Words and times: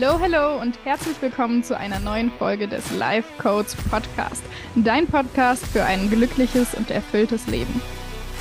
Hallo, 0.00 0.18
hallo 0.18 0.60
und 0.60 0.76
herzlich 0.84 1.20
willkommen 1.22 1.62
zu 1.62 1.78
einer 1.78 2.00
neuen 2.00 2.32
Folge 2.32 2.66
des 2.66 2.90
Life 2.92 3.28
Codes 3.38 3.76
Podcast. 3.90 4.42
Dein 4.74 5.06
Podcast 5.06 5.64
für 5.66 5.84
ein 5.84 6.10
glückliches 6.10 6.74
und 6.74 6.90
erfülltes 6.90 7.46
Leben. 7.46 7.80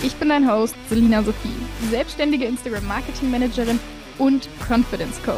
Ich 0.01 0.15
bin 0.15 0.29
dein 0.29 0.49
Host 0.49 0.75
Selina 0.89 1.21
Sophie, 1.21 1.53
selbstständige 1.91 2.45
Instagram 2.45 2.87
Marketing 2.87 3.29
Managerin 3.29 3.79
und 4.17 4.49
Confidence 4.67 5.21
Coach. 5.23 5.37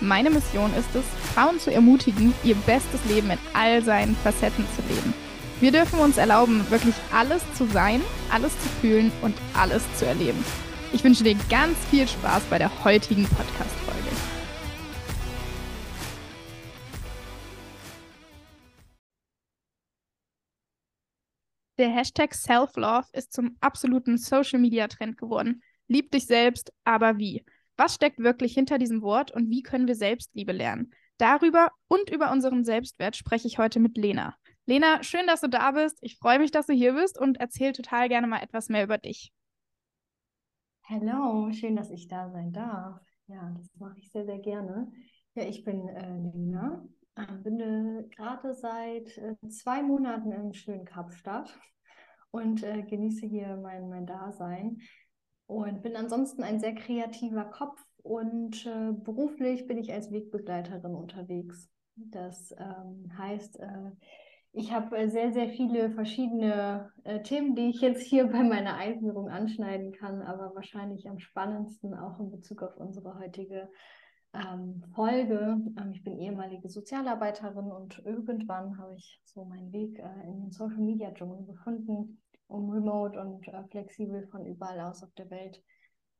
Meine 0.00 0.28
Mission 0.28 0.74
ist 0.74 0.94
es, 0.94 1.04
Frauen 1.32 1.58
zu 1.58 1.72
ermutigen, 1.72 2.34
ihr 2.44 2.56
bestes 2.66 3.02
Leben 3.06 3.30
in 3.30 3.38
all 3.54 3.82
seinen 3.82 4.16
Facetten 4.16 4.66
zu 4.76 4.82
leben. 4.94 5.14
Wir 5.60 5.72
dürfen 5.72 6.00
uns 6.00 6.18
erlauben, 6.18 6.66
wirklich 6.70 6.96
alles 7.14 7.42
zu 7.54 7.66
sein, 7.66 8.02
alles 8.30 8.52
zu 8.60 8.68
fühlen 8.82 9.10
und 9.22 9.34
alles 9.54 9.84
zu 9.96 10.04
erleben. 10.04 10.44
Ich 10.92 11.02
wünsche 11.02 11.24
dir 11.24 11.36
ganz 11.48 11.78
viel 11.90 12.06
Spaß 12.06 12.42
bei 12.50 12.58
der 12.58 12.70
heutigen 12.84 13.24
Podcast-Folge. 13.24 13.79
Der 21.80 21.88
Hashtag 21.88 22.34
Self-Love 22.34 23.06
ist 23.14 23.32
zum 23.32 23.56
absoluten 23.62 24.18
Social-Media-Trend 24.18 25.16
geworden. 25.16 25.62
Lieb 25.88 26.10
dich 26.10 26.26
selbst, 26.26 26.74
aber 26.84 27.16
wie? 27.16 27.42
Was 27.78 27.94
steckt 27.94 28.18
wirklich 28.18 28.52
hinter 28.52 28.76
diesem 28.76 29.00
Wort 29.00 29.30
und 29.30 29.48
wie 29.48 29.62
können 29.62 29.88
wir 29.88 29.94
Selbstliebe 29.94 30.52
lernen? 30.52 30.92
Darüber 31.16 31.70
und 31.88 32.10
über 32.10 32.32
unseren 32.32 32.64
Selbstwert 32.64 33.16
spreche 33.16 33.48
ich 33.48 33.56
heute 33.56 33.80
mit 33.80 33.96
Lena. 33.96 34.36
Lena, 34.66 35.02
schön, 35.02 35.26
dass 35.26 35.40
du 35.40 35.48
da 35.48 35.70
bist. 35.70 35.96
Ich 36.02 36.18
freue 36.18 36.38
mich, 36.38 36.50
dass 36.50 36.66
du 36.66 36.74
hier 36.74 36.92
bist 36.92 37.18
und 37.18 37.40
erzähl 37.40 37.72
total 37.72 38.10
gerne 38.10 38.26
mal 38.26 38.42
etwas 38.42 38.68
mehr 38.68 38.84
über 38.84 38.98
dich. 38.98 39.32
Hallo, 40.84 41.50
schön, 41.50 41.76
dass 41.76 41.90
ich 41.90 42.08
da 42.08 42.28
sein 42.28 42.52
darf. 42.52 43.00
Ja, 43.26 43.54
das 43.56 43.70
mache 43.78 43.98
ich 44.00 44.10
sehr, 44.10 44.26
sehr 44.26 44.40
gerne. 44.40 44.92
Ja, 45.34 45.44
ich 45.44 45.64
bin 45.64 45.88
äh, 45.88 46.30
Lena, 46.34 46.86
bin 47.42 47.60
äh, 47.60 48.08
gerade 48.14 48.54
seit 48.54 49.16
äh, 49.18 49.36
zwei 49.48 49.82
Monaten 49.82 50.32
im 50.32 50.52
schönen 50.52 50.84
Kapstadt 50.84 51.58
und 52.30 52.62
äh, 52.62 52.82
genieße 52.82 53.26
hier 53.26 53.56
mein, 53.56 53.88
mein 53.88 54.06
Dasein 54.06 54.78
und 55.46 55.82
bin 55.82 55.96
ansonsten 55.96 56.42
ein 56.42 56.60
sehr 56.60 56.74
kreativer 56.74 57.44
Kopf 57.44 57.84
und 58.02 58.64
äh, 58.66 58.92
beruflich 58.92 59.66
bin 59.66 59.78
ich 59.78 59.92
als 59.92 60.10
Wegbegleiterin 60.10 60.94
unterwegs. 60.94 61.68
Das 61.96 62.54
ähm, 62.58 63.12
heißt, 63.18 63.60
äh, 63.60 63.90
ich 64.52 64.72
habe 64.72 64.96
äh, 64.96 65.08
sehr, 65.08 65.32
sehr 65.32 65.48
viele 65.48 65.90
verschiedene 65.90 66.92
äh, 67.04 67.22
Themen, 67.22 67.54
die 67.54 67.70
ich 67.70 67.80
jetzt 67.80 68.02
hier 68.02 68.26
bei 68.32 68.42
meiner 68.42 68.76
Einführung 68.76 69.28
anschneiden 69.28 69.92
kann, 69.92 70.22
aber 70.22 70.54
wahrscheinlich 70.54 71.08
am 71.08 71.18
spannendsten 71.18 71.94
auch 71.94 72.18
in 72.20 72.30
Bezug 72.30 72.62
auf 72.62 72.76
unsere 72.76 73.18
heutige 73.18 73.68
ähm, 74.34 74.82
Folge. 74.94 75.60
Ähm, 75.78 75.92
ich 75.92 76.02
bin 76.04 76.18
ehemalige 76.18 76.68
Sozialarbeiterin 76.68 77.70
und 77.70 78.00
irgendwann 78.04 78.78
habe 78.78 78.94
ich 78.94 79.20
so 79.24 79.44
meinen 79.44 79.72
Weg 79.72 79.98
äh, 79.98 80.26
in 80.26 80.40
den 80.40 80.52
Social 80.52 80.80
Media 80.80 81.10
Dschungel 81.12 81.44
gefunden, 81.46 82.20
um 82.46 82.70
remote 82.70 83.20
und 83.20 83.46
äh, 83.48 83.64
flexibel 83.70 84.26
von 84.28 84.46
überall 84.46 84.80
aus 84.80 85.02
auf 85.02 85.12
der 85.14 85.30
Welt 85.30 85.62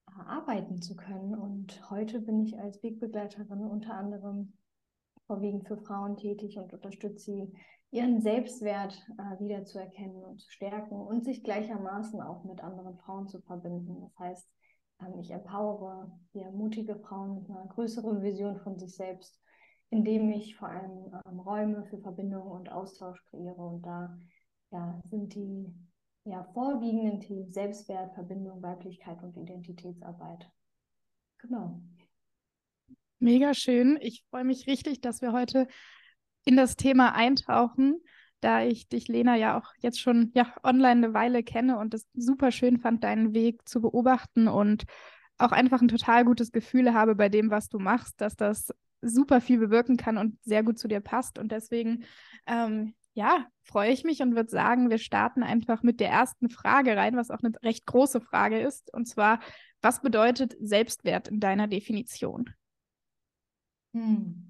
äh, 0.08 0.22
arbeiten 0.27 0.83
zu 0.83 0.97
können. 0.97 1.34
Und 1.34 1.91
heute 1.91 2.20
bin 2.20 2.41
ich 2.41 2.58
als 2.58 2.83
Wegbegleiterin 2.83 3.64
unter 3.64 3.94
anderem 3.94 4.53
vorwiegend 5.27 5.69
für 5.69 5.78
Frauen 5.78 6.16
tätig 6.16 6.58
und 6.58 6.72
unterstütze 6.72 7.25
sie, 7.25 7.53
ihren 7.92 8.20
Selbstwert 8.20 8.94
äh, 9.19 9.42
wiederzuerkennen 9.42 10.22
und 10.22 10.41
zu 10.41 10.50
stärken 10.50 10.94
und 10.94 11.25
sich 11.25 11.42
gleichermaßen 11.42 12.20
auch 12.20 12.44
mit 12.44 12.62
anderen 12.62 12.97
Frauen 12.98 13.27
zu 13.27 13.41
verbinden. 13.41 14.00
Das 14.00 14.19
heißt, 14.19 14.48
ich 15.20 15.31
empowere 15.31 16.11
ja, 16.33 16.51
mutige 16.51 16.97
Frauen 16.97 17.34
mit 17.34 17.50
einer 17.50 17.66
größeren 17.66 18.22
Vision 18.22 18.59
von 18.59 18.78
sich 18.78 18.94
selbst, 18.94 19.41
indem 19.91 20.31
ich 20.31 20.56
vor 20.56 20.69
allem 20.69 21.12
ähm, 21.27 21.41
Räume 21.41 21.84
für 21.87 21.99
Verbindung 21.99 22.47
und 22.50 22.71
Austausch 22.71 23.22
kreiere. 23.27 23.60
Und 23.60 23.83
da 23.83 24.19
ja, 24.71 25.00
sind 25.10 25.34
die 25.34 25.72
ja, 26.25 26.44
vorwiegenden 26.55 27.21
Themen 27.21 27.50
Selbstwert, 27.50 28.15
Verbindung, 28.15 28.62
Weiblichkeit 28.62 29.22
und 29.22 29.37
Identitätsarbeit. 29.37 30.49
Genau. 31.39 31.81
Mega 33.19 33.55
schön. 33.55 33.99
Ich 34.00 34.25
freue 34.31 34.44
mich 34.44 34.66
richtig, 34.66 35.00
dass 35.00 35.21
wir 35.22 35.33
heute 35.33 35.66
in 36.44 36.56
das 36.56 36.77
Thema 36.77 37.15
eintauchen 37.15 38.00
da 38.41 38.62
ich 38.62 38.89
dich, 38.89 39.09
Lena, 39.09 39.37
ja 39.37 39.59
auch 39.59 39.73
jetzt 39.81 40.01
schon 40.01 40.31
ja, 40.34 40.53
online 40.62 41.06
eine 41.06 41.15
Weile 41.15 41.43
kenne 41.43 41.78
und 41.78 41.95
es 41.95 42.06
super 42.15 42.51
schön 42.51 42.78
fand, 42.78 43.05
deinen 43.05 43.34
Weg 43.34 43.69
zu 43.69 43.81
beobachten 43.81 44.49
und 44.49 44.84
auch 45.39 45.53
einfach 45.53 45.81
ein 45.81 45.89
total 45.89 46.25
gutes 46.25 46.53
Gefühl 46.53 46.93
habe 46.93 47.15
bei 47.15 47.28
dem, 47.28 47.51
was 47.51 47.69
du 47.69 47.78
machst, 47.78 48.21
dass 48.21 48.37
das 48.37 48.71
super 49.03 49.41
viel 49.41 49.59
bewirken 49.59 49.97
kann 49.97 50.19
und 50.19 50.39
sehr 50.43 50.62
gut 50.62 50.78
zu 50.78 50.89
dir 50.89 51.01
passt. 51.01 51.39
Und 51.39 51.53
deswegen, 51.53 52.05
ähm, 52.47 52.95
ja, 53.15 53.47
freue 53.62 53.91
ich 53.91 54.05
mich 54.05 54.21
und 54.23 54.37
würde 54.37 54.51
sagen, 54.51 54.91
wir 54.91 54.99
starten 54.99 55.43
einfach 55.43 55.83
mit 55.83 56.01
der 56.01 56.11
ersten 56.11 56.51
Frage 56.51 56.97
rein, 56.97 57.17
was 57.17 57.31
auch 57.31 57.41
eine 57.43 57.53
recht 57.62 57.87
große 57.87 58.21
Frage 58.21 58.61
ist. 58.61 58.93
Und 58.93 59.07
zwar, 59.07 59.41
was 59.81 60.03
bedeutet 60.03 60.57
Selbstwert 60.61 61.28
in 61.28 61.41
deiner 61.41 61.67
Definition? 61.67 62.51
Hm. 63.95 64.50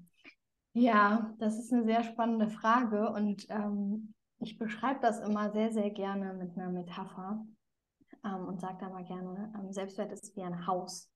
Ja, 0.73 1.33
das 1.39 1.57
ist 1.57 1.73
eine 1.73 1.83
sehr 1.83 2.03
spannende 2.03 2.49
Frage 2.49 3.09
und 3.11 3.45
ähm, 3.49 4.13
ich 4.39 4.57
beschreibe 4.57 4.99
das 5.01 5.19
immer 5.19 5.51
sehr, 5.51 5.71
sehr 5.71 5.89
gerne 5.89 6.33
mit 6.33 6.57
einer 6.57 6.69
Metapher 6.69 7.45
ähm, 8.23 8.47
und 8.47 8.61
sage 8.61 8.77
da 8.79 8.89
mal 8.89 9.03
gerne, 9.03 9.53
ähm, 9.57 9.73
Selbstwert 9.73 10.11
ist 10.13 10.35
wie 10.35 10.43
ein 10.43 10.65
Haus. 10.65 11.11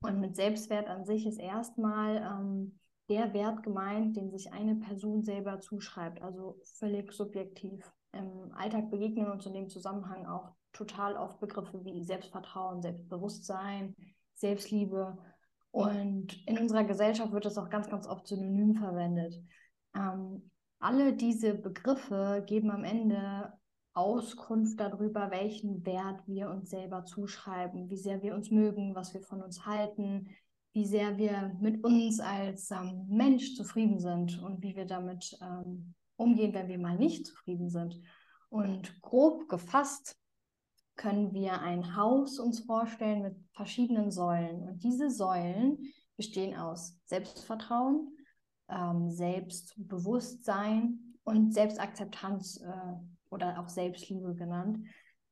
Und 0.00 0.20
mit 0.20 0.36
Selbstwert 0.36 0.88
an 0.88 1.04
sich 1.04 1.26
ist 1.26 1.38
erstmal 1.38 2.16
ähm, 2.16 2.78
der 3.10 3.34
Wert 3.34 3.62
gemeint, 3.62 4.16
den 4.16 4.30
sich 4.30 4.52
eine 4.52 4.76
Person 4.76 5.22
selber 5.22 5.60
zuschreibt, 5.60 6.22
also 6.22 6.58
völlig 6.78 7.12
subjektiv. 7.12 7.92
Im 8.12 8.52
Alltag 8.54 8.90
begegnen 8.90 9.30
uns 9.30 9.44
in 9.44 9.54
dem 9.54 9.68
Zusammenhang 9.68 10.26
auch 10.26 10.52
total 10.72 11.16
oft 11.16 11.40
Begriffe 11.40 11.84
wie 11.84 12.04
Selbstvertrauen, 12.04 12.80
Selbstbewusstsein, 12.80 13.94
Selbstliebe 14.34 15.18
und 15.70 16.46
in 16.46 16.58
unserer 16.58 16.84
Gesellschaft 16.84 17.32
wird 17.32 17.44
das 17.44 17.58
auch 17.58 17.68
ganz, 17.68 17.88
ganz 17.88 18.06
oft 18.06 18.26
synonym 18.26 18.74
verwendet. 18.74 19.34
Ähm, 19.94 20.50
alle 20.78 21.12
diese 21.14 21.54
Begriffe 21.54 22.44
geben 22.46 22.70
am 22.70 22.84
Ende 22.84 23.52
Auskunft 23.94 24.78
darüber, 24.78 25.30
welchen 25.30 25.84
Wert 25.84 26.22
wir 26.26 26.50
uns 26.50 26.70
selber 26.70 27.04
zuschreiben, 27.04 27.90
wie 27.90 27.96
sehr 27.96 28.22
wir 28.22 28.34
uns 28.34 28.50
mögen, 28.50 28.94
was 28.94 29.12
wir 29.12 29.22
von 29.22 29.42
uns 29.42 29.66
halten, 29.66 30.28
wie 30.72 30.86
sehr 30.86 31.18
wir 31.18 31.56
mit 31.60 31.82
uns 31.82 32.20
als 32.20 32.70
ähm, 32.70 33.06
Mensch 33.08 33.56
zufrieden 33.56 33.98
sind 33.98 34.40
und 34.40 34.62
wie 34.62 34.76
wir 34.76 34.84
damit 34.84 35.36
ähm, 35.42 35.94
umgehen, 36.16 36.54
wenn 36.54 36.68
wir 36.68 36.78
mal 36.78 36.96
nicht 36.96 37.26
zufrieden 37.26 37.70
sind. 37.70 38.00
Und 38.50 39.00
grob 39.02 39.48
gefasst 39.48 40.16
können 40.98 41.32
wir 41.32 41.62
ein 41.62 41.96
Haus 41.96 42.38
uns 42.38 42.60
vorstellen 42.60 43.22
mit 43.22 43.36
verschiedenen 43.54 44.10
Säulen. 44.10 44.62
Und 44.62 44.82
diese 44.82 45.10
Säulen 45.10 45.78
bestehen 46.18 46.56
aus 46.56 46.98
Selbstvertrauen, 47.04 48.14
ähm, 48.68 49.10
Selbstbewusstsein 49.10 51.16
und 51.24 51.54
Selbstakzeptanz 51.54 52.60
äh, 52.60 52.94
oder 53.30 53.60
auch 53.60 53.68
Selbstliebe 53.68 54.34
genannt. 54.34 54.84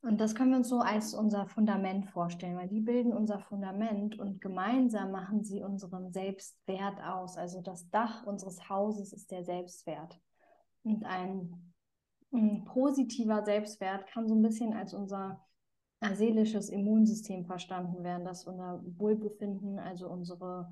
Und 0.03 0.21
das 0.21 0.37
können 0.37 0.51
wir 0.51 0.59
uns 0.59 0.69
so 0.69 0.79
als 0.79 1.15
unser 1.15 1.49
Fundament 1.49 2.09
vorstellen, 2.11 2.57
weil 2.57 2.69
die 2.69 2.81
bilden 2.81 3.13
unser 3.13 3.41
Fundament 3.41 4.19
und 4.19 4.41
gemeinsam 4.41 5.11
machen 5.11 5.43
sie 5.43 5.63
unseren 5.63 6.13
Selbstwert 6.13 7.03
aus. 7.03 7.37
Also 7.37 7.61
das 7.61 7.91
Dach 7.91 8.25
unseres 8.25 8.69
Hauses 8.69 9.13
ist 9.13 9.33
der 9.33 9.43
Selbstwert. 9.43 10.21
Und 10.85 11.05
ein, 11.05 11.75
ein 12.33 12.65
positiver 12.67 13.45
Selbstwert 13.45 14.07
kann 14.07 14.29
so 14.29 14.37
ein 14.37 14.43
bisschen 14.43 14.75
als 14.75 14.95
unser 14.95 15.46
seelisches 16.01 16.69
Immunsystem 16.69 17.47
verstanden 17.47 18.05
werden, 18.05 18.25
das 18.25 18.47
unser 18.47 18.83
Wohlbefinden, 18.99 19.79
also 19.79 20.09
unsere 20.09 20.71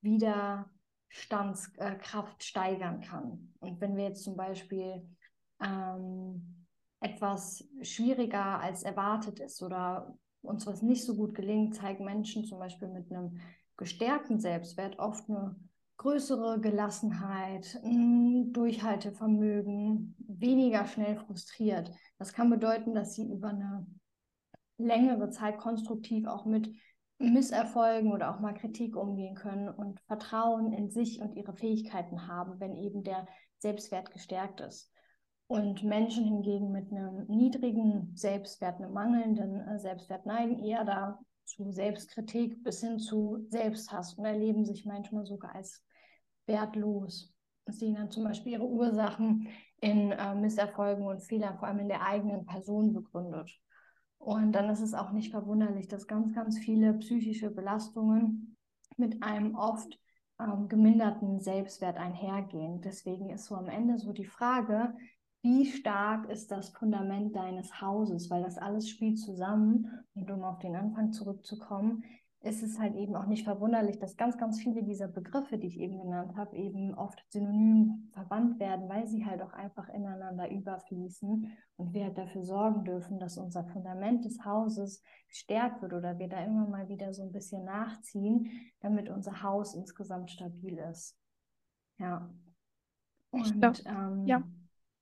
Widerstandskraft 0.00 2.42
steigern 2.42 3.00
kann. 3.00 3.52
Und 3.60 3.80
wenn 3.80 3.96
wir 3.96 4.04
jetzt 4.04 4.24
zum 4.24 4.36
Beispiel 4.36 5.06
ähm, 5.62 6.66
etwas 7.00 7.64
schwieriger 7.82 8.60
als 8.60 8.82
erwartet 8.82 9.40
ist 9.40 9.62
oder 9.62 10.16
uns 10.40 10.66
was 10.66 10.80
nicht 10.82 11.04
so 11.04 11.16
gut 11.16 11.34
gelingt, 11.34 11.74
zeigen 11.74 12.04
Menschen 12.04 12.44
zum 12.44 12.58
Beispiel 12.58 12.88
mit 12.88 13.10
einem 13.10 13.38
gestärkten 13.76 14.40
Selbstwert 14.40 14.98
oft 14.98 15.28
eine 15.28 15.56
größere 15.98 16.58
Gelassenheit, 16.60 17.78
Durchhaltevermögen, 17.84 20.16
weniger 20.18 20.86
schnell 20.86 21.16
frustriert. 21.16 21.92
Das 22.18 22.32
kann 22.32 22.48
bedeuten, 22.50 22.92
dass 22.94 23.14
sie 23.14 23.30
über 23.30 23.50
eine 23.50 23.86
längere 24.78 25.30
Zeit 25.30 25.58
konstruktiv 25.58 26.26
auch 26.26 26.44
mit 26.44 26.70
Misserfolgen 27.18 28.12
oder 28.12 28.34
auch 28.34 28.40
mal 28.40 28.54
Kritik 28.54 28.96
umgehen 28.96 29.34
können 29.34 29.68
und 29.68 30.00
Vertrauen 30.02 30.72
in 30.72 30.90
sich 30.90 31.20
und 31.20 31.36
ihre 31.36 31.54
Fähigkeiten 31.54 32.26
haben, 32.26 32.58
wenn 32.58 32.76
eben 32.76 33.04
der 33.04 33.26
Selbstwert 33.58 34.10
gestärkt 34.10 34.60
ist. 34.60 34.90
Und 35.46 35.84
Menschen 35.84 36.24
hingegen 36.24 36.72
mit 36.72 36.90
einem 36.90 37.26
niedrigen 37.28 38.16
Selbstwert, 38.16 38.76
einem 38.76 38.92
mangelnden 38.92 39.60
äh, 39.60 39.78
Selbstwert 39.78 40.26
neigen 40.26 40.58
eher 40.58 40.84
da 40.84 41.20
zu 41.44 41.70
Selbstkritik 41.70 42.62
bis 42.64 42.80
hin 42.80 42.98
zu 42.98 43.44
Selbsthass 43.48 44.14
und 44.14 44.24
erleben 44.24 44.64
sich 44.64 44.86
manchmal 44.86 45.26
sogar 45.26 45.54
als 45.54 45.84
wertlos. 46.46 47.32
Sie 47.66 47.78
sehen 47.78 47.94
dann 47.94 48.10
zum 48.10 48.24
Beispiel 48.24 48.52
ihre 48.52 48.66
Ursachen 48.66 49.48
in 49.80 50.12
äh, 50.12 50.34
Misserfolgen 50.34 51.06
und 51.06 51.20
Fehlern, 51.20 51.58
vor 51.58 51.68
allem 51.68 51.80
in 51.80 51.88
der 51.88 52.06
eigenen 52.06 52.46
Person 52.46 52.92
begründet. 52.92 53.50
Und 54.22 54.52
dann 54.52 54.70
ist 54.70 54.80
es 54.80 54.94
auch 54.94 55.10
nicht 55.10 55.32
verwunderlich, 55.32 55.88
dass 55.88 56.06
ganz, 56.06 56.32
ganz 56.32 56.56
viele 56.56 56.94
psychische 56.94 57.50
Belastungen 57.50 58.56
mit 58.96 59.20
einem 59.20 59.56
oft 59.56 59.98
ähm, 60.38 60.68
geminderten 60.68 61.40
Selbstwert 61.40 61.96
einhergehen. 61.96 62.80
Deswegen 62.82 63.30
ist 63.30 63.46
so 63.46 63.56
am 63.56 63.66
Ende 63.66 63.98
so 63.98 64.12
die 64.12 64.24
Frage, 64.24 64.94
wie 65.42 65.66
stark 65.66 66.30
ist 66.30 66.52
das 66.52 66.68
Fundament 66.68 67.34
deines 67.34 67.80
Hauses, 67.80 68.30
weil 68.30 68.44
das 68.44 68.58
alles 68.58 68.88
spielt 68.88 69.18
zusammen. 69.18 69.90
Und 70.14 70.30
um 70.30 70.44
auf 70.44 70.60
den 70.60 70.76
Anfang 70.76 71.10
zurückzukommen, 71.10 72.04
ist 72.42 72.62
es 72.62 72.78
halt 72.78 72.96
eben 72.96 73.14
auch 73.14 73.26
nicht 73.26 73.44
verwunderlich, 73.44 73.98
dass 73.98 74.16
ganz, 74.16 74.36
ganz 74.36 74.60
viele 74.60 74.82
dieser 74.82 75.06
Begriffe, 75.06 75.58
die 75.58 75.68
ich 75.68 75.78
eben 75.78 76.00
genannt 76.00 76.36
habe, 76.36 76.56
eben 76.56 76.92
oft 76.94 77.24
synonym 77.30 78.10
verwandt 78.12 78.58
werden, 78.58 78.88
weil 78.88 79.06
sie 79.06 79.24
halt 79.24 79.42
auch 79.42 79.52
einfach 79.52 79.88
ineinander 79.88 80.50
überfließen 80.50 81.48
und 81.76 81.94
wir 81.94 82.04
halt 82.04 82.18
dafür 82.18 82.42
sorgen 82.42 82.84
dürfen, 82.84 83.20
dass 83.20 83.38
unser 83.38 83.64
Fundament 83.64 84.24
des 84.24 84.44
Hauses 84.44 85.02
gestärkt 85.28 85.82
wird 85.82 85.92
oder 85.92 86.18
wir 86.18 86.28
da 86.28 86.44
immer 86.44 86.66
mal 86.66 86.88
wieder 86.88 87.14
so 87.14 87.22
ein 87.22 87.32
bisschen 87.32 87.64
nachziehen, 87.64 88.50
damit 88.80 89.08
unser 89.08 89.42
Haus 89.42 89.74
insgesamt 89.74 90.30
stabil 90.32 90.78
ist. 90.90 91.16
Ja. 91.98 92.28
Und 93.30 93.60
glaub, 93.60 93.78
ähm, 93.86 94.26
ja. 94.26 94.42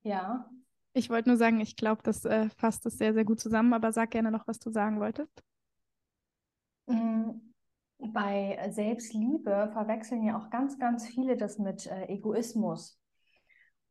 Ja. 0.03 0.51
Ich 0.93 1.09
wollte 1.09 1.31
nur 1.31 1.39
sagen, 1.39 1.61
ich 1.61 1.77
glaube, 1.77 2.03
das 2.03 2.25
äh, 2.25 2.51
fasst 2.51 2.85
es 2.85 2.99
sehr, 2.99 3.15
sehr 3.15 3.25
gut 3.25 3.41
zusammen, 3.41 3.73
aber 3.73 3.93
sag 3.93 4.11
gerne 4.11 4.31
noch, 4.31 4.47
was 4.47 4.59
du 4.59 4.71
sagen 4.71 5.01
wolltest. 5.01 5.43
Mm, 6.91 7.53
bei 8.13 8.59
Selbstliebe 8.71 9.71
verwechseln 9.73 10.25
ja 10.25 10.39
auch 10.39 10.51
ganz, 10.51 10.79
ganz 10.79 11.07
viele 11.07 11.37
das 11.37 11.59
mit 11.59 11.87
äh, 11.87 12.07
Egoismus. 12.07 12.99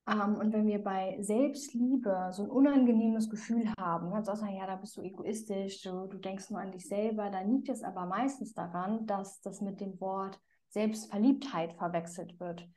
Ähm, 0.08 0.36
und 0.36 0.54
wenn 0.54 0.66
wir 0.66 0.84
bei 0.84 1.18
Selbstliebe 1.22 2.30
so 2.32 2.44
ein 2.44 2.50
unangenehmes 2.50 3.30
Gefühl 3.30 3.72
haben, 3.78 4.12
kannst 4.12 4.30
du 4.30 4.46
ja, 4.48 4.66
da 4.66 4.76
bist 4.76 4.98
du 4.98 5.02
egoistisch, 5.02 5.82
du, 5.84 6.08
du 6.08 6.18
denkst 6.18 6.50
nur 6.50 6.60
an 6.60 6.72
dich 6.72 6.88
selber, 6.88 7.30
dann 7.30 7.52
liegt 7.52 7.70
es 7.70 7.84
aber 7.84 8.06
meistens 8.06 8.54
daran, 8.54 9.06
dass 9.06 9.42
das 9.42 9.62
mit 9.62 9.80
dem 9.80 10.00
Wort 10.00 10.40
Selbstverliebtheit 10.70 11.74
verwechselt 11.74 12.40
wird. 12.40 12.68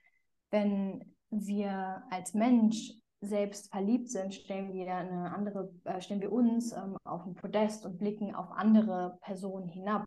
Wenn 0.51 1.15
wir 1.31 2.03
als 2.11 2.35
Mensch 2.35 2.93
selbst 3.23 3.71
verliebt 3.71 4.11
sind, 4.11 4.35
stellen 4.35 4.73
wir 4.73 4.93
eine 4.95 5.33
andere, 5.33 5.73
äh, 5.85 6.01
stellen 6.01 6.21
wir 6.21 6.33
uns 6.33 6.73
ähm, 6.73 6.97
auf 7.05 7.25
ein 7.25 7.35
Podest 7.35 7.87
und 7.87 7.99
blicken 7.99 8.35
auf 8.35 8.51
andere 8.51 9.19
Personen 9.23 9.69
hinab 9.69 10.07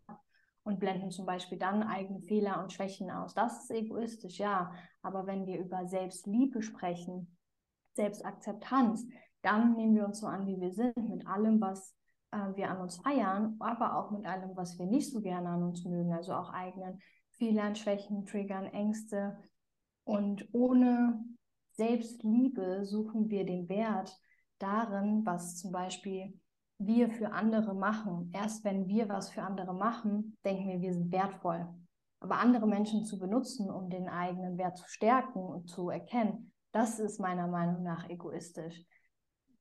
und 0.64 0.78
blenden 0.78 1.10
zum 1.10 1.24
Beispiel 1.24 1.58
dann 1.58 1.82
eigene 1.82 2.20
Fehler 2.20 2.62
und 2.62 2.72
Schwächen 2.72 3.10
aus. 3.10 3.34
Das 3.34 3.62
ist 3.62 3.70
egoistisch, 3.70 4.38
ja. 4.38 4.70
Aber 5.00 5.26
wenn 5.26 5.46
wir 5.46 5.58
über 5.58 5.86
Selbstliebe 5.86 6.60
sprechen, 6.60 7.38
Selbstakzeptanz, 7.94 9.06
dann 9.40 9.76
nehmen 9.76 9.94
wir 9.94 10.04
uns 10.04 10.20
so 10.20 10.26
an, 10.26 10.46
wie 10.46 10.60
wir 10.60 10.72
sind, 10.72 10.96
mit 11.08 11.26
allem, 11.26 11.58
was 11.60 11.96
äh, 12.32 12.54
wir 12.54 12.70
an 12.70 12.82
uns 12.82 12.98
feiern, 12.98 13.56
aber 13.60 13.96
auch 13.96 14.10
mit 14.10 14.26
allem, 14.26 14.54
was 14.56 14.78
wir 14.78 14.86
nicht 14.86 15.10
so 15.10 15.22
gerne 15.22 15.48
an 15.48 15.62
uns 15.62 15.84
mögen, 15.84 16.12
also 16.12 16.34
auch 16.34 16.50
eigenen 16.52 17.00
Fehlern, 17.30 17.76
Schwächen, 17.76 18.26
Triggern, 18.26 18.66
Ängste. 18.66 19.38
Und 20.04 20.48
ohne 20.52 21.24
Selbstliebe 21.76 22.86
suchen 22.86 23.28
wir 23.28 23.44
den 23.44 23.68
Wert 23.68 24.18
darin, 24.58 25.24
was 25.26 25.56
zum 25.56 25.72
Beispiel 25.72 26.38
wir 26.78 27.10
für 27.10 27.32
andere 27.32 27.74
machen. 27.74 28.30
Erst 28.34 28.64
wenn 28.64 28.86
wir 28.88 29.08
was 29.08 29.30
für 29.30 29.42
andere 29.42 29.74
machen, 29.74 30.36
denken 30.44 30.68
wir, 30.68 30.80
wir 30.80 30.94
sind 30.94 31.12
wertvoll. 31.12 31.68
Aber 32.20 32.38
andere 32.38 32.66
Menschen 32.66 33.04
zu 33.04 33.18
benutzen, 33.18 33.70
um 33.70 33.90
den 33.90 34.08
eigenen 34.08 34.56
Wert 34.56 34.78
zu 34.78 34.88
stärken 34.88 35.38
und 35.38 35.68
zu 35.68 35.90
erkennen, 35.90 36.52
das 36.72 36.98
ist 36.98 37.20
meiner 37.20 37.46
Meinung 37.46 37.82
nach 37.82 38.08
egoistisch. 38.08 38.82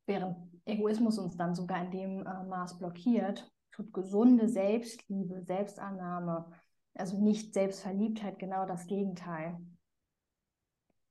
Während 0.05 0.37
Egoismus 0.65 1.17
uns 1.17 1.35
dann 1.35 1.55
sogar 1.55 1.83
in 1.83 1.91
dem 1.91 2.25
äh, 2.25 2.43
Maß 2.43 2.77
blockiert, 2.77 3.49
tut 3.71 3.93
gesunde 3.93 4.47
Selbstliebe, 4.47 5.43
Selbstannahme, 5.43 6.49
also 6.93 7.21
nicht 7.21 7.53
Selbstverliebtheit, 7.53 8.39
genau 8.39 8.65
das 8.65 8.87
Gegenteil. 8.87 9.59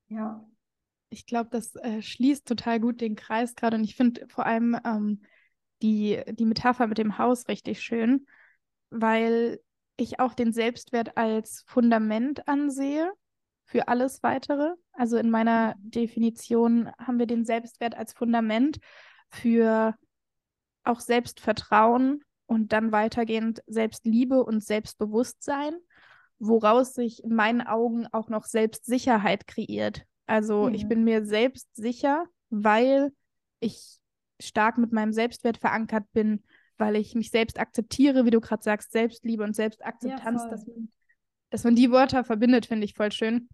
Ja 0.08 0.46
ich 1.14 1.26
glaube, 1.26 1.48
das 1.50 1.76
äh, 1.76 2.02
schließt 2.02 2.46
total 2.46 2.80
gut 2.80 3.00
den 3.00 3.14
Kreis 3.14 3.54
gerade. 3.54 3.76
Und 3.76 3.84
ich 3.84 3.94
finde 3.94 4.26
vor 4.28 4.46
allem 4.46 4.76
ähm, 4.84 5.22
die, 5.80 6.20
die 6.32 6.44
Metapher 6.44 6.88
mit 6.88 6.98
dem 6.98 7.18
Haus 7.18 7.48
richtig 7.48 7.80
schön, 7.82 8.26
weil 8.90 9.60
ich 9.96 10.18
auch 10.18 10.34
den 10.34 10.52
Selbstwert 10.52 11.16
als 11.16 11.62
Fundament 11.66 12.48
ansehe 12.48 13.12
für 13.64 13.86
alles 13.86 14.22
weitere. 14.24 14.74
Also 14.92 15.16
in 15.16 15.30
meiner 15.30 15.74
Definition 15.78 16.90
haben 16.98 17.20
wir 17.20 17.26
den 17.26 17.44
Selbstwert 17.44 17.96
als 17.96 18.12
Fundament 18.12 18.78
für 19.30 19.94
auch 20.82 20.98
Selbstvertrauen 21.00 22.24
und 22.46 22.72
dann 22.72 22.90
weitergehend 22.90 23.62
Selbstliebe 23.66 24.44
und 24.44 24.64
Selbstbewusstsein, 24.64 25.74
woraus 26.40 26.94
sich 26.94 27.22
in 27.22 27.34
meinen 27.34 27.62
Augen 27.62 28.06
auch 28.08 28.28
noch 28.28 28.44
Selbstsicherheit 28.44 29.46
kreiert. 29.46 30.04
Also 30.26 30.68
mhm. 30.68 30.74
ich 30.74 30.88
bin 30.88 31.04
mir 31.04 31.24
selbst 31.24 31.74
sicher, 31.74 32.26
weil 32.50 33.12
ich 33.60 33.98
stark 34.40 34.78
mit 34.78 34.92
meinem 34.92 35.12
Selbstwert 35.12 35.58
verankert 35.58 36.04
bin, 36.12 36.42
weil 36.76 36.96
ich 36.96 37.14
mich 37.14 37.30
selbst 37.30 37.58
akzeptiere, 37.58 38.24
wie 38.24 38.30
du 38.30 38.40
gerade 38.40 38.62
sagst, 38.62 38.92
Selbstliebe 38.92 39.44
und 39.44 39.54
Selbstakzeptanz, 39.54 40.42
ja, 40.42 40.48
dass, 40.48 40.66
man, 40.66 40.88
dass 41.50 41.64
man 41.64 41.76
die 41.76 41.90
Wörter 41.90 42.24
verbindet, 42.24 42.66
finde 42.66 42.84
ich 42.84 42.94
voll 42.94 43.12
schön. 43.12 43.48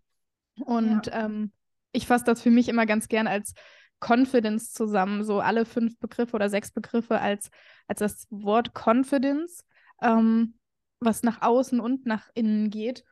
Und 0.59 1.07
ja. 1.07 1.27
ähm, 1.27 1.53
ich 1.93 2.07
fasse 2.07 2.25
das 2.25 2.43
für 2.43 2.51
mich 2.51 2.69
immer 2.69 2.87
ganz 2.87 3.09
gern 3.09 3.27
als 3.27 3.55
Confidence 4.01 4.73
zusammen, 4.73 5.25
so 5.25 5.41
alle 5.41 5.67
fünf 5.67 5.99
Begriffe 5.99 6.35
oder 6.35 6.49
sechs 6.49 6.73
Begriffe 6.73 7.21
als, 7.21 7.51
als 7.87 7.99
das 7.99 8.27
Wort 8.31 8.73
Confidence, 8.75 9.65
ähm, 10.01 10.55
was 11.01 11.23
nach 11.23 11.43
außen 11.43 11.81
und 11.81 12.07
nach 12.07 12.31
innen 12.35 12.71
geht. 12.71 13.05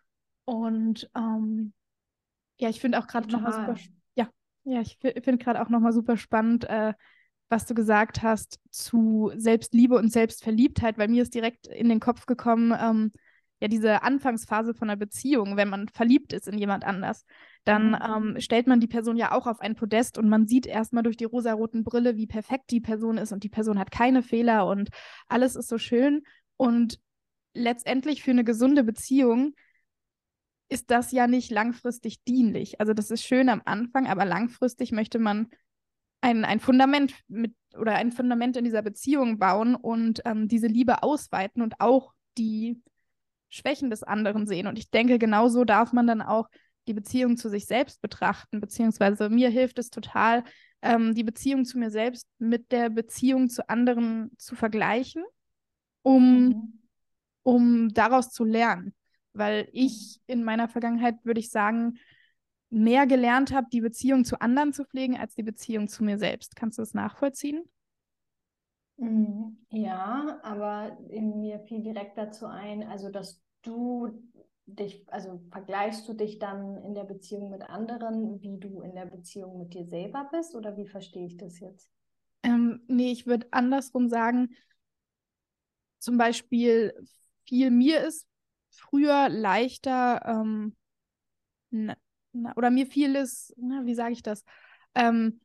Und 0.46 1.10
ähm, 1.14 1.74
ja, 2.58 2.68
ich 2.68 2.80
finde 2.80 2.98
auch 2.98 3.06
gerade 3.06 3.30
nochmal 3.30 3.52
super, 3.52 3.74
ja, 4.14 4.28
ja, 4.64 4.80
ich 4.80 4.98
finde 4.98 5.38
gerade 5.38 5.62
auch 5.62 5.68
nochmal 5.68 5.92
super 5.92 6.16
spannend, 6.16 6.64
äh, 6.64 6.92
was 7.48 7.66
du 7.66 7.74
gesagt 7.74 8.22
hast 8.22 8.60
zu 8.70 9.32
Selbstliebe 9.36 9.96
und 9.96 10.12
Selbstverliebtheit, 10.12 10.98
weil 10.98 11.08
mir 11.08 11.22
ist 11.22 11.34
direkt 11.34 11.66
in 11.66 11.88
den 11.88 12.00
Kopf 12.00 12.26
gekommen, 12.26 12.76
ähm, 12.78 13.12
ja, 13.60 13.68
diese 13.68 14.02
Anfangsphase 14.02 14.74
von 14.74 14.88
einer 14.88 14.96
Beziehung, 14.96 15.56
wenn 15.56 15.68
man 15.68 15.88
verliebt 15.88 16.32
ist 16.32 16.46
in 16.46 16.58
jemand 16.58 16.84
anders, 16.84 17.24
dann 17.64 17.90
mhm. 17.90 18.34
ähm, 18.34 18.40
stellt 18.40 18.66
man 18.66 18.80
die 18.80 18.86
Person 18.86 19.16
ja 19.16 19.32
auch 19.32 19.46
auf 19.46 19.60
ein 19.60 19.74
Podest 19.74 20.16
und 20.16 20.28
man 20.28 20.46
sieht 20.46 20.66
erstmal 20.66 21.02
durch 21.02 21.16
die 21.16 21.24
rosaroten 21.24 21.82
Brille, 21.82 22.16
wie 22.16 22.26
perfekt 22.26 22.70
die 22.70 22.80
Person 22.80 23.18
ist 23.18 23.32
und 23.32 23.42
die 23.42 23.48
Person 23.48 23.78
hat 23.78 23.90
keine 23.90 24.22
Fehler 24.22 24.66
und 24.66 24.90
alles 25.26 25.56
ist 25.56 25.68
so 25.68 25.78
schön. 25.78 26.22
Und 26.56 27.00
letztendlich 27.52 28.22
für 28.22 28.30
eine 28.30 28.44
gesunde 28.44 28.84
Beziehung 28.84 29.54
ist 30.68 30.90
das 30.90 31.12
ja 31.12 31.26
nicht 31.26 31.50
langfristig 31.50 32.22
dienlich. 32.24 32.80
Also 32.80 32.92
das 32.92 33.10
ist 33.10 33.22
schön 33.22 33.48
am 33.48 33.62
Anfang, 33.64 34.06
aber 34.06 34.24
langfristig 34.24 34.92
möchte 34.92 35.18
man 35.18 35.48
ein, 36.20 36.44
ein 36.44 36.60
Fundament 36.60 37.14
mit 37.28 37.54
oder 37.76 37.94
ein 37.94 38.12
Fundament 38.12 38.56
in 38.56 38.64
dieser 38.64 38.82
Beziehung 38.82 39.38
bauen 39.38 39.74
und 39.74 40.22
ähm, 40.24 40.48
diese 40.48 40.66
Liebe 40.66 41.02
ausweiten 41.02 41.62
und 41.62 41.80
auch 41.80 42.12
die 42.36 42.82
Schwächen 43.50 43.90
des 43.90 44.02
anderen 44.02 44.46
sehen. 44.46 44.66
Und 44.66 44.78
ich 44.78 44.90
denke, 44.90 45.18
genauso 45.18 45.64
darf 45.64 45.92
man 45.92 46.06
dann 46.06 46.22
auch 46.22 46.48
die 46.86 46.94
Beziehung 46.94 47.36
zu 47.36 47.48
sich 47.48 47.66
selbst 47.66 48.00
betrachten, 48.00 48.60
beziehungsweise 48.60 49.28
mir 49.28 49.50
hilft 49.50 49.78
es 49.78 49.90
total, 49.90 50.44
ähm, 50.82 51.14
die 51.14 51.24
Beziehung 51.24 51.64
zu 51.64 51.78
mir 51.78 51.90
selbst 51.90 52.26
mit 52.38 52.72
der 52.72 52.90
Beziehung 52.90 53.48
zu 53.48 53.68
anderen 53.68 54.30
zu 54.38 54.56
vergleichen, 54.56 55.22
um, 56.02 56.48
mhm. 56.48 56.78
um 57.42 57.88
daraus 57.90 58.30
zu 58.30 58.44
lernen 58.44 58.94
weil 59.32 59.68
ich 59.72 60.20
in 60.26 60.44
meiner 60.44 60.68
Vergangenheit, 60.68 61.24
würde 61.24 61.40
ich 61.40 61.50
sagen, 61.50 61.98
mehr 62.70 63.06
gelernt 63.06 63.52
habe, 63.52 63.66
die 63.72 63.80
Beziehung 63.80 64.24
zu 64.24 64.40
anderen 64.40 64.72
zu 64.72 64.84
pflegen, 64.84 65.16
als 65.16 65.34
die 65.34 65.42
Beziehung 65.42 65.88
zu 65.88 66.04
mir 66.04 66.18
selbst. 66.18 66.56
Kannst 66.56 66.78
du 66.78 66.82
das 66.82 66.94
nachvollziehen? 66.94 67.64
Mm, 68.96 69.56
ja, 69.70 70.40
aber 70.42 70.98
mir 71.08 71.60
fiel 71.60 71.82
direkt 71.82 72.18
dazu 72.18 72.46
ein, 72.46 72.82
also 72.82 73.10
dass 73.10 73.40
du 73.62 74.10
dich, 74.66 75.04
also 75.10 75.40
vergleichst 75.50 76.06
du 76.08 76.12
dich 76.12 76.38
dann 76.38 76.76
in 76.84 76.94
der 76.94 77.04
Beziehung 77.04 77.50
mit 77.50 77.62
anderen, 77.62 78.42
wie 78.42 78.58
du 78.58 78.82
in 78.82 78.94
der 78.94 79.06
Beziehung 79.06 79.58
mit 79.58 79.72
dir 79.72 79.86
selber 79.86 80.28
bist, 80.30 80.54
oder 80.54 80.76
wie 80.76 80.86
verstehe 80.86 81.26
ich 81.26 81.36
das 81.36 81.58
jetzt? 81.60 81.88
Ähm, 82.42 82.82
nee, 82.86 83.10
ich 83.12 83.26
würde 83.26 83.46
andersrum 83.50 84.08
sagen, 84.08 84.50
zum 85.98 86.18
Beispiel 86.18 86.92
viel 87.44 87.70
mir 87.70 88.04
ist 88.04 88.26
früher 88.70 89.28
leichter, 89.28 90.22
ähm, 90.24 90.76
na, 91.70 91.96
na, 92.32 92.52
oder 92.56 92.70
mir 92.70 92.86
fiel 92.86 93.16
es, 93.16 93.54
na, 93.56 93.84
wie 93.84 93.94
sage 93.94 94.12
ich 94.12 94.22
das? 94.22 94.44
Ähm, 94.94 95.40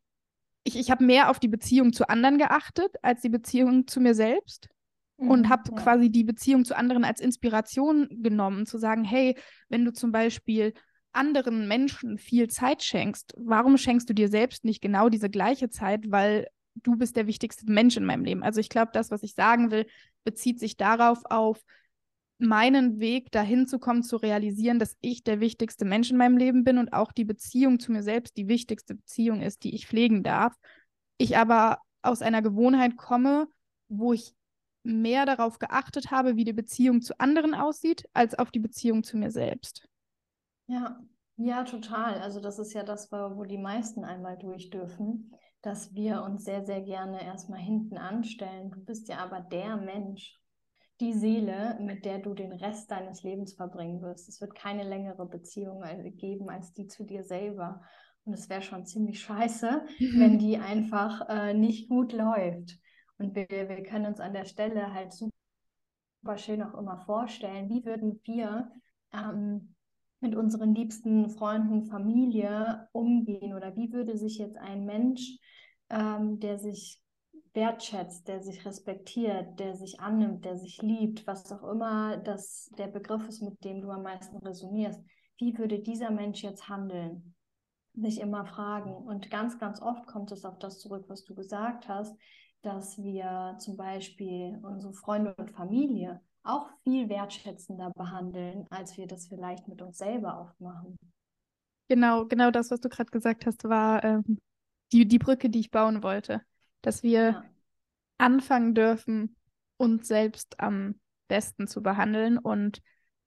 ich 0.63 0.77
ich 0.77 0.91
habe 0.91 1.03
mehr 1.03 1.29
auf 1.29 1.39
die 1.39 1.47
Beziehung 1.47 1.93
zu 1.93 2.07
anderen 2.07 2.37
geachtet 2.37 2.95
als 3.01 3.21
die 3.21 3.29
Beziehung 3.29 3.87
zu 3.87 3.99
mir 3.99 4.15
selbst 4.15 4.69
mhm, 5.17 5.29
und 5.29 5.49
habe 5.49 5.63
ja. 5.69 5.81
quasi 5.81 6.09
die 6.09 6.23
Beziehung 6.23 6.65
zu 6.65 6.75
anderen 6.75 7.03
als 7.03 7.19
Inspiration 7.19 8.07
genommen, 8.21 8.65
zu 8.65 8.77
sagen, 8.77 9.03
hey, 9.03 9.37
wenn 9.69 9.85
du 9.85 9.91
zum 9.91 10.11
Beispiel 10.11 10.73
anderen 11.11 11.67
Menschen 11.67 12.17
viel 12.17 12.49
Zeit 12.49 12.83
schenkst, 12.83 13.33
warum 13.37 13.77
schenkst 13.77 14.09
du 14.09 14.13
dir 14.13 14.29
selbst 14.29 14.65
nicht 14.65 14.81
genau 14.81 15.09
diese 15.09 15.29
gleiche 15.29 15.69
Zeit, 15.69 16.05
weil 16.09 16.47
du 16.75 16.95
bist 16.95 17.15
der 17.15 17.27
wichtigste 17.27 17.71
Mensch 17.71 17.97
in 17.97 18.05
meinem 18.05 18.25
Leben. 18.25 18.43
Also 18.43 18.59
ich 18.59 18.69
glaube, 18.69 18.91
das, 18.93 19.11
was 19.11 19.21
ich 19.21 19.35
sagen 19.35 19.69
will, 19.69 19.85
bezieht 20.23 20.59
sich 20.59 20.75
darauf 20.75 21.19
auf 21.25 21.63
meinen 22.37 22.99
Weg 22.99 23.31
dahin 23.31 23.67
zu 23.67 23.79
kommen, 23.79 24.03
zu 24.03 24.17
realisieren, 24.17 24.79
dass 24.79 24.97
ich 25.01 25.23
der 25.23 25.39
wichtigste 25.39 25.85
Mensch 25.85 26.11
in 26.11 26.17
meinem 26.17 26.37
Leben 26.37 26.63
bin 26.63 26.77
und 26.77 26.93
auch 26.93 27.11
die 27.11 27.25
Beziehung 27.25 27.79
zu 27.79 27.91
mir 27.91 28.03
selbst 28.03 28.37
die 28.37 28.47
wichtigste 28.47 28.95
Beziehung 28.95 29.41
ist, 29.41 29.63
die 29.63 29.75
ich 29.75 29.87
pflegen 29.87 30.23
darf. 30.23 30.53
Ich 31.17 31.37
aber 31.37 31.79
aus 32.01 32.21
einer 32.21 32.41
Gewohnheit 32.41 32.97
komme, 32.97 33.47
wo 33.87 34.13
ich 34.13 34.33
mehr 34.83 35.25
darauf 35.25 35.59
geachtet 35.59 36.11
habe, 36.11 36.35
wie 36.35 36.43
die 36.43 36.53
Beziehung 36.53 37.01
zu 37.01 37.17
anderen 37.19 37.53
aussieht, 37.53 38.05
als 38.13 38.37
auf 38.37 38.51
die 38.51 38.59
Beziehung 38.59 39.03
zu 39.03 39.17
mir 39.17 39.31
selbst. 39.31 39.87
Ja, 40.67 40.99
ja, 41.37 41.63
total. 41.63 42.19
Also 42.19 42.39
das 42.39 42.59
ist 42.59 42.73
ja 42.73 42.83
das, 42.83 43.11
wo 43.11 43.43
die 43.45 43.57
meisten 43.57 44.03
einmal 44.03 44.37
durch 44.37 44.69
dürfen, 44.69 45.31
dass 45.61 45.93
wir 45.93 46.23
uns 46.23 46.43
sehr, 46.43 46.65
sehr 46.65 46.81
gerne 46.81 47.23
erstmal 47.23 47.59
hinten 47.59 47.97
anstellen. 47.97 48.71
Du 48.71 48.83
bist 48.83 49.07
ja 49.07 49.19
aber 49.19 49.39
der 49.39 49.77
Mensch, 49.77 50.37
die 50.99 51.13
Seele, 51.13 51.77
mit 51.81 52.05
der 52.05 52.19
du 52.19 52.33
den 52.33 52.51
Rest 52.51 52.91
deines 52.91 53.23
Lebens 53.23 53.53
verbringen 53.53 54.01
wirst. 54.01 54.29
Es 54.29 54.39
wird 54.41 54.55
keine 54.55 54.83
längere 54.83 55.25
Beziehung 55.25 55.83
geben 56.17 56.49
als 56.49 56.73
die 56.73 56.87
zu 56.87 57.03
dir 57.03 57.23
selber. 57.23 57.81
Und 58.25 58.33
es 58.33 58.49
wäre 58.49 58.61
schon 58.61 58.85
ziemlich 58.85 59.19
scheiße, 59.19 59.85
wenn 60.17 60.39
die 60.39 60.57
einfach 60.57 61.27
äh, 61.27 61.53
nicht 61.53 61.89
gut 61.89 62.13
läuft. 62.13 62.79
Und 63.17 63.35
wir, 63.35 63.47
wir 63.49 63.83
können 63.83 64.05
uns 64.05 64.19
an 64.19 64.33
der 64.33 64.45
Stelle 64.45 64.93
halt 64.93 65.13
super 65.13 65.33
schön 66.37 66.63
auch 66.63 66.77
immer 66.77 66.99
vorstellen, 66.99 67.69
wie 67.69 67.85
würden 67.85 68.21
wir 68.23 68.71
ähm, 69.13 69.75
mit 70.21 70.35
unseren 70.35 70.73
liebsten 70.73 71.29
Freunden, 71.29 71.83
Familie 71.83 72.87
umgehen 72.93 73.53
oder 73.53 73.75
wie 73.75 73.91
würde 73.91 74.17
sich 74.17 74.37
jetzt 74.37 74.57
ein 74.57 74.85
Mensch, 74.85 75.37
ähm, 75.89 76.39
der 76.39 76.57
sich 76.57 77.02
wertschätzt, 77.53 78.27
der 78.27 78.41
sich 78.41 78.65
respektiert, 78.65 79.59
der 79.59 79.75
sich 79.75 79.99
annimmt, 79.99 80.43
der 80.45 80.57
sich 80.57 80.81
liebt, 80.81 81.27
was 81.27 81.51
auch 81.51 81.63
immer 81.63 82.17
das 82.17 82.69
der 82.77 82.87
Begriff 82.87 83.27
ist, 83.27 83.41
mit 83.41 83.63
dem 83.63 83.81
du 83.81 83.91
am 83.91 84.03
meisten 84.03 84.37
resonierst, 84.37 85.01
wie 85.37 85.57
würde 85.57 85.79
dieser 85.79 86.11
Mensch 86.11 86.43
jetzt 86.43 86.67
handeln? 86.67 87.35
Sich 87.95 88.19
immer 88.19 88.45
fragen. 88.45 88.93
Und 88.93 89.29
ganz, 89.29 89.59
ganz 89.59 89.81
oft 89.81 90.07
kommt 90.07 90.31
es 90.31 90.45
auf 90.45 90.57
das 90.57 90.79
zurück, 90.79 91.05
was 91.07 91.23
du 91.23 91.35
gesagt 91.35 91.87
hast, 91.87 92.15
dass 92.63 92.97
wir 92.97 93.55
zum 93.59 93.77
Beispiel 93.77 94.59
unsere 94.63 94.93
Freunde 94.93 95.35
und 95.35 95.51
Familie 95.51 96.21
auch 96.43 96.69
viel 96.83 97.07
wertschätzender 97.09 97.91
behandeln, 97.95 98.65
als 98.69 98.97
wir 98.97 99.05
das 99.05 99.27
vielleicht 99.27 99.67
mit 99.67 99.81
uns 99.81 99.97
selber 99.97 100.41
oft 100.41 100.59
machen. 100.59 100.97
Genau, 101.87 102.25
genau 102.25 102.51
das, 102.51 102.71
was 102.71 102.79
du 102.79 102.89
gerade 102.89 103.11
gesagt 103.11 103.45
hast, 103.45 103.63
war 103.65 104.03
ähm, 104.03 104.39
die, 104.91 105.07
die 105.07 105.19
Brücke, 105.19 105.49
die 105.49 105.59
ich 105.59 105.71
bauen 105.71 106.03
wollte. 106.03 106.41
Dass 106.83 107.01
wir 107.01 107.21
ja. 107.21 107.43
anfangen 108.19 108.75
dürfen, 108.75 109.35
uns 109.77 110.07
selbst 110.07 110.59
am 110.59 110.99
besten 111.27 111.67
zu 111.67 111.81
behandeln. 111.81 112.37
Und 112.37 112.83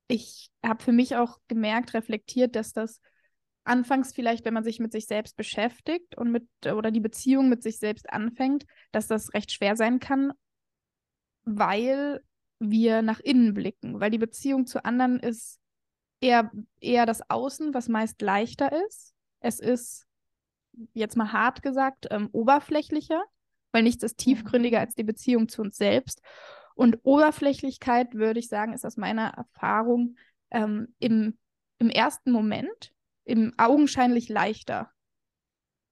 ich 0.07 0.51
habe 0.65 0.83
für 0.83 0.93
mich 0.93 1.17
auch 1.17 1.39
gemerkt, 1.49 1.95
reflektiert, 1.95 2.55
dass 2.55 2.73
das 2.73 3.01
anfangs 3.65 4.13
vielleicht, 4.13 4.45
wenn 4.45 4.55
man 4.55 4.63
sich 4.63 4.79
mit 4.79 4.93
sich 4.93 5.07
selbst 5.07 5.37
beschäftigt 5.37 6.17
und 6.17 6.31
mit 6.31 6.47
oder 6.65 6.93
die 6.93 7.01
Beziehung 7.01 7.49
mit 7.49 7.65
sich 7.65 7.79
selbst 7.79 8.09
anfängt, 8.11 8.65
dass 8.93 9.09
das 9.09 9.35
recht 9.35 9.51
schwer 9.51 9.75
sein 9.75 9.99
kann, 9.99 10.33
weil 11.43 12.23
wir 12.59 13.03
nach 13.03 13.21
innen 13.21 13.55
blicken, 13.55 14.01
weil 14.01 14.11
die 14.11 14.19
Beziehung 14.19 14.67
zu 14.67 14.85
anderen 14.85 15.19
ist 15.19 15.61
eher, 16.21 16.51
eher 16.81 17.07
das 17.07 17.29
Außen, 17.29 17.75
was 17.75 17.89
meist 17.89 18.23
leichter 18.23 18.73
ist. 18.87 19.15
Es 19.41 19.61
ist, 19.61 20.07
jetzt 20.95 21.17
mal 21.17 21.33
hart 21.33 21.63
gesagt, 21.63 22.07
ähm, 22.11 22.29
oberflächlicher, 22.33 23.23
weil 23.76 23.83
nichts 23.83 24.02
ist 24.02 24.16
tiefgründiger 24.16 24.80
als 24.80 24.95
die 24.95 25.04
Beziehung 25.04 25.50
zu 25.50 25.61
uns 25.61 25.76
selbst. 25.76 26.23
Und 26.76 26.99
Oberflächlichkeit, 27.02 28.14
würde 28.14 28.40
ich 28.40 28.49
sagen, 28.49 28.73
ist 28.73 28.87
aus 28.87 28.97
meiner 28.97 29.35
Erfahrung 29.35 30.16
ähm, 30.50 30.95
im, 30.99 31.37
im 31.78 31.90
ersten 31.90 32.33
Moment 32.33 32.95
im 33.25 33.52
augenscheinlich 33.59 34.30
leichter. 34.30 34.90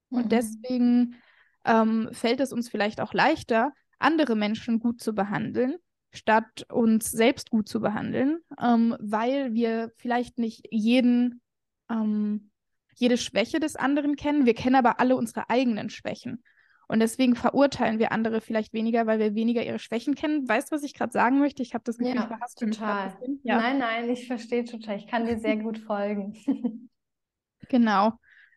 Und 0.09 0.25
mhm. 0.25 0.29
deswegen 0.31 1.17
ähm, 1.67 2.09
fällt 2.13 2.41
es 2.41 2.55
uns 2.55 2.71
vielleicht 2.71 3.03
auch 3.03 3.13
leichter, 3.13 3.75
andere 3.99 4.35
Menschen 4.35 4.79
gut 4.79 5.03
zu 5.03 5.15
behandeln, 5.15 5.77
statt 6.11 6.65
uns 6.73 7.11
selbst 7.11 7.51
gut 7.51 7.69
zu 7.69 7.81
behandeln, 7.81 8.39
ähm, 8.59 8.97
weil 8.99 9.53
wir 9.53 9.93
vielleicht 9.99 10.39
nicht 10.39 10.69
jeden, 10.71 11.43
ähm, 11.91 12.51
jede 12.95 13.19
Schwäche 13.19 13.61
des 13.61 13.77
anderen 13.77 14.17
kennen. 14.17 14.47
Wir 14.47 14.55
kennen 14.55 14.77
aber 14.77 15.01
alle 15.01 15.17
unsere 15.17 15.51
eigenen 15.51 15.91
Schwächen. 15.91 16.43
Und 16.95 17.01
deswegen 17.01 17.35
verurteilen 17.35 17.99
wir 17.99 18.13
andere 18.13 18.41
vielleicht 18.41 18.73
weniger, 18.73 19.05
weil 19.09 19.19
wir 19.19 19.35
weniger 19.35 19.65
ihre 19.65 19.81
Schwächen 19.81 20.15
kennen. 20.15 20.49
Weißt 20.49 20.71
du, 20.71 20.77
was 20.77 20.85
ich 20.85 20.95
gerade 20.95 21.11
sagen 21.11 21.41
möchte? 21.41 21.61
Ich 21.61 21.75
habe 21.75 21.83
das 21.83 21.99
Gefühl, 21.99 22.15
ja, 22.15 22.39
ich 22.47 22.55
total. 22.55 23.19
Ja. 23.43 23.57
Nein, 23.57 23.79
nein, 23.79 24.09
ich 24.09 24.29
verstehe 24.29 24.65
total. 24.65 24.99
Ich 24.99 25.09
kann 25.09 25.27
dir 25.27 25.37
sehr 25.41 25.57
gut 25.57 25.79
folgen. 25.87 26.37
Genau. 27.69 28.13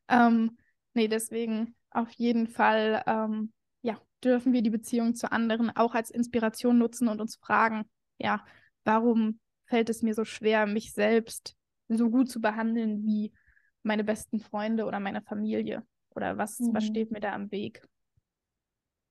Ähm, 0.08 0.56
nee, 0.94 1.08
deswegen 1.08 1.74
auf 1.90 2.12
jeden 2.12 2.46
Fall, 2.46 3.02
ähm, 3.08 3.54
ja, 3.82 4.00
dürfen 4.24 4.54
wir 4.54 4.62
die 4.62 4.70
Beziehung 4.70 5.16
zu 5.16 5.32
anderen 5.32 5.76
auch 5.76 5.96
als 5.96 6.12
Inspiration 6.12 6.78
nutzen 6.78 7.08
und 7.08 7.20
uns 7.20 7.38
fragen, 7.38 7.86
ja, 8.20 8.46
warum 8.84 9.40
fällt 9.66 9.90
es 9.90 10.04
mir 10.04 10.14
so 10.14 10.26
schwer, 10.26 10.68
mich 10.68 10.92
selbst 10.94 11.56
so 11.88 12.12
gut 12.12 12.30
zu 12.30 12.40
behandeln 12.40 13.02
wie 13.04 13.34
meine 13.82 14.04
besten 14.04 14.42
Freunde 14.42 14.86
oder 14.86 15.00
meine 15.00 15.24
Familie? 15.24 15.84
Oder 16.12 16.38
was, 16.38 16.60
mhm. 16.60 16.76
was 16.76 16.86
steht 16.86 17.10
mir 17.10 17.22
da 17.22 17.34
am 17.34 17.50
Weg? 17.50 17.82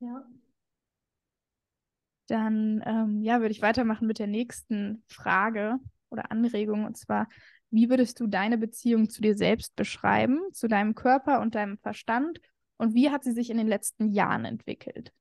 Ja. 0.01 0.27
Dann 2.29 2.83
ähm, 2.85 3.23
ja, 3.23 3.41
würde 3.41 3.53
ich 3.53 3.63
weitermachen 3.63 4.07
mit 4.07 4.19
der 4.19 4.27
nächsten 4.27 5.05
Frage 5.07 5.79
oder 6.11 6.31
Anregung. 6.31 6.85
Und 6.85 6.97
zwar, 6.97 7.29
wie 7.71 7.89
würdest 7.89 8.21
du 8.21 8.27
deine 8.27 8.59
Beziehung 8.59 9.09
zu 9.09 9.23
dir 9.23 9.37
selbst 9.37 9.77
beschreiben, 9.77 10.41
zu 10.53 10.69
deinem 10.69 10.95
Körper 10.95 11.41
und 11.41 11.55
deinem 11.55 11.79
Verstand? 11.79 12.41
Und 12.79 12.95
wie 12.95 13.11
hat 13.11 13.25
sie 13.25 13.33
sich 13.33 13.51
in 13.51 13.59
den 13.59 13.69
letzten 13.69 14.13
Jahren 14.13 14.45
entwickelt? 14.45 15.13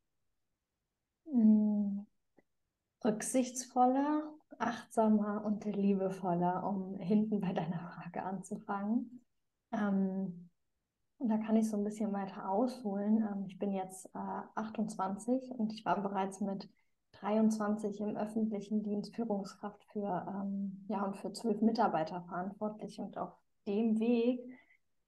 Hm. 1.25 2.05
Rücksichtsvoller, 3.03 4.33
achtsamer 4.57 5.43
und 5.45 5.63
liebevoller, 5.65 6.67
um 6.67 6.97
hinten 6.99 7.39
bei 7.39 7.53
deiner 7.53 7.79
Frage 7.79 8.23
anzufangen. 8.23 9.21
Ähm, 9.71 10.49
und 11.17 11.29
da 11.29 11.37
kann 11.37 11.55
ich 11.55 11.69
so 11.69 11.77
ein 11.77 11.83
bisschen 11.83 12.11
weiter 12.13 12.49
ausholen. 12.49 13.17
Ähm, 13.17 13.45
ich 13.47 13.57
bin 13.57 13.71
jetzt 13.71 14.07
äh, 14.13 14.41
28 14.55 15.51
und 15.51 15.73
ich 15.73 15.85
war 15.85 16.01
bereits 16.01 16.41
mit 16.41 16.69
23 17.13 18.01
im 18.01 18.17
öffentlichen 18.17 18.83
Dienst 18.83 19.15
Führungskraft 19.15 19.83
für, 19.91 20.25
ähm, 20.27 20.85
ja, 20.89 21.03
und 21.03 21.17
für 21.17 21.31
zwölf 21.31 21.61
Mitarbeiter 21.61 22.21
verantwortlich. 22.27 22.99
Und 22.99 23.17
auf 23.17 23.33
dem 23.67 23.99
Weg 23.99 24.41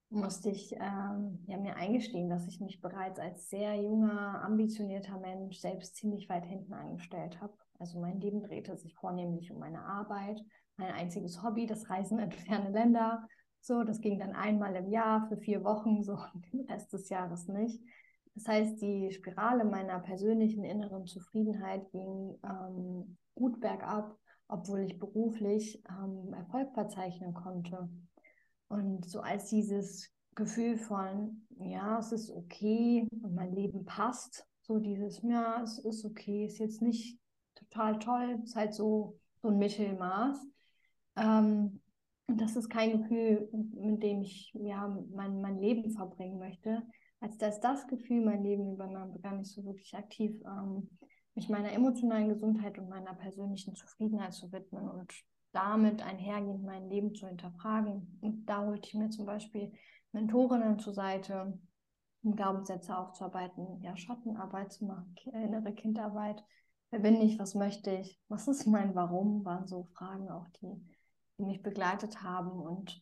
musste 0.09 0.49
ich 0.49 0.73
ähm, 0.73 1.43
ja, 1.47 1.57
mir 1.57 1.75
eingestehen, 1.75 2.29
dass 2.29 2.47
ich 2.47 2.61
mich 2.61 2.79
bereits 2.79 3.19
als 3.19 3.49
sehr 3.49 3.75
junger, 3.75 4.41
ambitionierter 4.41 5.19
Mensch 5.19 5.59
selbst 5.59 5.97
ziemlich 5.97 6.29
weit 6.29 6.45
hinten 6.45 6.73
angestellt 6.73 7.41
habe. 7.41 7.53
Also 7.77 7.99
mein 7.99 8.21
Leben 8.21 8.41
drehte 8.41 8.77
sich 8.77 8.95
vornehmlich 8.95 9.51
um 9.51 9.59
meine 9.59 9.83
Arbeit, 9.83 10.41
mein 10.77 10.93
einziges 10.93 11.43
Hobby, 11.43 11.67
das 11.67 11.89
Reisen 11.89 12.19
in 12.19 12.31
ferne 12.31 12.71
Länder. 12.71 13.27
So, 13.67 13.83
das 13.83 13.99
ging 13.99 14.17
dann 14.17 14.31
einmal 14.31 14.77
im 14.77 14.87
Jahr 14.87 15.27
für 15.27 15.35
vier 15.35 15.61
Wochen, 15.65 16.01
so 16.01 16.17
den 16.53 16.61
Rest 16.61 16.93
des 16.93 17.09
Jahres 17.09 17.49
nicht. 17.49 17.83
Das 18.33 18.47
heißt, 18.47 18.81
die 18.81 19.11
Spirale 19.11 19.65
meiner 19.65 19.99
persönlichen 19.99 20.63
inneren 20.63 21.05
Zufriedenheit 21.05 21.91
ging 21.91 22.39
ähm, 22.45 23.17
gut 23.35 23.59
bergab, 23.59 24.17
obwohl 24.47 24.83
ich 24.83 24.97
beruflich 24.97 25.83
ähm, 25.89 26.33
Erfolg 26.33 26.73
verzeichnen 26.75 27.33
konnte. 27.33 27.89
Und 28.69 29.03
so 29.03 29.19
als 29.19 29.49
dieses 29.49 30.13
Gefühl 30.33 30.77
von, 30.77 31.45
ja, 31.59 31.99
es 31.99 32.13
ist 32.13 32.31
okay 32.31 33.05
und 33.21 33.35
mein 33.35 33.51
Leben 33.53 33.83
passt, 33.83 34.47
so 34.61 34.79
dieses, 34.79 35.21
ja, 35.23 35.61
es 35.61 35.79
ist 35.79 36.05
okay, 36.05 36.45
ist 36.45 36.59
jetzt 36.59 36.81
nicht 36.81 37.19
total 37.53 37.99
toll, 37.99 38.39
ist 38.45 38.55
halt 38.55 38.73
so, 38.73 39.19
so 39.41 39.49
ein 39.49 39.57
Mittelmaß. 39.57 40.37
Ähm, 41.17 41.81
und 42.27 42.39
das 42.41 42.55
ist 42.55 42.69
kein 42.69 43.01
Gefühl, 43.01 43.49
mit 43.51 44.03
dem 44.03 44.21
ich 44.21 44.51
ja, 44.53 44.87
mein, 45.13 45.41
mein 45.41 45.59
Leben 45.59 45.91
verbringen 45.91 46.39
möchte 46.39 46.83
als 47.19 47.37
das, 47.37 47.59
das 47.59 47.87
Gefühl 47.87 48.23
mein 48.23 48.43
Leben 48.43 48.73
übernahm, 48.73 49.13
begann 49.13 49.41
ich 49.41 49.51
so 49.51 49.63
wirklich 49.65 49.95
aktiv, 49.95 50.39
ähm, 50.45 50.89
mich 51.35 51.49
meiner 51.49 51.71
emotionalen 51.71 52.29
Gesundheit 52.29 52.77
und 52.77 52.89
meiner 52.89 53.13
persönlichen 53.13 53.75
Zufriedenheit 53.75 54.33
zu 54.33 54.51
widmen 54.51 54.89
und 54.89 55.13
damit 55.51 56.05
einhergehend 56.05 56.63
mein 56.63 56.89
Leben 56.89 57.15
zu 57.15 57.27
hinterfragen. 57.27 58.19
Und 58.21 58.45
da 58.45 58.65
holte 58.65 58.87
ich 58.87 58.93
mir 58.93 59.09
zum 59.09 59.25
Beispiel 59.25 59.71
Mentorinnen 60.11 60.79
zur 60.79 60.93
Seite, 60.93 61.59
um 62.23 62.35
Glaubenssätze 62.35 62.97
aufzuarbeiten, 62.97 63.81
ja, 63.81 63.95
Schattenarbeit 63.95 64.73
zu 64.73 64.85
machen, 64.85 65.15
innere 65.31 65.73
Kindarbeit. 65.73 66.43
Wer 66.89 66.99
bin 66.99 67.21
ich? 67.21 67.37
Was 67.39 67.55
möchte 67.55 67.91
ich? 67.91 68.19
Was 68.27 68.47
ist 68.47 68.65
mein 68.65 68.95
Warum? 68.95 69.43
Waren 69.45 69.67
so 69.67 69.83
Fragen 69.83 70.29
auch, 70.29 70.47
die, 70.61 70.81
die 71.37 71.45
mich 71.45 71.61
begleitet 71.61 72.21
haben. 72.23 72.51
Und 72.51 73.01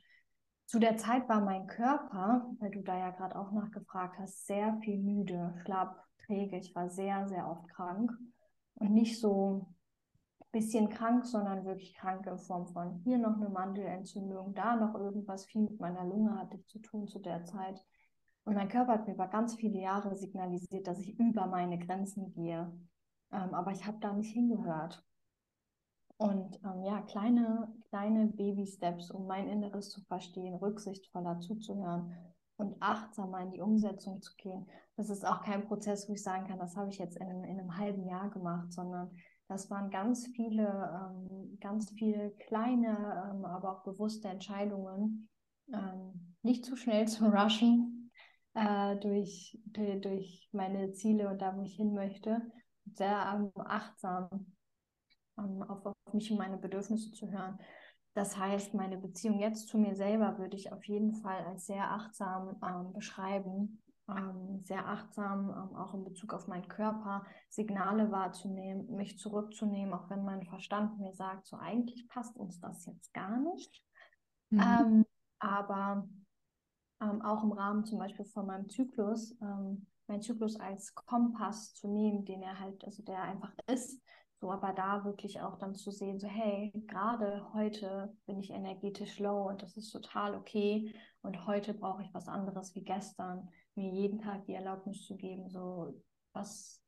zu 0.66 0.80
der 0.80 0.98
Zeit 0.98 1.30
war 1.30 1.42
mein 1.42 1.68
Körper, 1.68 2.50
weil 2.60 2.72
du 2.72 2.82
da 2.82 2.98
ja 2.98 3.12
gerade 3.12 3.38
auch 3.38 3.52
nachgefragt 3.52 4.18
hast, 4.20 4.46
sehr 4.46 4.78
viel 4.82 4.98
müde, 4.98 5.54
schlaftträge. 5.64 6.58
Ich 6.58 6.74
war 6.76 6.90
sehr, 6.90 7.28
sehr 7.28 7.50
oft 7.50 7.68
krank 7.70 8.12
und 8.76 8.94
nicht 8.94 9.20
so 9.20 9.68
ein 10.40 10.52
bisschen 10.52 10.90
krank, 10.90 11.26
sondern 11.26 11.66
wirklich 11.66 11.96
krank 11.96 12.26
in 12.26 12.38
Form 12.40 12.68
von 12.68 13.02
hier 13.04 13.18
noch 13.18 13.36
eine 13.36 13.50
Mandelentzündung, 13.50 14.54
da 14.54 14.76
noch 14.76 14.96
irgendwas. 14.96 15.46
Viel 15.46 15.62
mit 15.62 15.80
meiner 15.80 16.06
Lunge 16.06 16.38
hatte 16.38 16.58
ich 16.58 16.68
zu 16.68 16.80
tun 16.80 17.08
zu 17.08 17.20
der 17.20 17.44
Zeit. 17.46 17.84
Und 18.44 18.56
mein 18.56 18.70
Körper 18.70 18.94
hat 18.94 19.08
mir 19.08 19.16
über 19.16 19.28
ganz 19.28 19.56
viele 19.56 19.80
Jahre 19.80 20.16
signalisiert, 20.16 20.88
dass 20.88 21.00
ich 21.00 21.20
über 21.20 21.48
meine 21.48 21.80
Grenzen 21.80 22.32
gehe. 22.32 22.72
Ähm, 23.32 23.54
aber 23.54 23.72
ich 23.72 23.86
habe 23.86 23.98
da 24.00 24.14
nicht 24.14 24.34
hingehört. 24.34 25.04
Und 26.18 26.60
ähm, 26.64 26.84
ja, 26.84 27.02
kleine, 27.02 27.74
kleine 27.96 28.28
Baby-Steps, 28.28 29.10
um 29.10 29.26
mein 29.26 29.48
Inneres 29.48 29.90
zu 29.90 30.02
verstehen, 30.02 30.56
rücksichtsvoller 30.56 31.40
zuzuhören 31.40 32.14
und 32.58 32.76
achtsamer 32.82 33.40
in 33.40 33.52
die 33.52 33.62
Umsetzung 33.62 34.22
zu 34.22 34.34
gehen. 34.36 34.68
Das 34.98 35.10
ist 35.10 35.26
auch 35.26 35.42
kein 35.42 35.66
Prozess, 35.66 36.10
wo 36.10 36.14
ich 36.14 36.22
sagen 36.22 36.46
kann, 36.46 36.60
das 36.60 36.76
habe 36.76 36.90
ich 36.90 36.98
jetzt 36.98 37.16
in 37.16 37.24
einem, 37.24 37.46
in 37.46 37.58
einem 37.58 37.78
halben 37.78 38.06
Jahr 38.06 38.30
gemacht, 38.30 38.74
sondern 38.74 39.12
das 39.48 39.70
waren 39.72 39.90
ganz 39.92 40.28
viele, 40.36 40.68
ähm, 40.68 41.58
ganz 41.62 41.90
viele 41.92 42.32
kleine, 42.48 43.32
ähm, 43.32 43.46
aber 43.46 43.72
auch 43.72 43.84
bewusste 43.84 44.28
Entscheidungen, 44.28 45.30
ähm, 45.74 46.36
nicht 46.44 46.66
zu 46.66 46.76
schnell 46.76 47.08
zu 47.08 47.28
rushen 47.28 48.12
äh, 48.56 48.98
durch, 48.98 49.58
durch 50.02 50.50
meine 50.52 50.92
Ziele 50.92 51.30
und 51.30 51.42
da, 51.42 51.56
wo 51.56 51.62
ich 51.62 51.76
hin 51.76 51.94
möchte, 51.94 52.42
sehr 52.92 53.34
ähm, 53.36 53.52
achtsam 53.56 54.54
ähm, 55.38 55.64
auf, 55.64 55.86
auf 55.86 56.14
mich 56.14 56.30
und 56.30 56.38
meine 56.38 56.58
Bedürfnisse 56.58 57.12
zu 57.14 57.32
hören. 57.32 57.58
Das 58.16 58.38
heißt, 58.38 58.74
meine 58.74 58.98
Beziehung 58.98 59.40
jetzt 59.40 59.68
zu 59.68 59.78
mir 59.78 59.94
selber 59.94 60.38
würde 60.38 60.56
ich 60.56 60.72
auf 60.72 60.86
jeden 60.86 61.14
Fall 61.14 61.44
als 61.46 61.66
sehr 61.66 61.92
achtsam 61.92 62.56
ähm, 62.66 62.94
beschreiben. 62.94 63.82
Ähm, 64.08 64.62
sehr 64.64 64.88
achtsam, 64.88 65.50
ähm, 65.50 65.76
auch 65.76 65.94
in 65.96 66.04
Bezug 66.04 66.34
auf 66.34 66.48
meinen 66.48 66.68
Körper, 66.68 67.26
Signale 67.50 68.12
wahrzunehmen, 68.12 68.96
mich 68.96 69.18
zurückzunehmen, 69.18 69.96
auch 69.96 70.12
wenn 70.12 70.24
mein 70.24 70.44
Verstand 70.44 71.00
mir 71.00 71.12
sagt, 71.12 71.48
so 71.48 71.58
eigentlich 71.58 72.08
passt 72.08 72.38
uns 72.38 72.60
das 72.60 72.86
jetzt 72.86 73.14
gar 73.14 73.40
nicht. 73.40 73.84
Mhm. 74.52 74.60
Ähm, 74.62 75.06
aber 75.40 76.08
ähm, 77.02 77.22
auch 77.24 77.44
im 77.44 77.52
Rahmen 77.52 77.84
zum 77.84 77.98
Beispiel 77.98 78.26
von 78.26 78.46
meinem 78.46 78.70
Zyklus, 78.70 79.36
meinen 79.40 80.22
Zyklus 80.22 80.60
als 80.60 80.94
Kompass 80.94 81.74
zu 81.74 81.88
nehmen, 81.88 82.26
den 82.26 82.44
er 82.44 82.60
halt, 82.60 82.86
also 82.86 83.04
der 83.04 83.24
einfach 83.24 83.54
ist, 83.68 84.02
so, 84.46 84.52
aber 84.52 84.74
da 84.74 85.04
wirklich 85.04 85.42
auch 85.42 85.58
dann 85.58 85.74
zu 85.74 85.90
sehen, 85.90 86.20
so, 86.20 86.28
hey, 86.28 86.72
gerade 86.86 87.52
heute 87.54 88.16
bin 88.28 88.38
ich 88.38 88.52
energetisch 88.52 89.18
low 89.18 89.48
und 89.50 89.64
das 89.64 89.76
ist 89.76 89.90
total 89.90 90.36
okay. 90.36 90.94
Und 91.24 91.48
heute 91.48 91.74
brauche 91.74 92.04
ich 92.04 92.14
was 92.14 92.28
anderes 92.28 92.76
wie 92.76 92.84
gestern. 92.84 93.50
Mir 93.74 93.90
jeden 93.90 94.20
Tag 94.20 94.46
die 94.46 94.54
Erlaubnis 94.54 95.04
zu 95.04 95.18
geben, 95.18 95.50
so, 95.50 96.00
was 96.34 96.80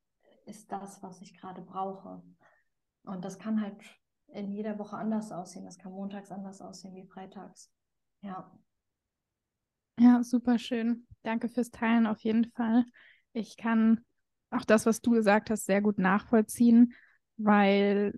ist 0.46 0.70
das, 0.70 1.02
was 1.02 1.20
ich 1.20 1.36
gerade 1.36 1.60
brauche. 1.60 2.22
Und 3.02 3.24
das 3.24 3.40
kann 3.40 3.60
halt 3.60 3.76
in 4.28 4.52
jeder 4.52 4.78
Woche 4.78 4.96
anders 4.96 5.32
aussehen. 5.32 5.64
Das 5.64 5.78
kann 5.78 5.90
montags 5.90 6.30
anders 6.30 6.60
aussehen 6.60 6.94
wie 6.94 7.08
freitags. 7.08 7.72
Ja. 8.20 8.56
Ja, 9.98 10.22
super 10.22 10.60
schön. 10.60 11.08
Danke 11.24 11.48
fürs 11.48 11.72
Teilen 11.72 12.06
auf 12.06 12.20
jeden 12.20 12.52
Fall. 12.52 12.84
Ich 13.32 13.56
kann 13.56 14.04
auch 14.50 14.64
das, 14.64 14.86
was 14.86 15.00
du 15.00 15.10
gesagt 15.10 15.50
hast, 15.50 15.66
sehr 15.66 15.82
gut 15.82 15.98
nachvollziehen 15.98 16.94
weil 17.38 18.12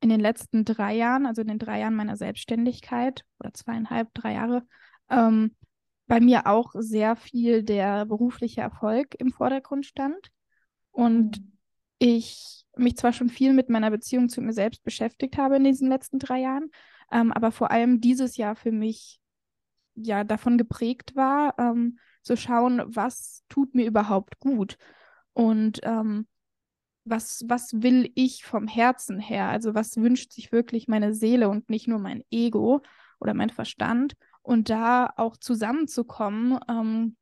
in 0.00 0.10
den 0.10 0.20
letzten 0.20 0.64
drei 0.64 0.94
Jahren, 0.94 1.26
also 1.26 1.42
in 1.42 1.48
den 1.48 1.58
drei 1.58 1.80
Jahren 1.80 1.96
meiner 1.96 2.16
Selbstständigkeit 2.16 3.24
oder 3.40 3.52
zweieinhalb, 3.52 4.12
drei 4.14 4.34
Jahre, 4.34 4.62
ähm, 5.10 5.56
bei 6.06 6.20
mir 6.20 6.46
auch 6.46 6.72
sehr 6.74 7.16
viel 7.16 7.62
der 7.62 8.06
berufliche 8.06 8.60
Erfolg 8.60 9.14
im 9.18 9.30
Vordergrund 9.30 9.86
stand 9.86 10.30
und 10.90 11.40
mhm. 11.40 11.52
ich 11.98 12.64
mich 12.76 12.96
zwar 12.96 13.12
schon 13.12 13.28
viel 13.28 13.52
mit 13.52 13.68
meiner 13.68 13.90
Beziehung 13.90 14.28
zu 14.28 14.40
mir 14.40 14.52
selbst 14.52 14.84
beschäftigt 14.84 15.36
habe 15.36 15.56
in 15.56 15.64
diesen 15.64 15.88
letzten 15.88 16.18
drei 16.18 16.40
Jahren, 16.40 16.70
ähm, 17.10 17.32
aber 17.32 17.50
vor 17.50 17.70
allem 17.70 18.00
dieses 18.00 18.36
Jahr 18.36 18.56
für 18.56 18.72
mich 18.72 19.20
ja 19.94 20.22
davon 20.22 20.58
geprägt 20.58 21.16
war, 21.16 21.54
ähm, 21.58 21.98
zu 22.22 22.36
schauen, 22.36 22.82
was 22.86 23.42
tut 23.48 23.74
mir 23.74 23.86
überhaupt 23.86 24.38
gut 24.38 24.78
und 25.32 25.80
ähm, 25.82 26.26
was, 27.10 27.44
was 27.46 27.82
will 27.82 28.10
ich 28.14 28.44
vom 28.44 28.66
Herzen 28.66 29.18
her? 29.18 29.48
Also 29.48 29.74
was 29.74 29.96
wünscht 29.96 30.32
sich 30.32 30.52
wirklich 30.52 30.88
meine 30.88 31.14
Seele 31.14 31.48
und 31.48 31.70
nicht 31.70 31.88
nur 31.88 31.98
mein 31.98 32.24
Ego 32.30 32.82
oder 33.20 33.34
mein 33.34 33.50
Verstand? 33.50 34.14
Und 34.42 34.70
da 34.70 35.12
auch 35.16 35.36
zusammenzukommen 35.36 36.58
ähm, 36.68 37.16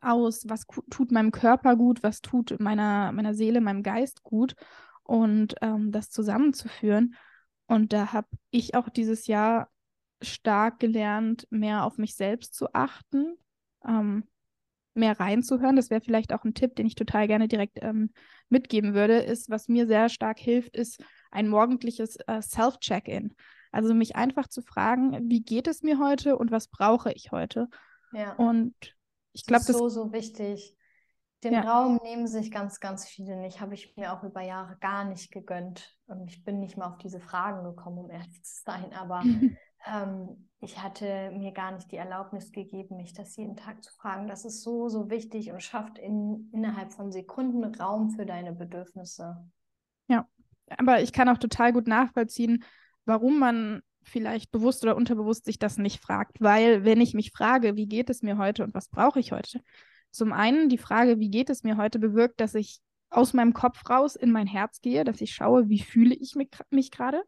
aus, 0.00 0.48
was 0.48 0.66
tut 0.90 1.12
meinem 1.12 1.30
Körper 1.32 1.76
gut, 1.76 2.02
was 2.02 2.20
tut 2.20 2.58
meiner, 2.60 3.12
meiner 3.12 3.34
Seele, 3.34 3.60
meinem 3.60 3.82
Geist 3.82 4.22
gut 4.22 4.54
und 5.04 5.54
ähm, 5.62 5.92
das 5.92 6.10
zusammenzuführen. 6.10 7.14
Und 7.66 7.92
da 7.92 8.12
habe 8.12 8.28
ich 8.50 8.74
auch 8.74 8.88
dieses 8.88 9.26
Jahr 9.26 9.70
stark 10.20 10.78
gelernt, 10.78 11.46
mehr 11.50 11.84
auf 11.84 11.98
mich 11.98 12.14
selbst 12.14 12.54
zu 12.54 12.72
achten, 12.74 13.36
ähm, 13.86 14.24
mehr 14.94 15.18
reinzuhören. 15.18 15.76
Das 15.76 15.90
wäre 15.90 16.00
vielleicht 16.00 16.32
auch 16.32 16.44
ein 16.44 16.54
Tipp, 16.54 16.76
den 16.76 16.86
ich 16.86 16.94
total 16.94 17.26
gerne 17.26 17.48
direkt 17.48 17.78
ähm, 17.82 18.10
mitgeben 18.48 18.94
würde, 18.94 19.18
ist, 19.18 19.50
was 19.50 19.68
mir 19.68 19.86
sehr 19.86 20.08
stark 20.08 20.38
hilft, 20.38 20.76
ist 20.76 21.02
ein 21.30 21.48
morgendliches 21.48 22.16
äh, 22.26 22.42
Self-Check-In. 22.42 23.34
Also 23.70 23.94
mich 23.94 24.16
einfach 24.16 24.48
zu 24.48 24.60
fragen, 24.60 25.30
wie 25.30 25.42
geht 25.42 25.66
es 25.66 25.82
mir 25.82 25.98
heute 25.98 26.36
und 26.36 26.50
was 26.50 26.68
brauche 26.68 27.12
ich 27.12 27.32
heute? 27.32 27.68
Ja. 28.12 28.34
Und 28.34 28.74
ich 29.32 29.46
glaube, 29.46 29.64
das 29.66 29.70
ist 29.70 29.78
so, 29.78 29.88
so 29.88 30.12
wichtig. 30.12 30.76
Den 31.42 31.54
ja. 31.54 31.62
Raum 31.62 31.98
nehmen 32.04 32.28
sich 32.28 32.52
ganz, 32.52 32.78
ganz 32.78 33.08
viele 33.08 33.36
nicht. 33.36 33.60
Habe 33.60 33.74
ich 33.74 33.96
mir 33.96 34.12
auch 34.12 34.22
über 34.22 34.42
Jahre 34.42 34.76
gar 34.78 35.04
nicht 35.04 35.32
gegönnt. 35.32 35.96
Und 36.06 36.28
ich 36.28 36.44
bin 36.44 36.60
nicht 36.60 36.76
mal 36.76 36.86
auf 36.86 36.98
diese 36.98 37.18
Fragen 37.18 37.64
gekommen, 37.64 37.98
um 37.98 38.10
ehrlich 38.10 38.44
zu 38.44 38.62
sein. 38.64 38.92
Aber 38.92 39.22
ähm, 39.86 40.48
ich 40.60 40.80
hatte 40.80 41.32
mir 41.32 41.52
gar 41.52 41.72
nicht 41.72 41.90
die 41.90 41.96
Erlaubnis 41.96 42.52
gegeben, 42.52 42.96
mich 42.96 43.12
das 43.12 43.36
jeden 43.36 43.56
Tag 43.56 43.82
zu 43.82 43.92
fragen. 43.92 44.28
Das 44.28 44.44
ist 44.44 44.62
so, 44.62 44.88
so 44.88 45.10
wichtig 45.10 45.50
und 45.50 45.62
schafft 45.62 45.98
in, 45.98 46.48
innerhalb 46.52 46.92
von 46.92 47.10
Sekunden 47.10 47.64
Raum 47.74 48.10
für 48.10 48.24
deine 48.24 48.52
Bedürfnisse. 48.52 49.36
Ja, 50.06 50.28
aber 50.78 51.02
ich 51.02 51.12
kann 51.12 51.28
auch 51.28 51.38
total 51.38 51.72
gut 51.72 51.88
nachvollziehen, 51.88 52.62
warum 53.04 53.38
man 53.38 53.82
vielleicht 54.04 54.50
bewusst 54.52 54.82
oder 54.84 54.96
unterbewusst 54.96 55.44
sich 55.44 55.58
das 55.58 55.78
nicht 55.78 56.00
fragt. 56.00 56.40
Weil 56.40 56.84
wenn 56.84 57.00
ich 57.00 57.14
mich 57.14 57.32
frage, 57.32 57.76
wie 57.76 57.86
geht 57.86 58.10
es 58.10 58.22
mir 58.22 58.38
heute 58.38 58.62
und 58.62 58.74
was 58.74 58.88
brauche 58.88 59.20
ich 59.20 59.32
heute? 59.32 59.60
Zum 60.10 60.32
einen 60.32 60.68
die 60.68 60.78
Frage, 60.78 61.18
wie 61.18 61.30
geht 61.30 61.50
es 61.50 61.64
mir 61.64 61.76
heute, 61.76 61.98
bewirkt, 61.98 62.40
dass 62.40 62.54
ich 62.54 62.80
aus 63.10 63.32
meinem 63.32 63.52
Kopf 63.52 63.88
raus 63.88 64.16
in 64.16 64.30
mein 64.30 64.46
Herz 64.46 64.80
gehe, 64.80 65.04
dass 65.04 65.20
ich 65.20 65.34
schaue, 65.34 65.68
wie 65.68 65.82
fühle 65.82 66.14
ich 66.14 66.34
mich, 66.34 66.50
mich 66.70 66.90
gerade. 66.90 67.22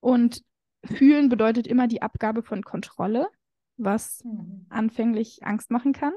Und 0.00 0.42
Fühlen 0.86 1.28
bedeutet 1.28 1.66
immer 1.66 1.86
die 1.86 2.02
Abgabe 2.02 2.42
von 2.42 2.62
Kontrolle, 2.62 3.28
was 3.76 4.22
mhm. 4.24 4.66
anfänglich 4.68 5.40
Angst 5.44 5.70
machen 5.70 5.92
kann. 5.92 6.12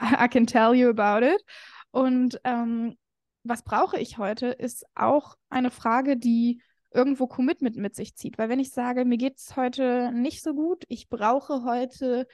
I 0.00 0.28
can 0.28 0.46
tell 0.46 0.74
you 0.74 0.88
about 0.88 1.24
it. 1.24 1.42
Und 1.90 2.40
ähm, 2.44 2.96
was 3.44 3.62
brauche 3.62 3.98
ich 3.98 4.18
heute, 4.18 4.48
ist 4.48 4.84
auch 4.94 5.36
eine 5.48 5.70
Frage, 5.70 6.16
die 6.16 6.62
irgendwo 6.92 7.26
Commitment 7.26 7.76
mit 7.76 7.94
sich 7.94 8.14
zieht. 8.14 8.38
Weil 8.38 8.48
wenn 8.48 8.60
ich 8.60 8.70
sage, 8.70 9.04
mir 9.04 9.18
geht 9.18 9.38
es 9.38 9.56
heute 9.56 10.10
nicht 10.12 10.42
so 10.42 10.54
gut, 10.54 10.84
ich 10.88 11.08
brauche 11.08 11.64
heute 11.64 12.26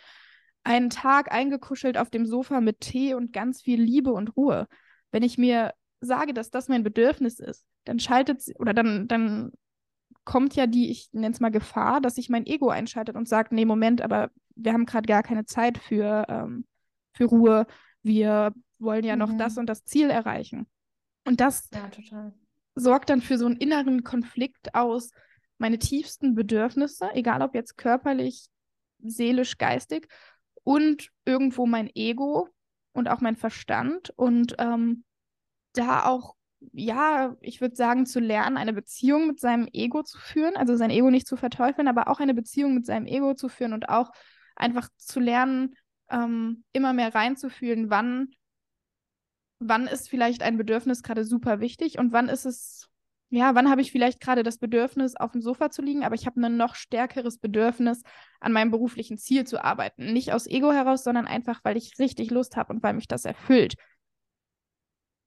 einen 0.62 0.90
Tag 0.90 1.32
eingekuschelt 1.32 1.98
auf 1.98 2.10
dem 2.10 2.26
Sofa 2.26 2.60
mit 2.60 2.80
Tee 2.80 3.14
und 3.14 3.32
ganz 3.32 3.62
viel 3.62 3.80
Liebe 3.80 4.12
und 4.12 4.36
Ruhe. 4.36 4.66
Wenn 5.10 5.22
ich 5.22 5.38
mir 5.38 5.74
sage, 6.00 6.34
dass 6.34 6.50
das 6.50 6.68
mein 6.68 6.82
Bedürfnis 6.82 7.38
ist, 7.38 7.66
dann 7.84 7.98
schaltet 7.98 8.42
oder 8.58 8.72
dann, 8.72 9.08
dann 9.08 9.52
kommt 10.24 10.56
ja 10.56 10.66
die, 10.66 10.90
ich 10.90 11.08
nenne 11.12 11.34
es 11.34 11.40
mal 11.40 11.50
Gefahr, 11.50 12.00
dass 12.00 12.14
sich 12.14 12.28
mein 12.28 12.46
Ego 12.46 12.68
einschaltet 12.68 13.16
und 13.16 13.28
sagt, 13.28 13.52
nee, 13.52 13.64
Moment, 13.64 14.00
aber 14.00 14.30
wir 14.54 14.72
haben 14.72 14.86
gerade 14.86 15.06
gar 15.06 15.22
keine 15.22 15.44
Zeit 15.44 15.78
für, 15.78 16.24
ähm, 16.28 16.66
für 17.12 17.24
Ruhe. 17.24 17.66
Wir 18.02 18.52
wollen 18.78 19.04
ja 19.04 19.16
mhm. 19.16 19.20
noch 19.20 19.36
das 19.36 19.58
und 19.58 19.66
das 19.66 19.84
Ziel 19.84 20.10
erreichen. 20.10 20.66
Und 21.26 21.40
das 21.40 21.68
ja, 21.72 22.32
sorgt 22.74 23.10
dann 23.10 23.20
für 23.20 23.38
so 23.38 23.46
einen 23.46 23.56
inneren 23.56 24.04
Konflikt 24.04 24.74
aus 24.74 25.10
meine 25.58 25.78
tiefsten 25.78 26.34
Bedürfnisse, 26.34 27.10
egal 27.14 27.42
ob 27.42 27.54
jetzt 27.54 27.76
körperlich, 27.76 28.48
seelisch, 28.98 29.58
geistig 29.58 30.08
und 30.64 31.10
irgendwo 31.24 31.66
mein 31.66 31.90
Ego 31.94 32.48
und 32.92 33.08
auch 33.08 33.20
mein 33.20 33.36
Verstand 33.36 34.10
und 34.16 34.56
ähm, 34.58 35.04
da 35.72 36.06
auch 36.06 36.34
ja, 36.72 37.36
ich 37.40 37.60
würde 37.60 37.76
sagen, 37.76 38.06
zu 38.06 38.20
lernen, 38.20 38.56
eine 38.56 38.72
Beziehung 38.72 39.26
mit 39.26 39.40
seinem 39.40 39.68
Ego 39.72 40.02
zu 40.02 40.18
führen, 40.18 40.56
also 40.56 40.76
sein 40.76 40.90
Ego 40.90 41.10
nicht 41.10 41.26
zu 41.26 41.36
verteufeln, 41.36 41.88
aber 41.88 42.08
auch 42.08 42.20
eine 42.20 42.34
Beziehung 42.34 42.74
mit 42.74 42.86
seinem 42.86 43.06
Ego 43.06 43.34
zu 43.34 43.48
führen 43.48 43.72
und 43.72 43.88
auch 43.88 44.10
einfach 44.56 44.88
zu 44.96 45.20
lernen, 45.20 45.74
ähm, 46.10 46.64
immer 46.72 46.92
mehr 46.92 47.14
reinzufühlen, 47.14 47.90
wann, 47.90 48.30
wann 49.58 49.86
ist 49.86 50.08
vielleicht 50.08 50.42
ein 50.42 50.56
Bedürfnis 50.56 51.02
gerade 51.02 51.24
super 51.24 51.60
wichtig 51.60 51.98
und 51.98 52.12
wann 52.12 52.28
ist 52.28 52.44
es 52.44 52.88
ja, 53.30 53.56
wann 53.56 53.68
habe 53.68 53.80
ich 53.80 53.90
vielleicht 53.90 54.20
gerade 54.20 54.44
das 54.44 54.58
Bedürfnis, 54.58 55.16
auf 55.16 55.32
dem 55.32 55.40
Sofa 55.40 55.68
zu 55.70 55.82
liegen, 55.82 56.04
aber 56.04 56.14
ich 56.14 56.24
habe 56.26 56.40
ein 56.40 56.56
noch 56.56 56.76
stärkeres 56.76 57.38
Bedürfnis, 57.38 58.02
an 58.38 58.52
meinem 58.52 58.70
beruflichen 58.70 59.18
Ziel 59.18 59.44
zu 59.44 59.62
arbeiten. 59.64 60.12
Nicht 60.12 60.32
aus 60.32 60.46
Ego 60.46 60.70
heraus, 60.70 61.02
sondern 61.02 61.26
einfach, 61.26 61.58
weil 61.64 61.76
ich 61.76 61.98
richtig 61.98 62.30
Lust 62.30 62.56
habe 62.56 62.72
und 62.72 62.82
weil 62.84 62.94
mich 62.94 63.08
das 63.08 63.24
erfüllt. 63.24 63.74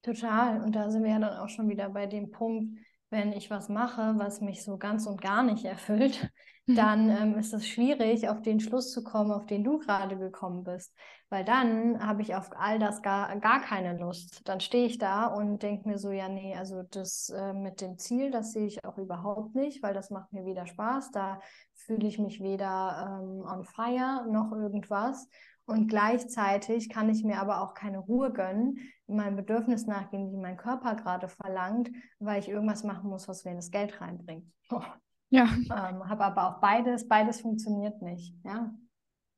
Total. 0.02 0.62
Und 0.62 0.76
da 0.76 0.90
sind 0.90 1.04
wir 1.04 1.12
ja 1.12 1.20
dann 1.20 1.38
auch 1.38 1.50
schon 1.50 1.70
wieder 1.70 1.90
bei 1.90 2.06
dem 2.06 2.32
Punkt, 2.32 2.78
wenn 3.10 3.32
ich 3.32 3.50
was 3.50 3.70
mache, 3.70 4.16
was 4.18 4.42
mich 4.42 4.64
so 4.64 4.78
ganz 4.78 5.06
und 5.06 5.22
gar 5.22 5.44
nicht 5.44 5.64
erfüllt, 5.64 6.30
mhm. 6.66 6.76
dann 6.76 7.10
ähm, 7.10 7.38
ist 7.38 7.54
es 7.54 7.68
schwierig, 7.68 8.28
auf 8.28 8.42
den 8.42 8.60
Schluss 8.60 8.92
zu 8.92 9.04
kommen, 9.04 9.32
auf 9.32 9.46
den 9.46 9.64
du 9.64 9.80
gerade 9.80 10.18
gekommen 10.18 10.64
bist. 10.64 10.94
Weil 11.30 11.44
dann 11.44 12.06
habe 12.06 12.22
ich 12.22 12.36
auf 12.36 12.50
all 12.58 12.80
das 12.80 13.02
gar, 13.02 13.38
gar 13.40 13.62
keine 13.62 13.98
Lust. 13.98 14.42
Dann 14.48 14.60
stehe 14.60 14.86
ich 14.86 14.98
da 14.98 15.28
und 15.28 15.62
denke 15.62 15.88
mir 15.88 15.98
so, 15.98 16.12
ja, 16.12 16.30
nee, 16.30 16.56
also 16.56 16.84
das 16.84 17.30
äh, 17.30 17.54
mit 17.54 17.82
dem 17.82 17.98
Ziel, 17.98 18.32
das 18.32 18.54
sehe 18.54 18.66
ich 18.66 18.84
auch 18.86 18.98
überhaupt 18.98 19.56
nicht, 19.56 19.84
weil 19.84 19.94
das 19.94 20.10
macht 20.10 20.32
mir 20.32 20.46
weder 20.46 20.68
Spaß. 20.68 21.12
Da 21.12 21.40
fühle 21.74 22.08
ich 22.08 22.20
mich 22.20 22.42
weder 22.42 23.20
ähm, 23.22 23.46
on 23.46 23.64
fire 23.64 24.26
noch 24.30 24.52
irgendwas. 24.52 25.28
Und 25.68 25.90
gleichzeitig 25.90 26.90
kann 26.90 27.10
ich 27.10 27.26
mir 27.26 27.40
aber 27.42 27.62
auch 27.62 27.74
keine 27.74 28.00
Ruhe 28.00 28.32
gönnen, 28.32 28.80
meinem 29.06 29.36
Bedürfnis 29.36 29.86
nachgehen, 29.86 30.32
wie 30.32 30.38
mein 30.38 30.56
Körper 30.56 30.96
gerade 30.96 31.28
verlangt, 31.28 31.92
weil 32.20 32.40
ich 32.40 32.48
irgendwas 32.48 32.86
machen 32.86 33.10
muss, 33.10 33.28
was 33.28 33.44
mir 33.44 33.54
das 33.54 33.70
Geld 33.70 34.00
reinbringt. 34.00 34.50
Oh. 34.72 34.82
Ja. 35.30 35.44
Ähm, 35.44 36.08
habe 36.08 36.24
aber 36.24 36.48
auch 36.48 36.62
beides, 36.62 37.10
beides 37.10 37.42
funktioniert 37.42 38.02
nicht. 38.02 38.34
Ja. 38.46 38.74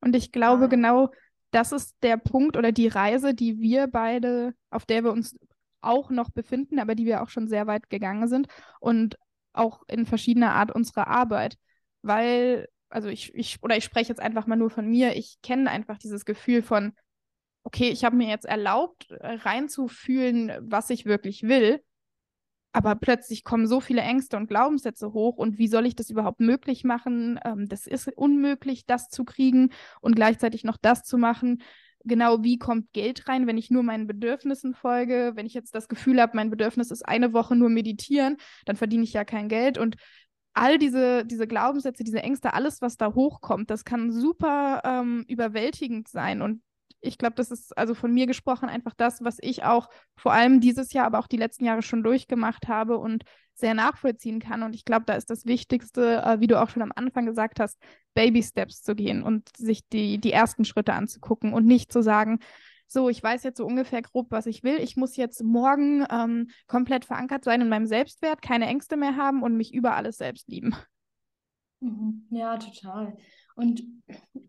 Und 0.02 0.16
ich 0.16 0.32
glaube, 0.32 0.64
ja. 0.64 0.68
genau 0.68 1.10
das 1.50 1.72
ist 1.72 1.96
der 2.04 2.18
Punkt 2.18 2.58
oder 2.58 2.72
die 2.72 2.88
Reise, 2.88 3.34
die 3.34 3.60
wir 3.60 3.88
beide, 3.88 4.54
auf 4.70 4.86
der 4.86 5.04
wir 5.04 5.12
uns 5.12 5.36
auch 5.82 6.12
noch 6.12 6.30
befinden, 6.30 6.78
aber 6.78 6.94
die 6.94 7.06
wir 7.06 7.24
auch 7.24 7.30
schon 7.30 7.48
sehr 7.48 7.66
weit 7.66 7.90
gegangen 7.90 8.28
sind 8.28 8.48
und 8.80 9.18
auch 9.54 9.82
in 9.88 10.06
verschiedener 10.06 10.54
Art 10.54 10.72
unsere 10.72 11.08
Arbeit. 11.08 11.58
Weil 12.04 12.68
also 12.90 13.08
ich, 13.08 13.34
ich, 13.36 13.62
oder 13.62 13.78
ich 13.78 13.84
spreche 13.84 14.10
jetzt 14.10 14.22
einfach 14.22 14.48
mal 14.48 14.56
nur 14.56 14.70
von 14.70 14.88
mir, 14.88 15.16
ich 15.16 15.40
kenne 15.42 15.70
einfach 15.70 15.98
dieses 15.98 16.26
Gefühl 16.26 16.62
von, 16.62 16.94
okay, 17.64 17.90
ich 17.90 18.04
habe 18.04 18.16
mir 18.16 18.28
jetzt 18.28 18.46
erlaubt, 18.46 19.12
äh, 19.12 19.34
reinzufühlen, 19.34 20.52
was 20.62 20.90
ich 20.90 21.06
wirklich 21.06 21.44
will, 21.44 21.82
aber 22.72 22.96
plötzlich 22.96 23.44
kommen 23.44 23.68
so 23.68 23.80
viele 23.80 24.02
Ängste 24.02 24.38
und 24.38 24.48
Glaubenssätze 24.48 25.14
hoch 25.14 25.38
und 25.38 25.58
wie 25.58 25.68
soll 25.68 25.86
ich 25.86 25.96
das 25.96 26.10
überhaupt 26.10 26.40
möglich 26.40 26.84
machen? 26.84 27.40
Ähm, 27.44 27.68
das 27.68 27.88
ist 27.88 28.08
unmöglich, 28.16 28.86
das 28.86 29.10
zu 29.10 29.26
kriegen 29.26 29.72
und 30.02 30.16
gleichzeitig 30.16 30.64
noch 30.64 30.78
das 30.78 31.04
zu 31.04 31.18
machen. 31.18 31.62
Genau, 32.06 32.44
wie 32.44 32.58
kommt 32.58 32.94
Geld 32.94 33.28
rein, 33.28 33.46
wenn 33.48 33.58
ich 33.58 33.72
nur 33.72 33.84
meinen 33.84 34.08
Bedürfnissen 34.08 34.74
folge? 34.74 35.34
Wenn 35.36 35.46
ich 35.46 35.54
jetzt 35.54 35.76
das 35.76 35.90
Gefühl 35.90 36.22
habe, 36.22 36.36
mein 36.36 36.50
Bedürfnis 36.50 36.92
ist 36.92 37.06
eine 37.06 37.34
Woche 37.34 37.56
nur 37.56 37.70
meditieren, 37.70 38.38
dann 38.66 38.78
verdiene 38.78 39.04
ich 39.04 39.14
ja 39.14 39.26
kein 39.26 39.50
Geld 39.50 39.78
und 39.78 39.96
all 40.54 40.78
diese, 40.78 41.26
diese 41.26 41.48
Glaubenssätze, 41.48 42.04
diese 42.04 42.24
Ängste, 42.24 42.54
alles, 42.54 42.82
was 42.82 42.98
da 42.98 43.14
hochkommt, 43.14 43.70
das 43.70 43.86
kann 43.86 44.12
super 44.12 44.82
ähm, 44.84 45.26
überwältigend 45.28 46.08
sein. 46.08 46.42
Und 46.42 46.62
ich 47.02 47.18
glaube, 47.18 47.36
das 47.36 47.52
ist 47.52 47.78
also 47.78 47.94
von 47.94 48.14
mir 48.14 48.28
gesprochen 48.28 48.68
einfach 48.68 48.94
das, 48.96 49.24
was 49.24 49.38
ich 49.42 49.64
auch 49.64 49.90
vor 50.16 50.34
allem 50.34 50.60
dieses 50.60 50.92
Jahr, 50.92 51.06
aber 51.06 51.20
auch 51.20 51.28
die 51.28 51.38
letzten 51.38 51.66
Jahre 51.66 51.82
schon 51.82 52.04
durchgemacht 52.04 52.68
habe 52.68 52.98
und 52.98 53.24
sehr 53.54 53.74
nachvollziehen 53.74 54.40
kann. 54.40 54.64
Und 54.64 54.74
ich 54.74 54.86
glaube, 54.86 55.06
da 55.06 55.14
ist 55.14 55.30
das 55.30 55.46
Wichtigste, 55.46 56.22
äh, 56.24 56.40
wie 56.40 56.48
du 56.48 56.62
auch 56.62 56.70
schon 56.70 56.82
am 56.82 56.94
Anfang 56.96 57.26
gesagt 57.26 57.60
hast, 57.60 57.78
Baby 58.14 58.44
Steps 58.44 58.82
zu 58.82 58.96
gehen 58.96 59.24
und 59.24 59.56
sich 59.56 59.88
die, 59.88 60.18
die 60.18 60.32
ersten 60.32 60.66
Schritte 60.66 60.94
anzugucken 60.94 61.54
und 61.54 61.66
nicht 61.66 61.92
zu 61.92 62.02
sagen, 62.02 62.40
so, 62.92 63.10
ich 63.10 63.22
weiß 63.22 63.44
jetzt 63.44 63.58
so 63.58 63.66
ungefähr 63.66 64.02
grob, 64.02 64.32
was 64.32 64.46
ich 64.46 64.64
will. 64.64 64.78
Ich 64.78 64.98
muss 64.98 65.16
jetzt 65.16 65.44
morgen 65.44 66.06
ähm, 66.10 66.50
komplett 66.68 67.06
verankert 67.06 67.44
sein 67.44 67.62
in 67.62 67.70
meinem 67.70 67.86
Selbstwert, 67.86 68.42
keine 68.42 68.66
Ängste 68.66 68.98
mehr 68.98 69.16
haben 69.16 69.44
und 69.44 69.56
mich 69.56 69.74
über 69.74 69.96
alles 69.96 70.18
selbst 70.18 70.48
lieben. 70.50 70.76
Mhm. 71.82 72.28
Ja, 72.32 72.58
total. 72.58 73.16
Und 73.56 73.84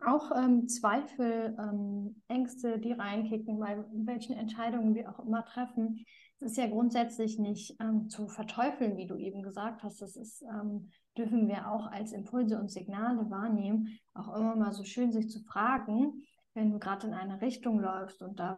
auch 0.06 0.30
ähm, 0.36 0.68
Zweifel, 0.68 1.56
ähm, 1.58 2.22
Ängste, 2.28 2.78
die 2.78 2.92
reinkicken, 2.92 3.58
bei 3.58 3.84
welchen 3.92 4.34
Entscheidungen 4.34 4.94
wir 4.94 5.10
auch 5.10 5.24
immer 5.24 5.44
treffen, 5.44 6.04
es 6.40 6.52
ist 6.52 6.56
ja 6.56 6.68
grundsätzlich 6.68 7.38
nicht 7.38 7.76
ähm, 7.80 8.08
zu 8.08 8.26
verteufeln, 8.28 8.96
wie 8.96 9.06
du 9.06 9.16
eben 9.16 9.42
gesagt 9.42 9.82
hast. 9.82 10.00
Das 10.00 10.16
ist, 10.16 10.42
ähm, 10.42 10.90
dürfen 11.16 11.48
wir 11.48 11.70
auch 11.70 11.86
als 11.88 12.12
Impulse 12.12 12.58
und 12.58 12.70
Signale 12.70 13.28
wahrnehmen, 13.30 13.98
auch 14.14 14.34
immer 14.34 14.56
mal 14.56 14.72
so 14.72 14.84
schön 14.84 15.12
sich 15.12 15.28
zu 15.28 15.42
fragen, 15.42 16.22
wenn 16.54 16.72
du 16.72 16.78
gerade 16.78 17.06
in 17.06 17.14
eine 17.14 17.40
Richtung 17.40 17.80
läufst 17.80 18.22
und 18.22 18.40
da 18.40 18.56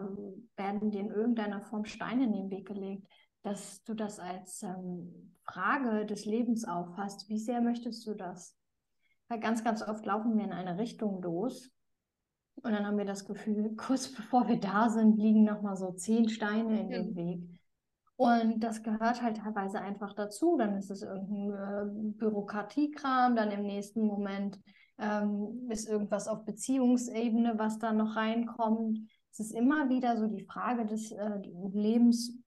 werden 0.57 0.91
dir 0.91 1.01
in 1.01 1.11
irgendeiner 1.11 1.61
Form 1.63 1.85
Steine 1.85 2.25
in 2.25 2.33
den 2.33 2.51
Weg 2.51 2.67
gelegt, 2.67 3.07
dass 3.43 3.83
du 3.85 3.95
das 3.95 4.19
als 4.19 4.63
ähm, 4.63 5.37
Frage 5.45 6.07
des 6.07 6.25
Lebens 6.25 6.65
auffasst. 6.65 7.29
Wie 7.29 7.39
sehr 7.39 7.61
möchtest 7.61 8.07
du 8.07 8.15
das? 8.15 8.57
Weil 9.29 9.41
ganz, 9.41 9.65
ganz 9.65 9.87
oft 9.87 10.07
laufen 10.07 10.37
wir 10.37 10.45
in 10.45 10.53
eine 10.53 10.79
Richtung 10.79 11.21
los 11.23 11.71
und 12.57 12.73
dann 12.73 12.87
haben 12.87 12.99
wir 12.99 13.05
das 13.05 13.25
Gefühl, 13.25 13.75
kurz 13.77 14.09
bevor 14.09 14.49
wir 14.49 14.61
da 14.61 14.89
sind, 14.89 15.19
liegen 15.19 15.45
nochmal 15.45 15.77
so 15.77 15.93
zehn 15.93 16.29
Steine 16.29 16.81
in 16.81 16.91
den 16.91 17.17
Weg. 17.17 17.61
Und 18.17 18.61
das 18.61 18.83
gehört 18.83 19.23
halt 19.23 19.39
teilweise 19.39 19.81
einfach 19.81 20.15
dazu. 20.15 20.57
Dann 20.57 20.77
ist 20.77 20.91
es 20.91 21.03
irgendein 21.03 21.51
äh, 21.51 22.13
Bürokratiekram, 22.19 23.35
dann 23.35 23.51
im 23.51 23.63
nächsten 23.63 24.07
Moment 24.07 24.61
ähm, 25.03 25.69
ist 25.69 25.89
irgendwas 25.89 26.29
auf 26.29 26.45
Beziehungsebene, 26.45 27.59
was 27.59 27.79
da 27.79 27.93
noch 27.93 28.17
reinkommt. 28.17 29.01
Es 29.33 29.41
ist 29.41 29.53
immer 29.53 29.89
wieder 29.89 30.17
so 30.17 30.27
die 30.29 30.45
Frage 30.45 30.87
des 30.87 31.11
äh, 31.13 31.41
Lebens, 31.73 32.39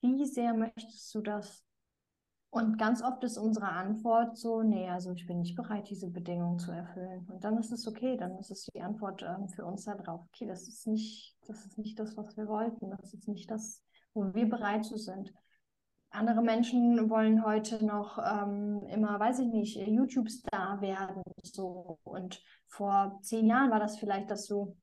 wie 0.00 0.24
sehr 0.24 0.54
möchtest 0.54 1.14
du 1.14 1.20
das? 1.20 1.64
Und 2.50 2.78
ganz 2.78 3.02
oft 3.02 3.22
ist 3.24 3.36
unsere 3.36 3.68
Antwort 3.68 4.38
so, 4.38 4.62
nee, 4.62 4.88
also 4.88 5.12
ich 5.12 5.26
bin 5.26 5.40
nicht 5.40 5.54
bereit, 5.54 5.90
diese 5.90 6.08
Bedingungen 6.08 6.58
zu 6.58 6.72
erfüllen. 6.72 7.26
Und 7.28 7.44
dann 7.44 7.58
ist 7.58 7.72
es 7.72 7.86
okay, 7.86 8.16
dann 8.16 8.38
ist 8.38 8.50
es 8.50 8.66
die 8.74 8.80
Antwort 8.80 9.22
ähm, 9.22 9.48
für 9.50 9.66
uns 9.66 9.84
da 9.84 9.94
drauf. 9.94 10.22
Okay, 10.32 10.46
das 10.46 10.66
ist 10.66 10.86
nicht, 10.86 11.36
das 11.46 11.66
ist 11.66 11.76
nicht 11.76 11.98
das, 11.98 12.16
was 12.16 12.36
wir 12.38 12.48
wollten. 12.48 12.90
Das 12.90 13.12
ist 13.12 13.28
nicht 13.28 13.50
das, 13.50 13.82
wo 14.14 14.32
wir 14.32 14.48
bereit 14.48 14.86
zu 14.86 14.96
sind. 14.96 15.30
Andere 16.10 16.42
Menschen 16.42 17.10
wollen 17.10 17.44
heute 17.44 17.84
noch 17.84 18.18
ähm, 18.18 18.82
immer, 18.88 19.20
weiß 19.20 19.40
ich 19.40 19.48
nicht, 19.48 19.76
YouTube-Star 19.76 20.80
werden. 20.80 21.22
So. 21.42 21.98
Und 22.02 22.42
vor 22.66 23.18
zehn 23.22 23.46
Jahren 23.46 23.70
war 23.70 23.78
das 23.78 23.98
vielleicht, 23.98 24.30
dass 24.30 24.46
du 24.46 24.76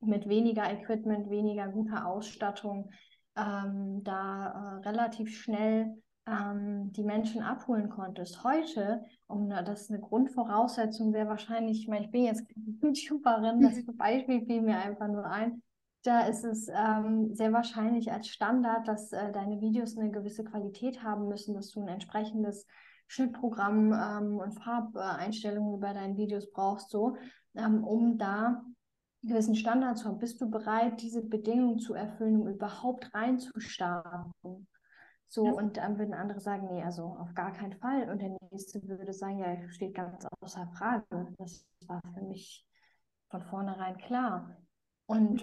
mit 0.00 0.28
weniger 0.28 0.70
Equipment, 0.70 1.30
weniger 1.30 1.68
guter 1.68 2.06
Ausstattung 2.06 2.90
ähm, 3.36 4.02
da 4.02 4.80
äh, 4.82 4.88
relativ 4.88 5.36
schnell 5.40 6.02
ähm, 6.26 6.92
die 6.92 7.04
Menschen 7.04 7.42
abholen 7.42 7.88
konntest. 7.88 8.44
Heute, 8.44 9.04
um 9.26 9.48
das 9.48 9.82
ist 9.82 9.90
eine 9.90 10.00
Grundvoraussetzung, 10.00 11.12
wäre 11.12 11.28
wahrscheinlich, 11.28 11.80
ich 11.80 11.88
meine, 11.88 12.04
ich 12.04 12.10
bin 12.10 12.24
jetzt 12.24 12.44
YouTuberin, 12.82 13.60
das 13.60 13.84
Beispiel 13.96 14.44
fiel 14.44 14.62
mir 14.62 14.78
einfach 14.78 15.08
nur 15.08 15.24
ein, 15.24 15.62
da 16.02 16.26
ist 16.26 16.44
es 16.44 16.68
ähm, 16.68 17.34
sehr 17.34 17.52
wahrscheinlich 17.52 18.10
als 18.10 18.28
Standard, 18.28 18.88
dass 18.88 19.12
äh, 19.12 19.30
deine 19.32 19.60
Videos 19.60 19.96
eine 19.96 20.10
gewisse 20.10 20.44
Qualität 20.44 21.02
haben 21.02 21.28
müssen, 21.28 21.54
dass 21.54 21.70
du 21.70 21.80
ein 21.80 21.88
entsprechendes 21.88 22.66
Schnittprogramm 23.06 23.92
ähm, 23.92 24.38
und 24.38 24.52
Farbeinstellungen 24.52 25.80
bei 25.80 25.92
deinen 25.92 26.16
Videos 26.16 26.50
brauchst, 26.50 26.90
so, 26.90 27.16
ähm, 27.54 27.84
um 27.84 28.18
da 28.18 28.46
einen 28.46 28.76
gewissen 29.22 29.54
Standard 29.54 29.98
zu 29.98 30.08
haben. 30.08 30.18
Bist 30.18 30.40
du 30.40 30.50
bereit, 30.50 31.00
diese 31.02 31.22
Bedingungen 31.22 31.78
zu 31.78 31.94
erfüllen, 31.94 32.40
um 32.40 32.48
überhaupt 32.48 33.14
reinzustarten? 33.14 34.66
So, 35.28 35.46
ja. 35.46 35.52
und 35.52 35.76
dann 35.76 35.98
würden 35.98 36.14
andere 36.14 36.40
sagen, 36.40 36.68
nee, 36.70 36.82
also 36.82 37.04
auf 37.04 37.32
gar 37.34 37.52
keinen 37.52 37.74
Fall. 37.74 38.10
Und 38.10 38.20
der 38.20 38.36
nächste 38.50 38.86
würde 38.86 39.12
sagen, 39.12 39.38
ja, 39.38 39.56
steht 39.70 39.94
ganz 39.94 40.26
außer 40.40 40.66
Frage. 40.76 41.04
Das 41.38 41.64
war 41.86 42.02
für 42.12 42.22
mich 42.22 42.66
von 43.30 43.42
vornherein 43.42 43.96
klar. 43.96 44.56
Und 45.06 45.42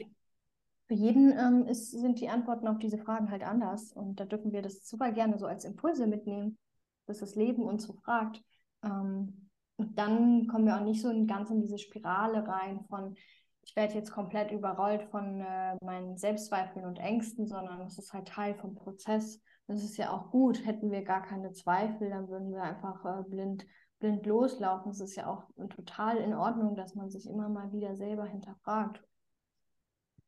für 0.89 0.95
jeden 0.95 1.31
ähm, 1.37 1.67
ist, 1.67 1.91
sind 1.91 2.19
die 2.19 2.29
Antworten 2.29 2.67
auf 2.67 2.79
diese 2.79 2.97
Fragen 2.97 3.29
halt 3.29 3.43
anders. 3.43 3.93
Und 3.93 4.19
da 4.19 4.25
dürfen 4.25 4.51
wir 4.51 4.63
das 4.63 4.89
super 4.89 5.11
gerne 5.11 5.37
so 5.37 5.45
als 5.45 5.63
Impulse 5.63 6.07
mitnehmen, 6.07 6.57
dass 7.05 7.19
das 7.19 7.35
Leben 7.35 7.61
uns 7.61 7.83
so 7.83 7.93
fragt. 7.93 8.41
Ähm, 8.83 9.51
und 9.77 9.99
dann 9.99 10.47
kommen 10.47 10.65
wir 10.65 10.75
auch 10.75 10.83
nicht 10.83 11.03
so 11.03 11.09
ganz 11.27 11.51
in 11.51 11.61
diese 11.61 11.77
Spirale 11.77 12.45
rein 12.47 12.83
von, 12.89 13.13
ich 13.61 13.75
werde 13.75 13.93
jetzt 13.93 14.11
komplett 14.11 14.51
überrollt 14.51 15.03
von 15.11 15.41
äh, 15.41 15.77
meinen 15.85 16.17
Selbstzweifeln 16.17 16.85
und 16.85 16.97
Ängsten, 16.97 17.45
sondern 17.45 17.81
es 17.81 17.99
ist 17.99 18.11
halt 18.11 18.27
Teil 18.27 18.55
vom 18.55 18.73
Prozess. 18.73 19.43
Das 19.67 19.83
ist 19.83 19.97
ja 19.97 20.11
auch 20.11 20.31
gut. 20.31 20.65
Hätten 20.65 20.89
wir 20.89 21.03
gar 21.03 21.21
keine 21.21 21.51
Zweifel, 21.51 22.09
dann 22.09 22.29
würden 22.29 22.51
wir 22.51 22.63
einfach 22.63 23.05
äh, 23.05 23.29
blind, 23.29 23.63
blind 23.99 24.25
loslaufen. 24.25 24.89
Es 24.89 25.01
ist 25.01 25.15
ja 25.15 25.27
auch 25.27 25.43
total 25.69 26.17
in 26.17 26.33
Ordnung, 26.33 26.73
dass 26.73 26.95
man 26.95 27.11
sich 27.11 27.29
immer 27.29 27.47
mal 27.47 27.71
wieder 27.71 27.95
selber 27.95 28.25
hinterfragt. 28.25 29.03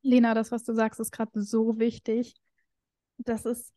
Lena, 0.02 0.34
das, 0.34 0.52
was 0.52 0.64
du 0.64 0.74
sagst, 0.74 1.00
ist 1.00 1.12
gerade 1.12 1.42
so 1.42 1.80
wichtig. 1.80 2.36
Das 3.18 3.46
ist 3.46 3.74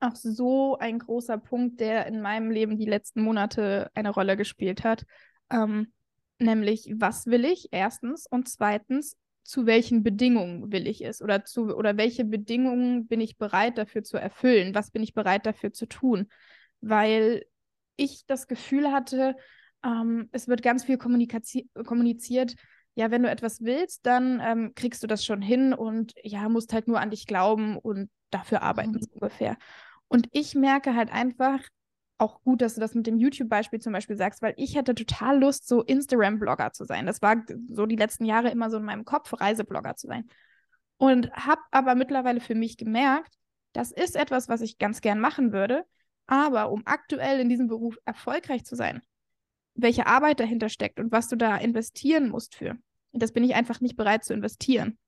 auch 0.00 0.14
so 0.14 0.78
ein 0.78 0.98
großer 0.98 1.38
Punkt, 1.38 1.80
der 1.80 2.06
in 2.06 2.20
meinem 2.20 2.50
Leben 2.50 2.78
die 2.78 2.86
letzten 2.86 3.22
Monate 3.22 3.90
eine 3.94 4.10
Rolle 4.10 4.36
gespielt 4.36 4.84
hat. 4.84 5.04
Ähm, 5.50 5.92
nämlich, 6.38 6.92
was 6.96 7.26
will 7.26 7.44
ich 7.44 7.68
erstens 7.72 8.26
und 8.26 8.48
zweitens, 8.48 9.16
zu 9.42 9.66
welchen 9.66 10.02
Bedingungen 10.02 10.70
will 10.70 10.86
ich 10.86 11.04
es 11.04 11.22
oder 11.22 11.44
zu 11.44 11.74
oder 11.74 11.96
welche 11.96 12.24
Bedingungen 12.24 13.08
bin 13.08 13.20
ich 13.20 13.36
bereit 13.36 13.78
dafür 13.78 14.04
zu 14.04 14.16
erfüllen? 14.16 14.74
Was 14.74 14.90
bin 14.90 15.02
ich 15.02 15.14
bereit 15.14 15.46
dafür 15.46 15.72
zu 15.72 15.86
tun? 15.86 16.28
weil 16.80 17.44
ich 17.96 18.24
das 18.26 18.46
Gefühl 18.46 18.90
hatte, 18.92 19.36
ähm, 19.84 20.28
es 20.32 20.48
wird 20.48 20.62
ganz 20.62 20.84
viel 20.84 20.98
kommuniziert. 20.98 22.54
Ja, 22.94 23.10
wenn 23.10 23.22
du 23.22 23.30
etwas 23.30 23.62
willst, 23.62 24.04
dann 24.04 24.40
ähm, 24.42 24.72
kriegst 24.74 25.02
du 25.02 25.06
das 25.06 25.24
schon 25.24 25.40
hin 25.40 25.72
und 25.72 26.12
ja, 26.22 26.48
musst 26.48 26.72
halt 26.72 26.88
nur 26.88 27.00
an 27.00 27.10
dich 27.10 27.26
glauben 27.26 27.76
und 27.78 28.10
dafür 28.30 28.62
arbeiten 28.62 28.92
mhm. 28.92 29.06
ungefähr. 29.14 29.56
Und 30.08 30.28
ich 30.32 30.54
merke 30.54 30.94
halt 30.94 31.12
einfach, 31.12 31.60
auch 32.20 32.42
gut, 32.42 32.60
dass 32.60 32.74
du 32.74 32.80
das 32.80 32.94
mit 32.94 33.06
dem 33.06 33.18
YouTube-Beispiel 33.18 33.80
zum 33.80 33.92
Beispiel 33.92 34.16
sagst, 34.16 34.42
weil 34.42 34.54
ich 34.56 34.76
hätte 34.76 34.94
total 34.94 35.40
Lust, 35.40 35.66
so 35.66 35.82
Instagram-Blogger 35.82 36.72
zu 36.72 36.84
sein. 36.84 37.06
Das 37.06 37.22
war 37.22 37.42
so 37.68 37.86
die 37.86 37.96
letzten 37.96 38.26
Jahre 38.26 38.50
immer 38.50 38.70
so 38.70 38.76
in 38.76 38.84
meinem 38.84 39.04
Kopf, 39.04 39.32
Reiseblogger 39.32 39.96
zu 39.96 40.06
sein. 40.06 40.28
Und 40.98 41.32
habe 41.32 41.62
aber 41.70 41.94
mittlerweile 41.94 42.40
für 42.40 42.54
mich 42.54 42.76
gemerkt, 42.76 43.34
das 43.72 43.90
ist 43.90 44.16
etwas, 44.16 44.48
was 44.48 44.60
ich 44.60 44.78
ganz 44.78 45.00
gern 45.00 45.18
machen 45.18 45.52
würde. 45.52 45.84
Aber 46.26 46.70
um 46.70 46.82
aktuell 46.84 47.40
in 47.40 47.48
diesem 47.48 47.68
Beruf 47.68 47.96
erfolgreich 48.04 48.64
zu 48.64 48.76
sein, 48.76 49.00
welche 49.82 50.06
Arbeit 50.06 50.40
dahinter 50.40 50.68
steckt 50.68 51.00
und 51.00 51.12
was 51.12 51.28
du 51.28 51.36
da 51.36 51.56
investieren 51.56 52.28
musst 52.28 52.54
für, 52.54 52.76
das 53.12 53.32
bin 53.32 53.44
ich 53.44 53.54
einfach 53.54 53.80
nicht 53.80 53.96
bereit 53.96 54.24
zu 54.24 54.34
investieren. 54.34 54.98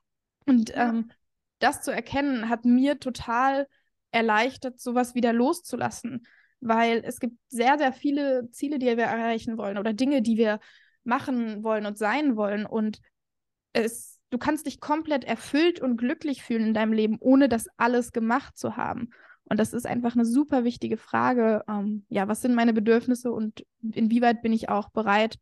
Und 0.46 0.70
ja. 0.70 0.88
ähm, 0.88 1.10
das 1.58 1.82
zu 1.82 1.92
erkennen, 1.92 2.48
hat 2.48 2.64
mir 2.64 2.98
total 2.98 3.68
erleichtert, 4.10 4.80
sowas 4.80 5.14
wieder 5.14 5.32
loszulassen 5.32 6.26
weil 6.62 7.02
es 7.04 7.18
gibt 7.18 7.36
sehr, 7.48 7.76
sehr 7.76 7.92
viele 7.92 8.48
Ziele, 8.52 8.78
die 8.78 8.86
wir 8.86 9.04
erreichen 9.04 9.58
wollen 9.58 9.78
oder 9.78 9.92
Dinge, 9.92 10.22
die 10.22 10.36
wir 10.36 10.60
machen 11.04 11.64
wollen 11.64 11.86
und 11.86 11.98
sein 11.98 12.36
wollen. 12.36 12.64
Und 12.64 13.00
es, 13.72 14.20
du 14.30 14.38
kannst 14.38 14.66
dich 14.66 14.80
komplett 14.80 15.24
erfüllt 15.24 15.80
und 15.80 15.96
glücklich 15.96 16.42
fühlen 16.42 16.68
in 16.68 16.74
deinem 16.74 16.92
Leben, 16.92 17.18
ohne 17.20 17.48
das 17.48 17.66
alles 17.76 18.12
gemacht 18.12 18.56
zu 18.56 18.76
haben. 18.76 19.10
Und 19.52 19.58
das 19.58 19.74
ist 19.74 19.86
einfach 19.86 20.14
eine 20.14 20.24
super 20.24 20.64
wichtige 20.64 20.96
Frage. 20.96 21.62
Ähm, 21.68 22.06
ja, 22.08 22.26
was 22.26 22.40
sind 22.40 22.54
meine 22.54 22.72
Bedürfnisse 22.72 23.30
und 23.30 23.66
inwieweit 23.82 24.40
bin 24.40 24.50
ich 24.50 24.70
auch 24.70 24.88
bereit, 24.88 25.38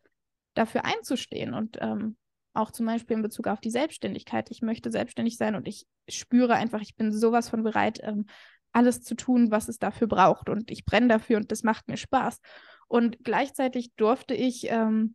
dafür 0.54 0.84
einzustehen? 0.84 1.54
Und 1.54 1.78
ähm, 1.80 2.16
auch 2.52 2.72
zum 2.72 2.86
Beispiel 2.86 3.18
in 3.18 3.22
Bezug 3.22 3.46
auf 3.46 3.60
die 3.60 3.70
Selbstständigkeit. 3.70 4.50
Ich 4.50 4.62
möchte 4.62 4.90
selbstständig 4.90 5.36
sein 5.36 5.54
und 5.54 5.68
ich 5.68 5.86
spüre 6.08 6.54
einfach, 6.54 6.80
ich 6.80 6.96
bin 6.96 7.12
sowas 7.12 7.48
von 7.48 7.62
bereit, 7.62 8.00
ähm, 8.02 8.26
alles 8.72 9.04
zu 9.04 9.14
tun, 9.14 9.52
was 9.52 9.68
es 9.68 9.78
dafür 9.78 10.08
braucht. 10.08 10.48
Und 10.48 10.72
ich 10.72 10.84
brenne 10.84 11.06
dafür 11.06 11.36
und 11.36 11.52
das 11.52 11.62
macht 11.62 11.86
mir 11.86 11.96
Spaß. 11.96 12.40
Und 12.88 13.22
gleichzeitig 13.22 13.94
durfte 13.94 14.34
ich 14.34 14.66
ähm, 14.70 15.14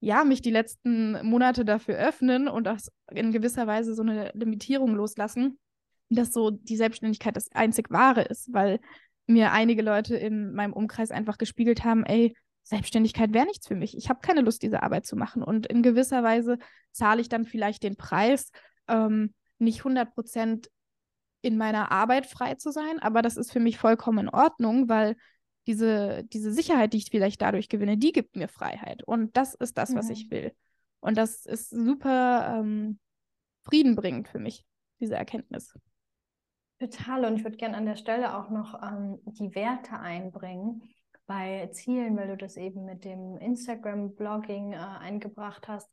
ja 0.00 0.24
mich 0.24 0.40
die 0.40 0.50
letzten 0.50 1.22
Monate 1.22 1.66
dafür 1.66 1.96
öffnen 1.96 2.48
und 2.48 2.66
auch 2.66 2.78
in 3.10 3.30
gewisser 3.30 3.66
Weise 3.66 3.94
so 3.94 4.00
eine 4.00 4.30
Limitierung 4.32 4.94
loslassen, 4.94 5.58
dass 6.10 6.32
so 6.32 6.50
die 6.50 6.76
Selbstständigkeit 6.76 7.36
das 7.36 7.50
einzig 7.52 7.90
wahre 7.90 8.22
ist, 8.22 8.52
weil 8.52 8.80
mir 9.26 9.52
einige 9.52 9.82
Leute 9.82 10.16
in 10.16 10.52
meinem 10.52 10.72
Umkreis 10.72 11.10
einfach 11.10 11.38
gespiegelt 11.38 11.84
haben, 11.84 12.04
ey, 12.04 12.34
Selbstständigkeit 12.64 13.32
wäre 13.32 13.46
nichts 13.46 13.66
für 13.66 13.74
mich. 13.74 13.96
Ich 13.96 14.08
habe 14.08 14.20
keine 14.20 14.42
Lust, 14.42 14.62
diese 14.62 14.82
Arbeit 14.82 15.06
zu 15.06 15.16
machen. 15.16 15.42
Und 15.42 15.66
in 15.66 15.82
gewisser 15.82 16.22
Weise 16.22 16.58
zahle 16.92 17.20
ich 17.20 17.28
dann 17.28 17.44
vielleicht 17.44 17.82
den 17.82 17.96
Preis, 17.96 18.50
ähm, 18.88 19.34
nicht 19.58 19.78
100 19.78 20.14
Prozent 20.14 20.70
in 21.42 21.56
meiner 21.56 21.90
Arbeit 21.90 22.26
frei 22.26 22.54
zu 22.54 22.70
sein, 22.70 22.98
aber 22.98 23.22
das 23.22 23.36
ist 23.36 23.52
für 23.52 23.60
mich 23.60 23.78
vollkommen 23.78 24.26
in 24.26 24.28
Ordnung, 24.28 24.88
weil 24.88 25.16
diese, 25.66 26.24
diese 26.24 26.52
Sicherheit, 26.52 26.92
die 26.92 26.98
ich 26.98 27.10
vielleicht 27.10 27.40
dadurch 27.40 27.68
gewinne, 27.68 27.96
die 27.96 28.12
gibt 28.12 28.36
mir 28.36 28.48
Freiheit. 28.48 29.02
Und 29.04 29.36
das 29.36 29.54
ist 29.54 29.78
das, 29.78 29.94
was 29.94 30.10
ich 30.10 30.26
mhm. 30.26 30.30
will. 30.30 30.52
Und 31.00 31.16
das 31.16 31.46
ist 31.46 31.70
super 31.70 32.56
ähm, 32.58 32.98
friedenbringend 33.62 34.28
für 34.28 34.38
mich, 34.38 34.64
diese 35.00 35.14
Erkenntnis. 35.14 35.74
Total. 36.80 37.26
Und 37.26 37.36
ich 37.36 37.44
würde 37.44 37.58
gerne 37.58 37.76
an 37.76 37.84
der 37.84 37.96
Stelle 37.96 38.36
auch 38.36 38.48
noch 38.48 38.82
ähm, 38.82 39.18
die 39.26 39.54
Werte 39.54 39.98
einbringen 39.98 40.82
bei 41.26 41.68
Zielen, 41.72 42.16
weil 42.16 42.28
du 42.28 42.36
das 42.38 42.56
eben 42.56 42.84
mit 42.84 43.04
dem 43.04 43.36
Instagram-Blogging 43.36 44.72
äh, 44.72 44.76
eingebracht 44.76 45.68
hast, 45.68 45.90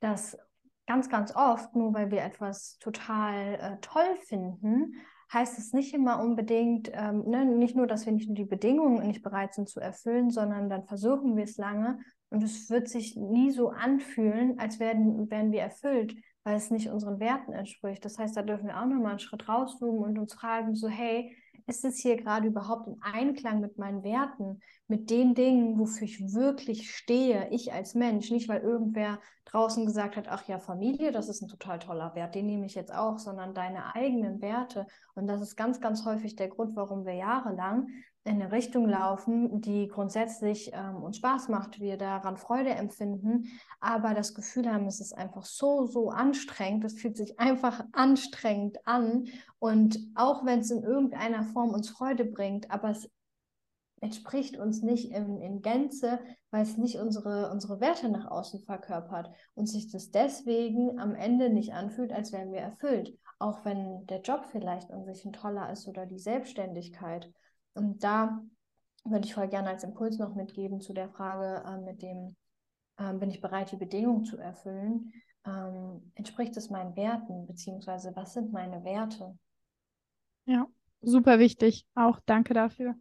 dass 0.00 0.38
ganz, 0.86 1.08
ganz 1.08 1.34
oft, 1.34 1.74
nur 1.74 1.94
weil 1.94 2.10
wir 2.10 2.22
etwas 2.22 2.78
total 2.78 3.54
äh, 3.54 3.76
toll 3.80 4.16
finden, 4.26 4.94
heißt 5.32 5.58
es 5.58 5.72
nicht 5.72 5.94
immer 5.94 6.20
unbedingt, 6.22 6.90
ähm, 6.92 7.24
ne, 7.26 7.44
nicht 7.46 7.74
nur, 7.74 7.86
dass 7.86 8.04
wir 8.04 8.12
nicht 8.12 8.28
nur 8.28 8.36
die 8.36 8.44
Bedingungen 8.44 9.06
nicht 9.06 9.22
bereit 9.22 9.54
sind 9.54 9.68
zu 9.68 9.80
erfüllen, 9.80 10.30
sondern 10.30 10.68
dann 10.68 10.84
versuchen 10.84 11.34
wir 11.36 11.44
es 11.44 11.56
lange 11.56 11.98
und 12.28 12.42
es 12.44 12.68
wird 12.70 12.88
sich 12.88 13.16
nie 13.16 13.50
so 13.50 13.70
anfühlen, 13.70 14.58
als 14.58 14.78
werden, 14.78 15.30
wären 15.30 15.50
wir 15.50 15.62
erfüllt, 15.62 16.14
weil 16.46 16.54
es 16.54 16.70
nicht 16.70 16.90
unseren 16.90 17.18
Werten 17.18 17.52
entspricht. 17.52 18.04
Das 18.04 18.20
heißt, 18.20 18.36
da 18.36 18.42
dürfen 18.42 18.68
wir 18.68 18.80
auch 18.80 18.86
nochmal 18.86 19.10
einen 19.10 19.18
Schritt 19.18 19.48
rauszoomen 19.48 20.04
und 20.04 20.16
uns 20.16 20.32
fragen, 20.32 20.76
so, 20.76 20.86
hey, 20.86 21.36
ist 21.66 21.84
es 21.84 21.98
hier 21.98 22.16
gerade 22.16 22.46
überhaupt 22.46 22.86
im 22.86 22.98
Einklang 23.02 23.58
mit 23.60 23.78
meinen 23.78 24.04
Werten, 24.04 24.60
mit 24.86 25.10
den 25.10 25.34
Dingen, 25.34 25.76
wofür 25.76 26.04
ich 26.04 26.20
wirklich 26.32 26.94
stehe, 26.94 27.48
ich 27.50 27.72
als 27.72 27.96
Mensch, 27.96 28.30
nicht 28.30 28.48
weil 28.48 28.60
irgendwer 28.60 29.18
draußen 29.46 29.86
gesagt 29.86 30.16
hat, 30.16 30.28
ach 30.28 30.46
ja, 30.46 30.60
Familie, 30.60 31.10
das 31.10 31.28
ist 31.28 31.42
ein 31.42 31.48
total 31.48 31.80
toller 31.80 32.14
Wert, 32.14 32.36
den 32.36 32.46
nehme 32.46 32.66
ich 32.66 32.76
jetzt 32.76 32.94
auch, 32.94 33.18
sondern 33.18 33.52
deine 33.52 33.96
eigenen 33.96 34.40
Werte. 34.40 34.86
Und 35.16 35.26
das 35.26 35.40
ist 35.40 35.56
ganz, 35.56 35.80
ganz 35.80 36.04
häufig 36.04 36.36
der 36.36 36.46
Grund, 36.46 36.76
warum 36.76 37.04
wir 37.04 37.14
jahrelang 37.14 37.88
in 38.26 38.42
eine 38.42 38.52
Richtung 38.52 38.88
laufen, 38.88 39.60
die 39.60 39.88
grundsätzlich 39.88 40.72
ähm, 40.74 41.02
uns 41.02 41.18
Spaß 41.18 41.48
macht, 41.48 41.80
wir 41.80 41.96
daran 41.96 42.36
Freude 42.36 42.70
empfinden, 42.70 43.44
aber 43.80 44.14
das 44.14 44.34
Gefühl 44.34 44.70
haben, 44.70 44.86
es 44.86 45.00
ist 45.00 45.12
einfach 45.12 45.44
so, 45.44 45.86
so 45.86 46.10
anstrengend, 46.10 46.84
es 46.84 47.00
fühlt 47.00 47.16
sich 47.16 47.38
einfach 47.38 47.84
anstrengend 47.92 48.78
an. 48.86 49.26
Und 49.58 49.98
auch 50.14 50.44
wenn 50.44 50.60
es 50.60 50.70
in 50.70 50.82
irgendeiner 50.82 51.44
Form 51.44 51.70
uns 51.70 51.88
Freude 51.88 52.24
bringt, 52.24 52.70
aber 52.70 52.90
es 52.90 53.08
entspricht 54.00 54.58
uns 54.58 54.82
nicht 54.82 55.10
in, 55.12 55.40
in 55.40 55.62
Gänze, 55.62 56.18
weil 56.50 56.62
es 56.62 56.76
nicht 56.76 56.98
unsere, 56.98 57.50
unsere 57.50 57.80
Werte 57.80 58.08
nach 58.08 58.30
außen 58.30 58.60
verkörpert 58.60 59.30
und 59.54 59.66
sich 59.66 59.90
das 59.90 60.10
deswegen 60.10 60.98
am 60.98 61.14
Ende 61.14 61.48
nicht 61.48 61.72
anfühlt, 61.72 62.12
als 62.12 62.32
wären 62.32 62.52
wir 62.52 62.60
erfüllt, 62.60 63.16
auch 63.38 63.64
wenn 63.64 64.06
der 64.06 64.20
Job 64.20 64.46
vielleicht 64.50 64.90
an 64.90 65.04
sich 65.04 65.24
ein 65.24 65.32
toller 65.32 65.70
ist 65.70 65.88
oder 65.88 66.06
die 66.06 66.18
Selbstständigkeit. 66.18 67.32
Und 67.76 68.02
da 68.02 68.42
würde 69.04 69.26
ich 69.26 69.34
voll 69.34 69.48
gerne 69.48 69.70
als 69.70 69.84
Impuls 69.84 70.18
noch 70.18 70.34
mitgeben 70.34 70.80
zu 70.80 70.92
der 70.92 71.08
Frage 71.08 71.64
äh, 71.66 71.78
mit 71.78 72.02
dem, 72.02 72.36
äh, 72.96 73.12
bin 73.14 73.30
ich 73.30 73.40
bereit, 73.40 73.72
die 73.72 73.76
Bedingungen 73.76 74.24
zu 74.24 74.38
erfüllen? 74.38 75.12
Ähm, 75.46 76.12
entspricht 76.14 76.56
es 76.56 76.70
meinen 76.70 76.96
Werten, 76.96 77.46
beziehungsweise 77.46 78.14
was 78.16 78.34
sind 78.34 78.52
meine 78.52 78.84
Werte? 78.84 79.38
Ja, 80.46 80.66
super 81.02 81.38
wichtig. 81.38 81.86
Auch 81.94 82.20
danke 82.26 82.54
dafür. 82.54 82.94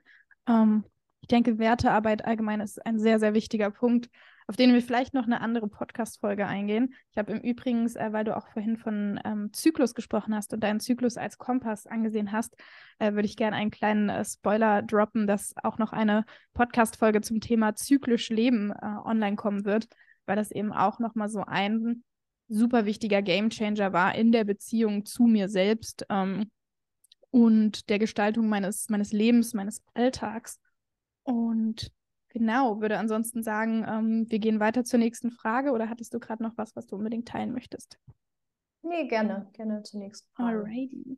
Ähm, 0.47 0.83
ich 1.21 1.27
denke, 1.27 1.57
Wertearbeit 1.57 2.23
allgemein 2.23 2.61
ist 2.61 2.85
ein 2.85 2.99
sehr, 2.99 3.19
sehr 3.19 3.33
wichtiger 3.33 3.71
Punkt 3.71 4.09
auf 4.47 4.55
den 4.55 4.73
wir 4.73 4.81
vielleicht 4.81 5.13
noch 5.13 5.25
eine 5.25 5.41
andere 5.41 5.67
Podcast-Folge 5.67 6.45
eingehen. 6.45 6.93
Ich 7.11 7.17
habe 7.17 7.31
im 7.31 7.39
Übrigen, 7.39 7.87
äh, 7.95 8.13
weil 8.13 8.23
du 8.23 8.37
auch 8.37 8.47
vorhin 8.49 8.77
von 8.77 9.19
ähm, 9.25 9.51
Zyklus 9.53 9.95
gesprochen 9.95 10.35
hast 10.35 10.53
und 10.53 10.61
deinen 10.61 10.79
Zyklus 10.79 11.17
als 11.17 11.37
Kompass 11.37 11.87
angesehen 11.87 12.31
hast, 12.31 12.55
äh, 12.99 13.13
würde 13.13 13.25
ich 13.25 13.37
gerne 13.37 13.55
einen 13.55 13.71
kleinen 13.71 14.09
äh, 14.09 14.23
Spoiler 14.23 14.83
droppen, 14.83 15.25
dass 15.25 15.55
auch 15.63 15.77
noch 15.77 15.93
eine 15.93 16.25
Podcast-Folge 16.53 17.21
zum 17.21 17.41
Thema 17.41 17.75
zyklisch 17.75 18.29
Leben 18.29 18.71
äh, 18.71 18.85
online 19.03 19.35
kommen 19.35 19.65
wird, 19.65 19.87
weil 20.25 20.35
das 20.35 20.51
eben 20.51 20.71
auch 20.71 20.99
nochmal 20.99 21.29
so 21.29 21.43
ein 21.45 22.03
super 22.47 22.85
wichtiger 22.85 23.23
Gamechanger 23.23 23.93
war 23.93 24.13
in 24.13 24.31
der 24.31 24.43
Beziehung 24.43 25.05
zu 25.05 25.23
mir 25.23 25.49
selbst 25.49 26.05
ähm, 26.09 26.51
und 27.31 27.89
der 27.89 27.97
Gestaltung 27.97 28.47
meines, 28.47 28.89
meines 28.89 29.11
Lebens, 29.11 29.53
meines 29.53 29.83
Alltags. 29.93 30.59
Und 31.23 31.91
Genau, 32.35 32.81
würde 32.81 32.97
ansonsten 32.97 33.43
sagen, 33.43 33.85
ähm, 33.87 34.25
wir 34.27 34.39
gehen 34.39 34.59
weiter 34.59 34.83
zur 34.83 34.99
nächsten 34.99 35.31
Frage 35.31 35.71
oder 35.71 35.89
hattest 35.89 36.13
du 36.13 36.19
gerade 36.19 36.43
noch 36.43 36.51
was, 36.57 36.75
was 36.75 36.85
du 36.85 36.97
unbedingt 36.97 37.29
teilen 37.29 37.53
möchtest? 37.53 37.97
Nee, 38.81 39.07
gerne, 39.07 39.47
gerne 39.53 39.83
zur 39.83 40.01
nächsten 40.01 40.29
Frage. 40.35 40.59
Alrighty. 40.59 41.17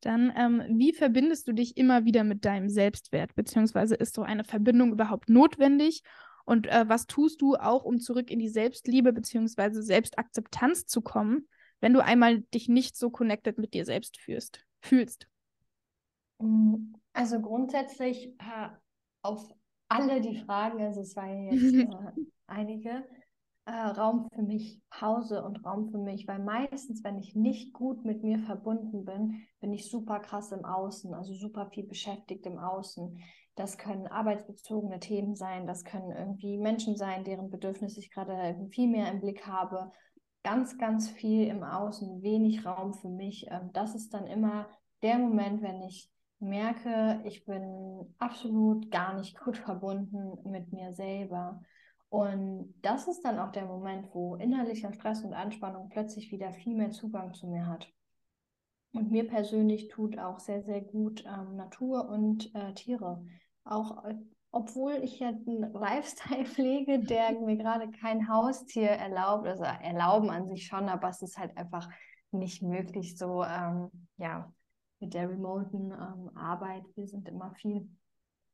Dann, 0.00 0.32
ähm, 0.34 0.64
wie 0.76 0.92
verbindest 0.92 1.46
du 1.46 1.52
dich 1.52 1.76
immer 1.76 2.04
wieder 2.04 2.24
mit 2.24 2.44
deinem 2.44 2.68
Selbstwert? 2.68 3.32
Beziehungsweise 3.36 3.94
ist 3.94 4.12
so 4.12 4.22
eine 4.22 4.42
Verbindung 4.42 4.90
überhaupt 4.90 5.28
notwendig? 5.28 6.02
Und 6.44 6.66
äh, 6.66 6.88
was 6.88 7.06
tust 7.06 7.40
du 7.42 7.54
auch, 7.54 7.84
um 7.84 8.00
zurück 8.00 8.28
in 8.28 8.40
die 8.40 8.48
Selbstliebe 8.48 9.12
beziehungsweise 9.12 9.84
Selbstakzeptanz 9.84 10.86
zu 10.86 11.00
kommen, 11.00 11.46
wenn 11.78 11.92
du 11.92 12.02
einmal 12.02 12.40
dich 12.40 12.68
nicht 12.68 12.96
so 12.96 13.10
connected 13.10 13.56
mit 13.56 13.72
dir 13.72 13.84
selbst 13.84 14.18
fühlst? 14.18 14.66
fühlst? 14.80 15.28
Mm, 16.40 16.94
also 17.12 17.40
grundsätzlich 17.40 18.34
äh, 18.40 18.68
auf 19.22 19.54
alle 19.90 20.20
die 20.20 20.36
Fragen, 20.36 20.80
also 20.82 21.00
es 21.00 21.14
waren 21.16 21.50
jetzt 21.50 21.74
äh, 21.74 22.12
einige, 22.46 23.04
äh, 23.66 23.72
Raum 23.72 24.28
für 24.32 24.42
mich, 24.42 24.80
Pause 24.88 25.44
und 25.44 25.64
Raum 25.64 25.90
für 25.90 25.98
mich, 25.98 26.26
weil 26.26 26.38
meistens, 26.38 27.04
wenn 27.04 27.18
ich 27.18 27.34
nicht 27.34 27.72
gut 27.72 28.04
mit 28.04 28.22
mir 28.22 28.38
verbunden 28.38 29.04
bin, 29.04 29.42
bin 29.60 29.72
ich 29.72 29.90
super 29.90 30.20
krass 30.20 30.52
im 30.52 30.64
Außen, 30.64 31.12
also 31.12 31.34
super 31.34 31.66
viel 31.66 31.86
beschäftigt 31.86 32.46
im 32.46 32.58
Außen. 32.58 33.18
Das 33.56 33.78
können 33.78 34.06
arbeitsbezogene 34.06 35.00
Themen 35.00 35.34
sein, 35.34 35.66
das 35.66 35.84
können 35.84 36.12
irgendwie 36.12 36.56
Menschen 36.56 36.96
sein, 36.96 37.24
deren 37.24 37.50
Bedürfnisse 37.50 38.00
ich 38.00 38.10
gerade 38.10 38.56
viel 38.70 38.88
mehr 38.88 39.10
im 39.10 39.20
Blick 39.20 39.46
habe. 39.46 39.92
Ganz, 40.42 40.78
ganz 40.78 41.10
viel 41.10 41.48
im 41.48 41.62
Außen, 41.62 42.22
wenig 42.22 42.64
Raum 42.64 42.94
für 42.94 43.10
mich. 43.10 43.46
Ähm, 43.50 43.70
das 43.72 43.94
ist 43.94 44.14
dann 44.14 44.26
immer 44.26 44.68
der 45.02 45.18
Moment, 45.18 45.62
wenn 45.62 45.82
ich 45.82 46.10
merke, 46.40 47.20
ich 47.24 47.44
bin 47.44 48.14
absolut 48.18 48.90
gar 48.90 49.14
nicht 49.14 49.38
gut 49.38 49.56
verbunden 49.58 50.38
mit 50.50 50.72
mir 50.72 50.92
selber. 50.92 51.62
Und 52.08 52.74
das 52.82 53.06
ist 53.06 53.22
dann 53.22 53.38
auch 53.38 53.52
der 53.52 53.66
Moment, 53.66 54.08
wo 54.12 54.34
innerlicher 54.34 54.92
Stress 54.92 55.22
und 55.22 55.32
Anspannung 55.32 55.88
plötzlich 55.90 56.32
wieder 56.32 56.52
viel 56.52 56.76
mehr 56.76 56.90
Zugang 56.90 57.34
zu 57.34 57.46
mir 57.46 57.66
hat. 57.66 57.88
Und 58.92 59.12
mir 59.12 59.28
persönlich 59.28 59.88
tut 59.88 60.18
auch 60.18 60.40
sehr, 60.40 60.62
sehr 60.62 60.80
gut 60.80 61.24
ähm, 61.24 61.56
Natur 61.56 62.08
und 62.08 62.52
äh, 62.56 62.74
Tiere. 62.74 63.24
Auch 63.62 64.04
äh, 64.04 64.16
obwohl 64.50 64.94
ich 65.02 65.20
ja 65.20 65.28
einen 65.28 65.72
Lifestyle 65.72 66.44
pflege, 66.44 66.98
der 66.98 67.32
mir 67.40 67.56
gerade 67.56 67.90
kein 67.90 68.28
Haustier 68.28 68.88
erlaubt. 68.88 69.46
Also 69.46 69.62
erlauben 69.62 70.30
an 70.30 70.48
sich 70.48 70.66
schon, 70.66 70.88
aber 70.88 71.08
es 71.10 71.22
ist 71.22 71.38
halt 71.38 71.56
einfach 71.56 71.88
nicht 72.32 72.62
möglich 72.62 73.16
so, 73.16 73.44
ähm, 73.44 73.90
ja, 74.16 74.52
mit 75.00 75.14
der 75.14 75.28
remoten 75.28 75.92
ähm, 75.92 76.30
Arbeit. 76.36 76.84
Wir 76.94 77.06
sind 77.06 77.28
immer 77.28 77.52
viel 77.54 77.88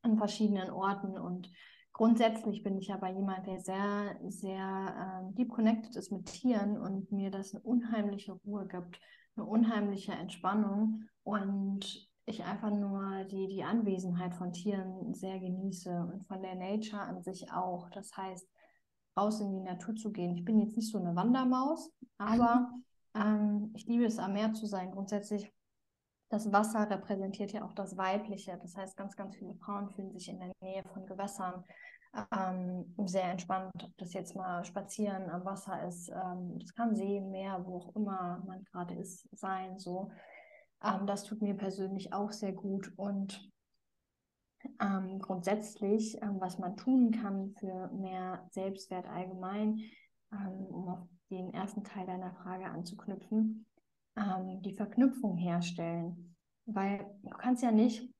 an 0.02 0.16
verschiedenen 0.16 0.70
Orten 0.70 1.18
und 1.18 1.50
grundsätzlich 1.92 2.62
bin 2.62 2.78
ich 2.78 2.92
aber 2.92 3.08
jemand, 3.08 3.46
der 3.46 3.58
sehr, 3.60 4.18
sehr 4.28 5.22
ähm, 5.24 5.34
deep 5.34 5.50
connected 5.50 5.96
ist 5.96 6.12
mit 6.12 6.26
Tieren 6.26 6.78
und 6.78 7.10
mir 7.10 7.30
das 7.30 7.54
eine 7.54 7.62
unheimliche 7.62 8.32
Ruhe 8.32 8.66
gibt, 8.66 9.00
eine 9.36 9.46
unheimliche 9.46 10.12
Entspannung 10.12 11.04
und 11.22 12.08
ich 12.26 12.44
einfach 12.44 12.70
nur 12.70 13.24
die, 13.24 13.46
die 13.46 13.62
Anwesenheit 13.62 14.34
von 14.34 14.52
Tieren 14.52 15.14
sehr 15.14 15.38
genieße 15.38 15.90
und 16.12 16.26
von 16.26 16.42
der 16.42 16.56
Nature 16.56 17.02
an 17.02 17.22
sich 17.22 17.52
auch. 17.52 17.88
Das 17.90 18.16
heißt, 18.16 18.48
raus 19.16 19.40
in 19.40 19.52
die 19.52 19.60
Natur 19.60 19.94
zu 19.94 20.12
gehen. 20.12 20.34
Ich 20.34 20.44
bin 20.44 20.58
jetzt 20.58 20.76
nicht 20.76 20.90
so 20.90 20.98
eine 20.98 21.14
Wandermaus, 21.14 21.90
aber 22.18 22.70
ähm, 23.14 23.70
ich 23.74 23.86
liebe 23.86 24.04
es, 24.04 24.18
am 24.18 24.34
Meer 24.34 24.52
zu 24.52 24.66
sein. 24.66 24.90
Grundsätzlich, 24.90 25.52
das 26.28 26.52
Wasser 26.52 26.90
repräsentiert 26.90 27.52
ja 27.52 27.64
auch 27.64 27.72
das 27.72 27.96
Weibliche. 27.96 28.58
Das 28.60 28.76
heißt, 28.76 28.96
ganz, 28.96 29.16
ganz 29.16 29.36
viele 29.36 29.54
Frauen 29.54 29.90
fühlen 29.90 30.12
sich 30.12 30.28
in 30.28 30.40
der 30.40 30.52
Nähe 30.60 30.82
von 30.92 31.06
Gewässern 31.06 31.64
ähm, 32.32 32.94
sehr 33.06 33.30
entspannt. 33.30 33.84
Ob 33.84 33.96
das 33.98 34.12
jetzt 34.12 34.34
mal 34.34 34.64
spazieren 34.64 35.30
am 35.30 35.44
Wasser 35.44 35.86
ist, 35.86 36.08
ähm, 36.08 36.58
das 36.58 36.74
kann 36.74 36.96
See, 36.96 37.20
Meer, 37.20 37.64
wo 37.64 37.78
auch 37.78 37.94
immer 37.94 38.42
man 38.46 38.64
gerade 38.64 38.94
ist, 38.94 39.28
sein. 39.32 39.78
So. 39.78 40.10
Ähm, 40.82 41.06
das 41.06 41.24
tut 41.24 41.42
mir 41.42 41.54
persönlich 41.54 42.12
auch 42.12 42.32
sehr 42.32 42.52
gut. 42.52 42.92
Und 42.96 43.48
ähm, 44.80 45.18
grundsätzlich, 45.20 46.20
ähm, 46.22 46.40
was 46.40 46.58
man 46.58 46.76
tun 46.76 47.12
kann 47.12 47.54
für 47.58 47.88
mehr 47.92 48.46
Selbstwert 48.50 49.06
allgemein, 49.06 49.80
ähm, 50.32 50.66
um 50.66 50.88
auf 50.88 51.08
den 51.30 51.52
ersten 51.54 51.84
Teil 51.84 52.06
deiner 52.06 52.32
Frage 52.32 52.66
anzuknüpfen, 52.66 53.66
ähm, 54.16 54.62
die 54.62 54.74
Verknüpfung 54.74 55.36
herstellen. 55.36 56.36
Weil 56.66 57.06
du 57.22 57.36
kannst 57.36 57.62
ja 57.62 57.70
nicht 57.70 58.12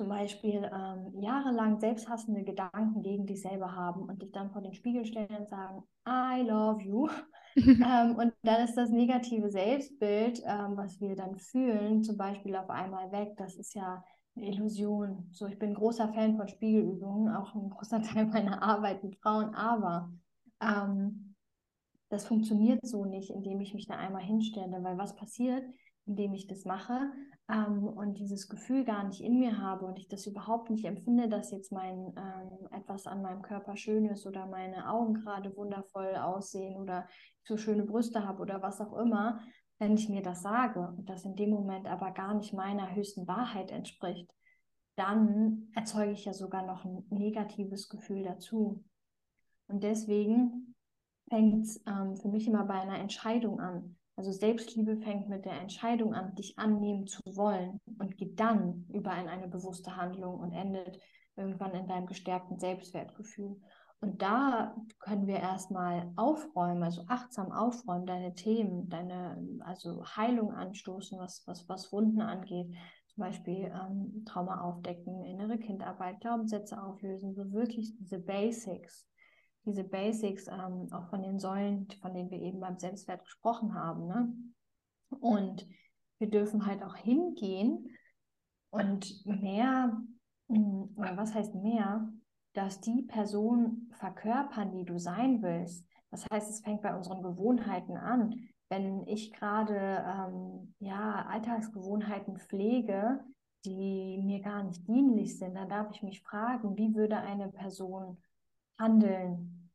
zum 0.00 0.08
Beispiel 0.08 0.70
ähm, 0.72 1.20
jahrelang 1.20 1.78
selbsthassende 1.78 2.42
Gedanken 2.42 3.02
gegen 3.02 3.26
dich 3.26 3.42
selber 3.42 3.74
haben 3.74 4.02
und 4.04 4.22
dich 4.22 4.32
dann 4.32 4.50
vor 4.50 4.62
den 4.62 4.72
Spiegel 4.72 5.04
stellen 5.04 5.36
und 5.36 5.50
sagen, 5.50 5.82
I 6.08 6.42
love 6.42 6.82
you. 6.82 7.08
ähm, 7.56 8.16
und 8.16 8.32
dann 8.42 8.64
ist 8.64 8.76
das 8.76 8.90
negative 8.90 9.50
Selbstbild, 9.50 10.40
ähm, 10.46 10.76
was 10.76 11.00
wir 11.00 11.16
dann 11.16 11.36
fühlen, 11.36 12.02
zum 12.02 12.16
Beispiel 12.16 12.56
auf 12.56 12.70
einmal 12.70 13.12
weg. 13.12 13.34
Das 13.36 13.56
ist 13.56 13.74
ja 13.74 14.02
eine 14.36 14.46
Illusion. 14.46 15.28
So, 15.32 15.46
ich 15.46 15.58
bin 15.58 15.74
großer 15.74 16.12
Fan 16.14 16.36
von 16.36 16.48
Spiegelübungen, 16.48 17.34
auch 17.34 17.54
ein 17.54 17.68
großer 17.68 18.00
Teil 18.02 18.26
meiner 18.26 18.62
Arbeit 18.62 19.04
mit 19.04 19.16
Frauen, 19.16 19.54
aber 19.54 20.10
ähm, 20.62 21.29
das 22.10 22.26
funktioniert 22.26 22.80
so 22.82 23.04
nicht, 23.04 23.30
indem 23.30 23.60
ich 23.60 23.72
mich 23.72 23.86
da 23.86 23.96
einmal 23.96 24.22
hinstelle, 24.22 24.82
weil 24.82 24.98
was 24.98 25.14
passiert, 25.14 25.64
indem 26.06 26.34
ich 26.34 26.48
das 26.48 26.64
mache 26.64 27.10
ähm, 27.48 27.84
und 27.84 28.18
dieses 28.18 28.48
Gefühl 28.48 28.84
gar 28.84 29.04
nicht 29.04 29.22
in 29.22 29.38
mir 29.38 29.58
habe 29.58 29.86
und 29.86 29.98
ich 29.98 30.08
das 30.08 30.26
überhaupt 30.26 30.70
nicht 30.70 30.84
empfinde, 30.84 31.28
dass 31.28 31.52
jetzt 31.52 31.70
mein 31.70 32.12
ähm, 32.16 32.68
etwas 32.72 33.06
an 33.06 33.22
meinem 33.22 33.42
Körper 33.42 33.76
schön 33.76 34.06
ist 34.06 34.26
oder 34.26 34.46
meine 34.46 34.90
Augen 34.90 35.14
gerade 35.14 35.56
wundervoll 35.56 36.16
aussehen 36.16 36.76
oder 36.76 37.06
so 37.44 37.56
schöne 37.56 37.84
Brüste 37.84 38.26
habe 38.26 38.42
oder 38.42 38.60
was 38.60 38.80
auch 38.80 38.96
immer, 38.98 39.40
wenn 39.78 39.94
ich 39.94 40.08
mir 40.08 40.22
das 40.22 40.42
sage 40.42 40.80
und 40.80 41.08
das 41.08 41.24
in 41.24 41.36
dem 41.36 41.50
Moment 41.50 41.86
aber 41.86 42.10
gar 42.10 42.34
nicht 42.34 42.52
meiner 42.52 42.94
höchsten 42.94 43.28
Wahrheit 43.28 43.70
entspricht, 43.70 44.30
dann 44.96 45.68
erzeuge 45.74 46.12
ich 46.12 46.24
ja 46.24 46.32
sogar 46.32 46.66
noch 46.66 46.84
ein 46.84 47.06
negatives 47.08 47.88
Gefühl 47.88 48.24
dazu. 48.24 48.84
Und 49.68 49.84
deswegen 49.84 50.69
fängt 51.30 51.68
ähm, 51.86 52.16
für 52.16 52.28
mich 52.28 52.46
immer 52.46 52.64
bei 52.64 52.74
einer 52.74 52.98
Entscheidung 52.98 53.60
an. 53.60 53.96
Also 54.16 54.32
Selbstliebe 54.32 54.98
fängt 54.98 55.30
mit 55.30 55.46
der 55.46 55.58
Entscheidung 55.58 56.12
an, 56.12 56.34
dich 56.34 56.58
annehmen 56.58 57.06
zu 57.06 57.22
wollen 57.24 57.80
und 57.98 58.18
geht 58.18 58.38
dann 58.38 58.84
über 58.92 59.16
in 59.16 59.28
eine 59.28 59.48
bewusste 59.48 59.96
Handlung 59.96 60.38
und 60.38 60.52
endet 60.52 61.00
irgendwann 61.36 61.72
in 61.72 61.88
deinem 61.88 62.06
gestärkten 62.06 62.58
Selbstwertgefühl. 62.58 63.56
Und 64.02 64.20
da 64.20 64.74
können 64.98 65.26
wir 65.26 65.36
erstmal 65.36 66.10
aufräumen, 66.16 66.82
also 66.82 67.04
achtsam 67.06 67.52
aufräumen, 67.52 68.06
deine 68.06 68.34
Themen, 68.34 68.88
deine 68.88 69.38
also 69.60 70.04
Heilung 70.04 70.52
anstoßen, 70.52 71.18
was, 71.18 71.42
was, 71.46 71.68
was 71.68 71.92
Wunden 71.92 72.20
angeht. 72.20 72.74
Zum 73.08 73.24
Beispiel 73.24 73.72
ähm, 73.74 74.24
Trauma 74.24 74.62
aufdecken, 74.62 75.24
innere 75.24 75.58
Kindarbeit, 75.58 76.20
Glaubenssätze 76.20 76.82
auflösen, 76.82 77.34
so 77.34 77.52
wirklich 77.52 77.94
diese 77.98 78.18
Basics 78.18 79.06
diese 79.64 79.84
Basics 79.84 80.46
ähm, 80.48 80.88
auch 80.92 81.08
von 81.10 81.22
den 81.22 81.38
Säulen, 81.38 81.88
von 82.00 82.14
denen 82.14 82.30
wir 82.30 82.40
eben 82.40 82.60
beim 82.60 82.78
Selbstwert 82.78 83.24
gesprochen 83.24 83.74
haben. 83.74 84.06
Ne? 84.06 84.34
Und 85.20 85.66
wir 86.18 86.30
dürfen 86.30 86.66
halt 86.66 86.82
auch 86.82 86.96
hingehen 86.96 87.90
und 88.70 89.24
mehr, 89.26 90.00
hm, 90.48 90.94
oder 90.96 91.16
was 91.16 91.34
heißt 91.34 91.54
mehr, 91.54 92.10
dass 92.52 92.80
die 92.80 93.02
Person 93.02 93.90
verkörpern, 93.92 94.72
die 94.72 94.84
du 94.84 94.98
sein 94.98 95.42
willst. 95.42 95.86
Das 96.10 96.26
heißt, 96.32 96.50
es 96.50 96.60
fängt 96.60 96.82
bei 96.82 96.94
unseren 96.94 97.22
Gewohnheiten 97.22 97.96
an. 97.96 98.48
Wenn 98.68 99.06
ich 99.06 99.32
gerade 99.32 100.04
ähm, 100.06 100.74
ja, 100.78 101.26
Alltagsgewohnheiten 101.28 102.38
pflege, 102.38 103.20
die 103.64 104.18
mir 104.22 104.40
gar 104.40 104.62
nicht 104.62 104.86
dienlich 104.88 105.38
sind, 105.38 105.54
dann 105.54 105.68
darf 105.68 105.90
ich 105.92 106.02
mich 106.02 106.22
fragen, 106.22 106.76
wie 106.76 106.94
würde 106.94 107.18
eine 107.18 107.48
Person 107.48 108.18
handeln, 108.80 109.70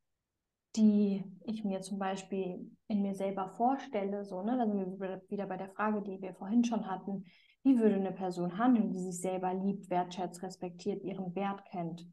die 0.75 1.23
ich 1.45 1.63
mir 1.63 1.81
zum 1.81 1.99
Beispiel 1.99 2.69
in 2.87 3.01
mir 3.01 3.15
selber 3.15 3.49
vorstelle, 3.49 4.25
so, 4.25 4.41
ne, 4.41 4.57
da 4.57 4.67
sind 4.67 4.99
wir 4.99 5.21
wieder 5.29 5.45
bei 5.47 5.57
der 5.57 5.69
Frage, 5.69 6.01
die 6.01 6.21
wir 6.21 6.33
vorhin 6.33 6.65
schon 6.65 6.89
hatten, 6.89 7.23
wie 7.63 7.79
würde 7.79 7.95
eine 7.95 8.11
Person 8.11 8.57
handeln, 8.57 8.91
die 8.91 8.99
sich 8.99 9.21
selber 9.21 9.53
liebt, 9.53 9.89
wertschätzt, 9.89 10.43
respektiert, 10.43 11.03
ihren 11.03 11.33
Wert 11.33 11.63
kennt? 11.65 12.05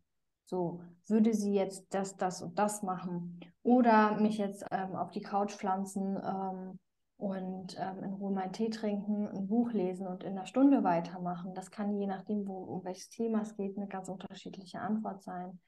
So, 0.47 0.81
würde 1.09 1.35
sie 1.35 1.55
jetzt 1.55 1.93
das, 1.95 2.17
das 2.17 2.43
und 2.43 2.59
das 2.59 2.83
machen? 2.83 3.41
Oder 3.63 4.21
mich 4.21 4.39
jetzt 4.39 4.65
ähm, 4.71 4.95
auf 4.97 5.11
die 5.11 5.21
Couch 5.21 5.53
pflanzen 5.53 6.19
ähm, 6.25 6.79
und 7.17 7.77
ähm, 7.79 8.03
in 8.03 8.13
Ruhe 8.15 8.33
meinen 8.33 8.53
Tee 8.53 8.71
trinken, 8.71 9.29
ein 9.29 9.47
Buch 9.47 9.73
lesen 9.73 10.07
und 10.07 10.25
in 10.25 10.33
einer 10.33 10.47
Stunde 10.47 10.85
weitermachen? 10.85 11.55
Das 11.55 11.71
kann 11.71 11.99
je 11.99 12.07
nachdem, 12.07 12.47
wo, 12.47 12.59
um 12.65 12.85
welches 12.85 13.09
Thema 13.09 13.43
es 13.43 13.57
geht, 13.57 13.77
eine 13.77 13.89
ganz 13.89 14.09
unterschiedliche 14.09 14.81
Antwort 14.81 15.23
sein. 15.23 15.59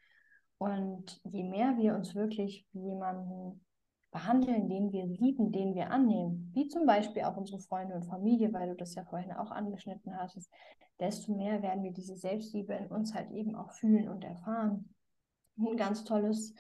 Und 0.58 1.20
je 1.24 1.44
mehr 1.44 1.76
wir 1.76 1.94
uns 1.94 2.14
wirklich 2.14 2.66
wie 2.72 2.88
jemanden 2.88 3.64
behandeln, 4.10 4.68
den 4.68 4.92
wir 4.92 5.06
lieben, 5.06 5.50
den 5.50 5.74
wir 5.74 5.90
annehmen, 5.90 6.50
wie 6.54 6.68
zum 6.68 6.86
Beispiel 6.86 7.24
auch 7.24 7.36
unsere 7.36 7.58
Freunde 7.58 7.96
und 7.96 8.06
Familie, 8.06 8.52
weil 8.52 8.68
du 8.68 8.76
das 8.76 8.94
ja 8.94 9.04
vorhin 9.04 9.32
auch 9.32 9.50
angeschnitten 9.50 10.16
hattest, 10.16 10.50
desto 11.00 11.34
mehr 11.34 11.62
werden 11.62 11.82
wir 11.82 11.92
diese 11.92 12.16
Selbstliebe 12.16 12.74
in 12.74 12.86
uns 12.86 13.12
halt 13.12 13.32
eben 13.32 13.56
auch 13.56 13.72
fühlen 13.72 14.08
und 14.08 14.22
erfahren. 14.22 14.94
Ein 15.58 15.76
ganz 15.76 16.04
tolles 16.04 16.54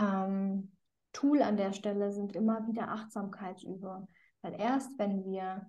ähm, 0.00 0.72
Tool 1.12 1.42
an 1.42 1.56
der 1.56 1.72
Stelle 1.72 2.12
sind 2.12 2.36
immer 2.36 2.66
wieder 2.68 2.88
Achtsamkeitsübungen, 2.88 4.06
weil 4.42 4.60
erst 4.60 4.96
wenn 4.98 5.24
wir 5.24 5.68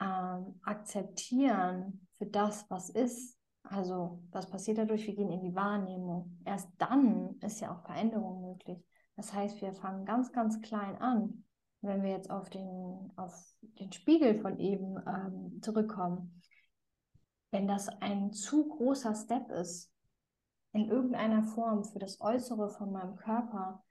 ähm, 0.00 0.58
akzeptieren 0.62 2.08
für 2.16 2.26
das, 2.26 2.68
was 2.70 2.88
ist, 2.88 3.38
also, 3.64 4.22
was 4.32 4.50
passiert 4.50 4.78
dadurch? 4.78 5.06
Wir 5.06 5.14
gehen 5.14 5.30
in 5.30 5.42
die 5.42 5.54
Wahrnehmung. 5.54 6.38
Erst 6.44 6.68
dann 6.78 7.36
ist 7.40 7.60
ja 7.60 7.74
auch 7.74 7.82
Veränderung 7.84 8.42
möglich. 8.42 8.84
Das 9.16 9.32
heißt, 9.32 9.60
wir 9.60 9.72
fangen 9.74 10.04
ganz, 10.04 10.32
ganz 10.32 10.60
klein 10.60 10.96
an. 11.00 11.44
Wenn 11.80 12.02
wir 12.02 12.10
jetzt 12.10 12.30
auf 12.30 12.48
den, 12.50 13.12
auf 13.16 13.34
den 13.80 13.92
Spiegel 13.92 14.40
von 14.40 14.58
eben 14.58 14.96
ähm, 15.06 15.60
zurückkommen, 15.62 16.42
wenn 17.50 17.66
das 17.66 17.88
ein 17.88 18.32
zu 18.32 18.68
großer 18.68 19.14
Step 19.14 19.50
ist, 19.50 19.92
in 20.72 20.88
irgendeiner 20.88 21.42
Form 21.42 21.84
für 21.84 21.98
das 21.98 22.20
Äußere 22.20 22.70
von 22.70 22.92
meinem 22.92 23.16
Körper 23.16 23.82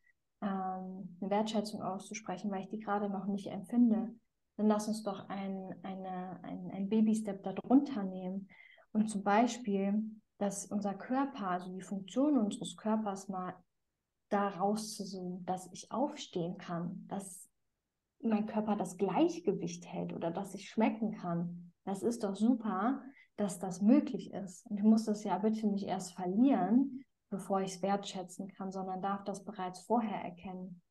ähm, 0.41 1.17
eine 1.21 1.29
Wertschätzung 1.29 1.81
auszusprechen, 1.81 2.49
weil 2.49 2.61
ich 2.61 2.69
die 2.69 2.79
gerade 2.79 3.09
noch 3.09 3.27
nicht 3.27 3.47
empfinde, 3.47 4.15
dann 4.57 4.67
lass 4.67 4.87
uns 4.87 5.03
doch 5.03 5.29
ein, 5.29 5.75
ein, 5.83 6.71
ein 6.71 6.89
Baby-Step 6.89 7.43
darunter 7.43 8.03
nehmen 8.03 8.47
und 8.93 9.09
zum 9.09 9.23
Beispiel, 9.23 10.03
dass 10.37 10.65
unser 10.65 10.93
Körper, 10.93 11.47
also 11.47 11.71
die 11.71 11.81
Funktion 11.81 12.37
unseres 12.37 12.75
Körpers 12.75 13.29
mal 13.29 13.55
da 14.29 14.47
rauszuzoomen, 14.49 15.45
dass 15.45 15.69
ich 15.71 15.91
aufstehen 15.91 16.57
kann, 16.57 17.05
dass 17.07 17.49
mein 18.21 18.45
Körper 18.45 18.75
das 18.75 18.97
Gleichgewicht 18.97 19.85
hält 19.85 20.13
oder 20.13 20.31
dass 20.31 20.53
ich 20.53 20.69
schmecken 20.69 21.11
kann. 21.11 21.73
Das 21.83 22.03
ist 22.03 22.23
doch 22.23 22.35
super. 22.35 23.01
dass 23.37 23.57
das 23.57 23.81
möglich 23.81 24.31
ist. 24.33 24.67
Und 24.67 24.77
ich 24.77 24.83
muss 24.83 25.05
das 25.05 25.23
ja 25.23 25.37
bitte 25.39 25.67
nicht 25.67 25.87
erst 25.87 26.13
verlieren, 26.13 27.03
bevor 27.29 27.61
ich 27.61 27.75
es 27.75 27.81
wertschätzen 27.81 28.49
kann, 28.49 28.71
sondern 28.71 29.01
darf 29.01 29.23
das 29.23 29.43
bereits 29.43 29.79
vorher 29.79 30.21
erkennen. 30.21 30.81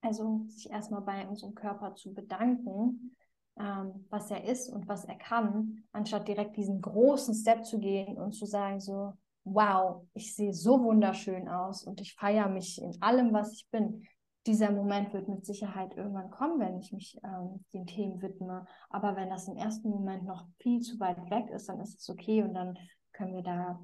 Also 0.00 0.44
sich 0.46 0.70
erstmal 0.70 1.00
bei 1.00 1.26
unserem 1.26 1.54
Körper 1.54 1.94
zu 1.94 2.14
bedanken, 2.14 3.16
ähm, 3.58 4.06
was 4.10 4.30
er 4.30 4.44
ist 4.44 4.68
und 4.68 4.88
was 4.88 5.04
er 5.04 5.16
kann, 5.16 5.84
anstatt 5.92 6.28
direkt 6.28 6.56
diesen 6.56 6.80
großen 6.80 7.34
Step 7.34 7.64
zu 7.64 7.78
gehen 7.78 8.18
und 8.18 8.32
zu 8.32 8.46
sagen 8.46 8.80
so, 8.80 9.14
wow, 9.44 10.04
ich 10.12 10.34
sehe 10.34 10.52
so 10.52 10.82
wunderschön 10.82 11.48
aus 11.48 11.84
und 11.84 12.00
ich 12.00 12.14
feiere 12.14 12.48
mich 12.48 12.82
in 12.82 13.00
allem, 13.00 13.32
was 13.32 13.52
ich 13.52 13.68
bin. 13.70 14.04
Dieser 14.46 14.70
Moment 14.70 15.12
wird 15.12 15.28
mit 15.28 15.44
Sicherheit 15.44 15.96
irgendwann 15.96 16.30
kommen, 16.30 16.60
wenn 16.60 16.78
ich 16.78 16.92
mich 16.92 17.18
ähm, 17.24 17.64
den 17.72 17.86
Themen 17.86 18.20
widme. 18.22 18.66
Aber 18.90 19.16
wenn 19.16 19.30
das 19.30 19.48
im 19.48 19.56
ersten 19.56 19.88
Moment 19.88 20.24
noch 20.24 20.46
viel 20.58 20.80
zu 20.80 21.00
weit 21.00 21.18
weg 21.30 21.50
ist, 21.50 21.68
dann 21.68 21.80
ist 21.80 22.00
es 22.00 22.08
okay 22.08 22.42
und 22.42 22.54
dann 22.54 22.78
können 23.12 23.34
wir 23.34 23.42
da 23.42 23.80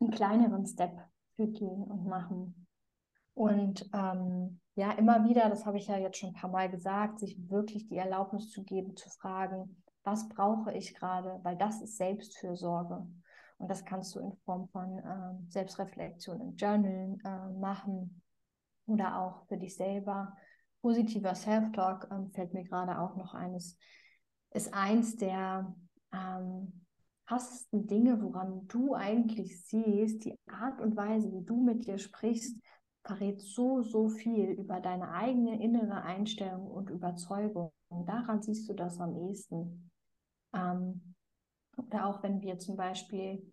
einen 0.00 0.10
kleineren 0.10 0.66
Step 0.66 0.92
für 1.36 1.46
gehen 1.46 1.84
und 1.84 2.06
machen. 2.06 2.65
Und 3.36 3.86
ähm, 3.92 4.60
ja, 4.76 4.92
immer 4.92 5.28
wieder, 5.28 5.50
das 5.50 5.66
habe 5.66 5.76
ich 5.76 5.88
ja 5.88 5.98
jetzt 5.98 6.16
schon 6.16 6.30
ein 6.30 6.40
paar 6.40 6.48
Mal 6.48 6.70
gesagt, 6.70 7.20
sich 7.20 7.36
wirklich 7.50 7.86
die 7.86 7.98
Erlaubnis 7.98 8.48
zu 8.48 8.64
geben, 8.64 8.96
zu 8.96 9.10
fragen, 9.10 9.82
was 10.04 10.26
brauche 10.30 10.72
ich 10.72 10.94
gerade, 10.94 11.38
weil 11.42 11.58
das 11.58 11.82
ist 11.82 11.98
Selbstfürsorge. 11.98 13.06
Und 13.58 13.70
das 13.70 13.84
kannst 13.84 14.14
du 14.14 14.20
in 14.20 14.32
Form 14.46 14.68
von 14.68 14.98
äh, 15.00 15.50
Selbstreflexion 15.50 16.40
im 16.40 16.56
Journal 16.56 17.18
äh, 17.24 17.58
machen 17.60 18.22
oder 18.86 19.20
auch 19.20 19.46
für 19.48 19.58
dich 19.58 19.76
selber. 19.76 20.34
Positiver 20.80 21.34
Self-Talk 21.34 22.08
ähm, 22.10 22.30
fällt 22.30 22.54
mir 22.54 22.64
gerade 22.64 22.98
auch 22.98 23.16
noch 23.16 23.34
eines, 23.34 23.76
ist 24.52 24.72
eins 24.72 25.14
der 25.16 25.74
ähm, 26.10 26.86
krassesten 27.26 27.86
Dinge, 27.86 28.22
woran 28.22 28.66
du 28.68 28.94
eigentlich 28.94 29.62
siehst, 29.66 30.24
die 30.24 30.38
Art 30.46 30.80
und 30.80 30.96
Weise, 30.96 31.30
wie 31.32 31.44
du 31.44 31.62
mit 31.62 31.86
dir 31.86 31.98
sprichst, 31.98 32.58
verrät 33.06 33.40
so, 33.40 33.82
so 33.82 34.08
viel 34.08 34.50
über 34.50 34.80
deine 34.80 35.12
eigene 35.12 35.62
innere 35.62 36.02
Einstellung 36.02 36.66
und 36.66 36.90
Überzeugung. 36.90 37.72
Daran 37.88 38.42
siehst 38.42 38.68
du 38.68 38.74
das 38.74 39.00
am 39.00 39.16
ehesten. 39.16 39.90
Ähm, 40.52 41.14
oder 41.76 42.06
auch 42.06 42.22
wenn 42.22 42.40
wir 42.42 42.58
zum 42.58 42.76
Beispiel 42.76 43.52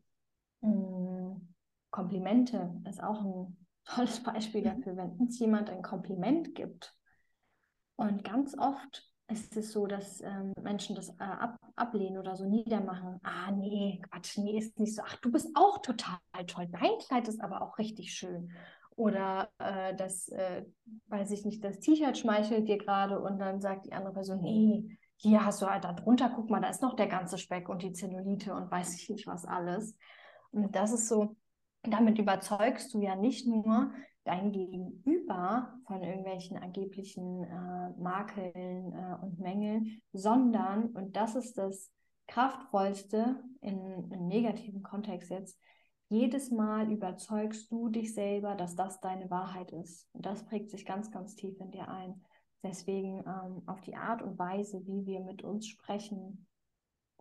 mh, 0.62 0.72
hm, 0.72 1.54
Komplimente 1.92 2.82
ist 2.90 3.04
auch 3.04 3.24
ein 3.24 3.58
tolles 3.86 4.24
Beispiel 4.24 4.62
mhm. 4.62 4.66
dafür, 4.66 4.98
wenn 4.98 5.12
uns 5.12 5.40
jemand 5.40 5.70
ein 5.70 5.84
Kompliment 5.84 6.56
gibt. 6.56 6.96
Und 7.96 8.24
ganz 8.24 8.58
oft 8.58 9.08
ist 9.28 9.56
es 9.56 9.72
so, 9.72 9.86
dass 9.86 10.20
ähm, 10.22 10.54
Menschen 10.62 10.96
das 10.96 11.10
äh, 11.10 11.24
ab, 11.24 11.58
ablehnen 11.76 12.18
oder 12.18 12.36
so 12.36 12.46
niedermachen. 12.46 13.20
Ah, 13.24 13.52
nee, 13.52 14.02
Quatsch, 14.10 14.38
nee, 14.38 14.58
ist 14.58 14.80
nicht 14.80 14.96
so. 14.96 15.04
Ach, 15.06 15.18
du 15.18 15.32
bist 15.32 15.50
auch 15.56 15.80
total 15.80 16.18
toll. 16.48 16.68
Dein 16.72 16.98
Kleid 17.00 17.28
ist 17.28 17.42
aber 17.42 17.62
auch 17.62 17.78
richtig 17.78 18.14
schön. 18.14 18.52
Oder 18.96 19.50
äh, 19.58 19.96
das, 19.96 20.30
äh, 20.30 20.66
weiß 21.08 21.32
ich 21.32 21.46
nicht, 21.46 21.64
das 21.64 21.80
T-Shirt 21.80 22.18
schmeichelt 22.18 22.68
dir 22.68 22.78
gerade 22.78 23.20
und 23.20 23.40
dann 23.40 23.62
sagt 23.62 23.86
die 23.86 23.94
andere 23.94 24.14
Person, 24.14 24.42
nee, 24.42 24.98
hier 25.18 25.46
hast 25.46 25.62
du 25.62 25.68
halt 25.68 25.84
da 25.84 25.94
drunter, 25.94 26.32
guck 26.36 26.50
mal, 26.50 26.62
da 26.62 26.70
ist 26.70 26.82
noch 26.82 26.96
der 26.96 27.08
ganze 27.08 27.38
Speck 27.38 27.70
und 27.70 27.82
die 27.82 27.94
Zellulite 27.94 28.54
und 28.54 28.70
weiß 28.70 28.96
ich 28.96 29.10
nicht 29.10 29.28
was 29.28 29.46
alles. 29.46 29.98
Und 30.52 30.76
das 30.76 30.92
ist 30.92 31.08
so, 31.08 31.36
damit 31.84 32.20
überzeugst 32.20 32.94
du 32.94 33.02
ja 33.02 33.16
nicht 33.16 33.48
nur 33.48 33.92
dein 34.24 34.52
Gegenüber 34.52 35.74
von 35.86 36.02
irgendwelchen 36.02 36.58
angeblichen 36.58 37.44
äh, 37.44 38.02
Makeln 38.02 38.94
äh, 38.94 39.16
und 39.22 39.40
Mängeln, 39.40 40.02
sondern, 40.14 40.88
und 40.88 41.16
das 41.16 41.36
ist 41.36 41.58
das 41.58 41.92
Kraftvollste 42.28 43.44
in, 43.62 44.10
im 44.12 44.28
negativen 44.28 44.82
Kontext 44.82 45.30
jetzt, 45.30 45.60
jedes 46.14 46.52
Mal 46.52 46.92
überzeugst 46.92 47.72
du 47.72 47.90
dich 47.90 48.14
selber, 48.14 48.56
dass 48.56 48.76
das 48.76 49.00
deine 49.00 49.30
Wahrheit 49.30 49.72
ist. 49.72 50.08
Und 50.14 50.26
das 50.26 50.46
prägt 50.46 50.70
sich 50.70 50.86
ganz, 50.86 51.12
ganz 51.12 51.36
tief 51.36 51.60
in 51.60 51.72
dir 51.72 51.88
ein. 51.88 52.24
Deswegen 52.62 53.24
ähm, 53.28 53.64
auf 53.66 53.82
die 53.82 53.96
Art 53.96 54.22
und 54.22 54.38
Weise, 54.40 54.86
wie 54.86 55.06
wir 55.06 55.20
mit 55.20 55.44
uns 55.44 55.68
sprechen, 55.68 56.46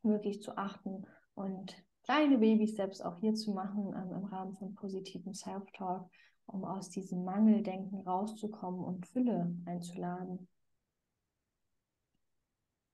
wirklich 0.02 0.42
zu 0.42 0.56
achten 0.56 1.06
und 1.34 1.74
kleine 2.04 2.38
Baby-Steps 2.38 3.00
auch 3.00 3.18
hier 3.20 3.34
zu 3.34 3.52
machen 3.52 3.94
ähm, 3.96 4.12
im 4.12 4.24
Rahmen 4.24 4.54
von 4.54 4.74
positivem 4.74 5.34
Self-Talk, 5.34 6.08
um 6.46 6.64
aus 6.64 6.90
diesem 6.90 7.24
Mangeldenken 7.24 8.00
rauszukommen 8.02 8.84
und 8.84 9.06
Fülle 9.06 9.56
einzuladen. 9.64 10.48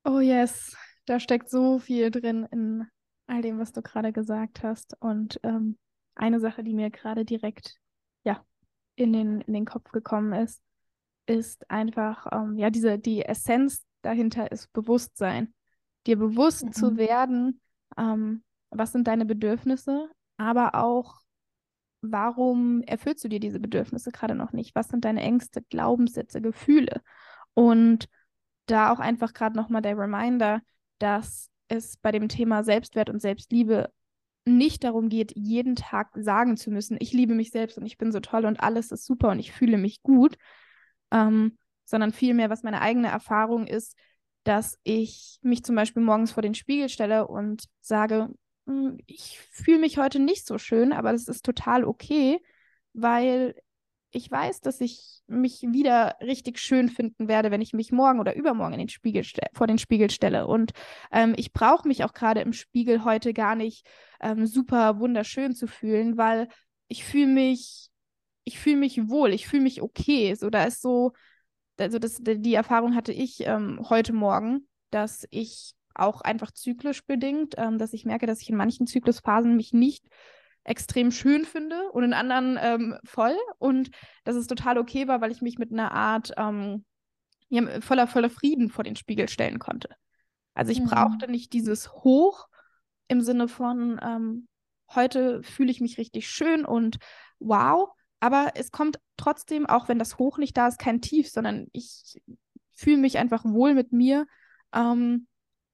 Oh 0.05 0.21
yes, 0.21 0.77
da 1.07 1.19
steckt 1.21 1.51
so 1.51 1.79
viel 1.79 2.11
drin 2.11 2.47
in 2.51 2.87
all 3.27 3.43
dem, 3.43 3.59
was 3.59 3.73
du 3.73 3.83
gerade 3.83 4.13
gesagt 4.13 4.63
hast. 4.63 4.97
Und 5.01 5.39
ähm, 5.43 5.77
eine 6.19 6.41
Sache, 6.41 6.63
die 6.63 6.75
mir 6.75 6.91
gerade 6.91 7.25
direkt 7.25 7.77
ja, 8.25 8.45
in, 8.97 9.13
den, 9.13 9.41
in 9.43 9.55
den 9.55 9.65
Kopf 9.65 9.91
gekommen 9.91 10.33
ist, 10.33 10.63
ist 11.27 11.71
einfach, 11.71 12.27
ähm, 12.33 12.57
ja, 12.59 12.71
diese, 12.71 12.99
die 12.99 13.25
Essenz 13.25 13.85
dahinter 14.03 14.51
ist 14.51 14.73
Bewusstsein. 14.73 15.55
Dir 16.07 16.17
bewusst 16.19 16.65
mhm. 16.65 16.73
zu 16.73 16.97
werden, 16.97 17.61
ähm, 17.97 18.43
was 18.71 18.93
sind 18.93 19.07
deine 19.07 19.27
Bedürfnisse, 19.27 20.11
aber 20.37 20.75
auch, 20.75 21.21
warum 22.01 22.83
erfüllst 22.83 23.25
du 23.25 23.29
dir 23.29 23.41
diese 23.41 23.61
Bedürfnisse 23.61 24.11
gerade 24.11 24.35
noch 24.35 24.53
nicht? 24.53 24.75
Was 24.75 24.89
sind 24.89 25.05
deine 25.05 25.21
Ängste, 25.21 25.63
Glaubenssätze, 25.63 26.41
Gefühle? 26.41 27.03
Und 27.55 28.09
da 28.67 28.93
auch 28.93 29.01
einfach 29.01 29.33
gerade 29.33 29.57
nochmal 29.57 29.83
der 29.83 29.99
Reminder, 29.99 30.61
dass 30.99 31.51
es 31.69 31.97
bei 31.97 32.13
dem 32.13 32.29
Thema 32.29 32.65
Selbstwert 32.65 33.11
und 33.11 33.21
Selbstliebe 33.21 33.93
nicht 34.49 34.85
darum 34.85 35.09
geht, 35.09 35.33
jeden 35.37 35.77
Tag 35.77 36.11
sagen 36.15 36.57
zu 36.57 36.71
müssen, 36.71 36.97
ich 37.01 37.13
liebe 37.13 37.35
mich 37.35 37.51
selbst 37.51 37.79
und 37.79 37.87
ich 37.87 37.99
bin 37.99 38.13
so 38.13 38.21
toll 38.21 38.45
und 38.45 38.61
alles 38.61 38.91
ist 38.91 39.05
super 39.05 39.31
und 39.31 39.39
ich 39.39 39.53
fühle 39.53 39.79
mich 39.79 40.03
gut, 40.03 40.37
ähm, 41.11 41.59
sondern 41.85 42.13
vielmehr, 42.13 42.51
was 42.51 42.63
meine 42.63 42.81
eigene 42.81 43.09
Erfahrung 43.09 43.67
ist, 43.67 43.97
dass 44.45 44.79
ich 44.83 45.39
mich 45.43 45.65
zum 45.65 45.75
Beispiel 45.77 46.03
morgens 46.03 46.33
vor 46.33 46.43
den 46.43 46.55
Spiegel 46.55 46.89
stelle 46.89 47.27
und 47.29 47.65
sage, 47.81 48.29
hm, 48.67 48.99
ich 49.07 49.41
fühle 49.51 49.79
mich 49.79 49.99
heute 49.99 50.19
nicht 50.19 50.47
so 50.47 50.59
schön, 50.59 50.93
aber 50.93 51.13
das 51.13 51.29
ist 51.29 51.45
total 51.45 51.85
okay, 51.85 52.41
weil 52.93 53.55
ich 54.11 54.31
weiß, 54.31 54.61
dass 54.61 54.81
ich 54.81 55.21
mich 55.27 55.63
wieder 55.63 56.17
richtig 56.21 56.59
schön 56.59 56.89
finden 56.89 57.29
werde, 57.29 57.51
wenn 57.51 57.61
ich 57.61 57.75
mich 57.75 57.93
morgen 57.93 58.21
oder 58.21 58.35
übermorgen 58.35 58.79
den 58.79 58.89
vor 59.53 59.67
den 59.67 59.79
Spiegel 59.79 60.11
stelle. 60.11 60.47
Und 60.47 60.73
ähm, 61.13 61.35
ich 61.37 61.53
brauche 61.53 61.87
mich 61.87 62.05
auch 62.05 62.15
gerade 62.15 62.41
im 62.41 62.53
Spiegel 62.53 63.05
heute 63.05 63.35
gar 63.35 63.55
nicht 63.55 63.87
ähm, 64.21 64.47
super 64.47 64.99
wunderschön 64.99 65.55
zu 65.55 65.67
fühlen, 65.67 66.17
weil 66.17 66.49
ich 66.89 67.05
fühle 67.05 67.27
mich, 67.27 67.91
ich 68.45 68.59
fühle 68.59 68.77
mich 68.77 69.09
wohl, 69.09 69.33
ich 69.33 69.47
fühle 69.47 69.63
mich 69.63 69.83
okay. 69.83 70.35
So, 70.35 70.49
da 70.49 70.65
ist 70.65 70.81
so, 70.81 71.13
also 71.79 71.99
das, 71.99 72.19
die 72.23 72.55
Erfahrung 72.55 72.95
hatte 72.95 73.13
ich 73.13 73.47
ähm, 73.47 73.79
heute 73.91 74.15
Morgen, 74.15 74.67
dass 74.91 75.27
ich 75.31 75.75
auch 75.95 76.23
einfach 76.23 76.51
zyklisch 76.53 77.05
bedingt, 77.05 77.57
ähm, 77.59 77.77
dass 77.77 77.93
ich 77.93 78.07
merke, 78.07 78.27
dass 78.27 78.41
ich 78.41 78.49
in 78.49 78.57
manchen 78.57 78.87
Zyklusphasen 78.87 79.55
mich 79.55 79.75
nicht 79.75 80.07
extrem 80.69 81.11
schön 81.11 81.45
finde 81.45 81.91
und 81.93 82.05
in 82.05 82.13
anderen 82.13 82.59
ähm, 82.61 82.99
voll. 83.05 83.37
Und 83.59 83.91
dass 84.25 84.37
es 84.37 84.47
total 84.47 84.79
okay 84.79 85.09
war, 85.09 85.21
weil 85.21 85.33
ich 85.33 85.43
mich 85.43 85.59
mit 85.59 85.73
einer 85.73 85.93
Art 85.93 86.33
ähm, 86.37 86.85
ja, 87.49 87.81
voller, 87.81 88.07
voller 88.07 88.31
Frieden 88.31 88.71
vor 88.71 88.85
den 88.85 88.97
Spiegel 88.97 89.29
stellen 89.29 89.59
konnte. 89.59 89.89
Also 90.55 90.73
ich 90.73 90.81
mhm. 90.81 90.87
brauchte 90.87 91.31
nicht 91.31 91.53
dieses 91.53 91.93
Hoch 91.93 92.49
im 93.09 93.21
Sinne 93.21 93.49
von, 93.49 93.99
ähm, 94.03 94.49
heute 94.95 95.43
fühle 95.43 95.71
ich 95.71 95.81
mich 95.81 95.99
richtig 95.99 96.29
schön 96.29 96.65
und 96.65 96.99
wow, 97.39 97.91
aber 98.21 98.53
es 98.55 98.71
kommt 98.71 98.99
trotzdem, 99.17 99.67
auch 99.67 99.89
wenn 99.89 99.99
das 99.99 100.19
Hoch 100.19 100.39
nicht 100.39 100.57
da 100.57 100.69
ist, 100.69 100.79
kein 100.79 101.01
Tief, 101.01 101.31
sondern 101.31 101.69
ich 101.73 102.21
fühle 102.75 102.99
mich 102.99 103.19
einfach 103.19 103.45
wohl 103.45 103.75
mit 103.75 103.93
mir. 103.93 104.27
Ähm, 104.75 105.27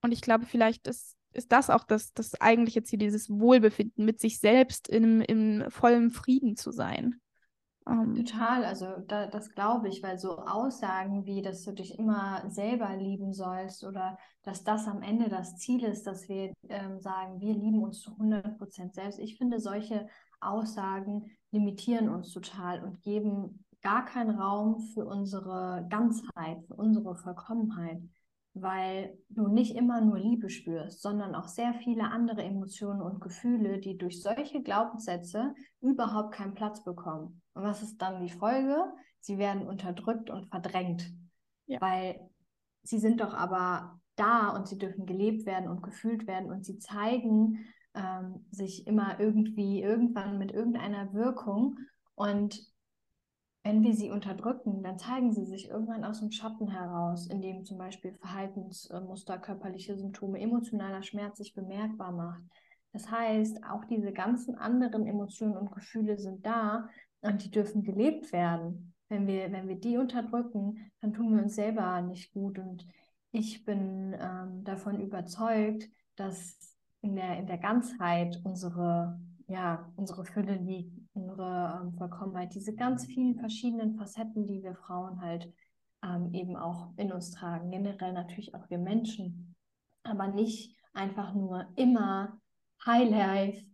und 0.03 0.12
ich 0.12 0.20
glaube, 0.20 0.47
vielleicht 0.47 0.86
ist 0.86 1.13
ist 1.35 1.53
das 1.53 1.70
auch 1.70 1.85
das, 1.85 2.12
das 2.14 2.41
eigentliche 2.41 2.82
Ziel, 2.82 2.99
dieses 2.99 3.28
Wohlbefinden, 3.28 4.05
mit 4.05 4.20
sich 4.20 4.39
selbst 4.39 4.89
im, 4.89 5.20
im 5.20 5.64
vollen 5.70 6.11
Frieden 6.11 6.57
zu 6.57 6.70
sein. 6.70 7.20
Um, 7.87 8.16
ähm, 8.16 8.24
Total, 8.24 8.64
also 8.64 8.87
da, 9.07 9.26
das 9.26 9.51
glaube 9.51 9.89
ich, 9.89 10.03
weil 10.03 10.18
so 10.18 10.39
Aussagen 10.39 11.26
wie, 11.26 11.43
dass 11.43 11.62
du 11.64 11.72
dich 11.72 11.99
immer 11.99 12.43
selber 12.49 12.97
lieben 12.97 13.32
sollst 13.35 13.85
oder 13.85 14.16
dass 14.43 14.64
das 14.64 14.89
am 14.89 15.03
Ende 15.03 15.28
das 15.28 15.57
Ziel 15.57 15.85
ist, 15.85 16.07
dass 16.07 16.28
wir 16.28 16.53
ähm, 16.68 17.01
sagen, 17.01 17.41
wir 17.41 17.53
lieben 17.53 17.82
uns 17.82 18.01
zu 18.01 18.12
100 18.12 18.57
Prozent 18.57 18.95
selbst. 18.95 19.18
Ich 19.18 19.37
finde, 19.37 19.61
solche 19.61 20.07
Aussagen 20.41 21.30
limitieren 21.51 22.09
uns 22.09 22.32
total 22.32 22.82
und 22.82 23.03
geben 23.03 23.64
gar 23.82 24.07
keinen 24.07 24.39
Raum 24.39 24.80
für 24.95 25.05
unsere 25.05 25.87
Ganzheit, 25.91 26.64
für 26.66 26.74
unsere 26.74 27.14
Vollkommenheit 27.16 28.01
weil 28.55 29.18
du 29.28 29.48
nicht 29.48 29.74
immer 29.74 30.00
nur 30.00 30.18
Liebe 30.18 30.48
spürst, 30.48 31.02
sondern 31.02 31.34
auch 31.34 31.48
sehr 31.48 31.74
viele 31.74 32.05
andere 32.05 32.42
Emotionen 32.42 33.02
und 33.02 33.20
Gefühle, 33.20 33.78
die 33.78 33.98
durch 33.98 34.22
solche 34.22 34.62
Glaubenssätze 34.62 35.55
überhaupt 35.80 36.34
keinen 36.34 36.55
Platz 36.55 36.84
bekommen. 36.84 37.42
Und 37.55 37.64
was 37.64 37.82
ist 37.82 38.00
dann 38.00 38.22
die 38.22 38.32
Folge? 38.32 38.76
Sie 39.18 39.38
werden 39.38 39.66
unterdrückt 39.66 40.30
und 40.30 40.46
verdrängt, 40.46 41.12
ja. 41.66 41.80
weil 41.80 42.20
sie 42.84 43.00
sind 43.00 43.20
doch 43.20 43.34
aber 43.34 44.00
da 44.14 44.50
und 44.50 44.68
sie 44.68 44.78
dürfen 44.78 45.05
gelebt 45.05 45.46
werden 45.46 45.68
und 45.68 45.82
gefühlt 45.82 46.28
werden 46.28 46.50
und 46.52 46.64
sie 46.64 46.78
zeigen 46.78 47.66
ähm, 47.94 48.46
sich 48.50 48.86
immer 48.86 49.18
irgendwie 49.18 49.82
irgendwann 49.82 50.38
mit 50.38 50.52
irgendeiner 50.52 51.12
Wirkung 51.12 51.78
und 52.14 52.61
wenn 53.64 53.82
wir 53.82 53.94
sie 53.94 54.10
unterdrücken, 54.10 54.82
dann 54.82 54.98
zeigen 54.98 55.32
sie 55.32 55.46
sich 55.46 55.70
irgendwann 55.70 56.04
aus 56.04 56.20
dem 56.20 56.30
Schatten 56.30 56.68
heraus, 56.68 57.26
indem 57.26 57.64
zum 57.64 57.78
Beispiel 57.78 58.12
Verhaltensmuster, 58.12 59.38
körperliche 59.38 59.96
Symptome, 59.96 60.38
emotionaler 60.38 61.02
Schmerz 61.02 61.38
sich 61.38 61.54
bemerkbar 61.54 62.12
macht. 62.12 62.42
Das 62.92 63.10
heißt, 63.10 63.64
auch 63.64 63.86
diese 63.86 64.12
ganzen 64.12 64.54
anderen 64.56 65.06
Emotionen 65.06 65.56
und 65.56 65.72
Gefühle 65.72 66.18
sind 66.18 66.44
da 66.44 66.88
und 67.22 67.42
die 67.42 67.50
dürfen 67.50 67.82
gelebt 67.82 68.32
werden. 68.32 68.92
Wenn 69.08 69.26
wir, 69.26 69.50
wenn 69.50 69.66
wir 69.66 69.80
die 69.80 69.96
unterdrücken, 69.96 70.92
dann 71.00 71.14
tun 71.14 71.34
wir 71.34 71.42
uns 71.42 71.54
selber 71.54 72.02
nicht 72.02 72.34
gut. 72.34 72.58
Und 72.58 72.86
ich 73.32 73.64
bin 73.64 74.14
ähm, 74.20 74.62
davon 74.64 75.00
überzeugt, 75.00 75.88
dass 76.16 76.76
in 77.00 77.16
der, 77.16 77.38
in 77.38 77.46
der 77.46 77.58
Ganzheit 77.58 78.40
unsere, 78.44 79.18
ja, 79.46 79.90
unsere 79.96 80.24
Fülle 80.26 80.56
liegt, 80.56 81.03
unsere 81.14 81.80
ähm, 81.80 81.94
Vollkommenheit, 81.94 82.54
diese 82.54 82.74
ganz 82.74 83.06
vielen 83.06 83.36
verschiedenen 83.36 83.96
Facetten, 83.96 84.46
die 84.46 84.62
wir 84.62 84.74
Frauen 84.74 85.20
halt 85.20 85.52
ähm, 86.04 86.32
eben 86.34 86.56
auch 86.56 86.92
in 86.96 87.12
uns 87.12 87.30
tragen, 87.30 87.70
generell 87.70 88.12
natürlich 88.12 88.54
auch 88.54 88.68
wir 88.68 88.78
Menschen, 88.78 89.54
aber 90.02 90.28
nicht 90.28 90.76
einfach 90.92 91.34
nur 91.34 91.66
immer 91.76 92.38
Highlife, 92.84 93.64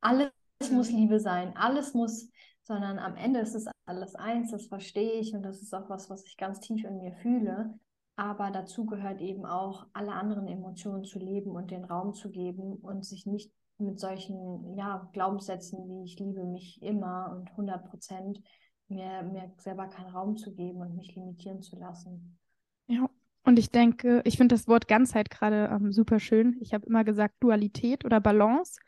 alles 0.00 0.30
muss 0.70 0.90
mhm. 0.90 0.98
Liebe 0.98 1.20
sein, 1.20 1.56
alles 1.56 1.94
muss, 1.94 2.30
sondern 2.62 2.98
am 2.98 3.16
Ende 3.16 3.40
ist 3.40 3.54
es 3.54 3.66
alles 3.84 4.14
eins, 4.14 4.50
das 4.50 4.66
verstehe 4.66 5.20
ich 5.20 5.34
und 5.34 5.42
das 5.42 5.62
ist 5.62 5.74
auch 5.74 5.88
was, 5.88 6.10
was 6.10 6.24
ich 6.24 6.36
ganz 6.36 6.60
tief 6.60 6.84
in 6.84 6.98
mir 6.98 7.12
fühle. 7.12 7.78
Aber 8.16 8.50
dazu 8.50 8.86
gehört 8.86 9.20
eben 9.20 9.44
auch, 9.44 9.86
alle 9.92 10.12
anderen 10.12 10.48
Emotionen 10.48 11.04
zu 11.04 11.18
leben 11.18 11.50
und 11.50 11.70
den 11.70 11.84
Raum 11.84 12.14
zu 12.14 12.30
geben 12.30 12.74
und 12.74 13.04
sich 13.04 13.26
nicht 13.26 13.52
mit 13.78 14.00
solchen 14.00 14.76
ja, 14.76 15.08
Glaubenssätzen 15.12 15.88
wie 15.88 16.04
ich 16.04 16.18
liebe 16.18 16.44
mich 16.44 16.82
immer 16.82 17.36
und 17.36 17.50
100 17.50 17.88
Prozent 17.88 18.40
mir, 18.88 19.22
mir 19.22 19.52
selber 19.58 19.88
keinen 19.88 20.10
Raum 20.10 20.36
zu 20.36 20.54
geben 20.54 20.80
und 20.80 20.96
mich 20.96 21.14
limitieren 21.14 21.62
zu 21.62 21.76
lassen. 21.76 22.38
Ja, 22.86 23.08
und 23.44 23.58
ich 23.58 23.70
denke, 23.70 24.22
ich 24.24 24.36
finde 24.36 24.54
das 24.54 24.68
Wort 24.68 24.88
Ganzheit 24.88 25.30
gerade 25.30 25.70
ähm, 25.72 25.92
super 25.92 26.20
schön. 26.20 26.56
Ich 26.60 26.72
habe 26.72 26.86
immer 26.86 27.04
gesagt 27.04 27.34
Dualität 27.40 28.04
oder 28.04 28.20
Balance, 28.20 28.80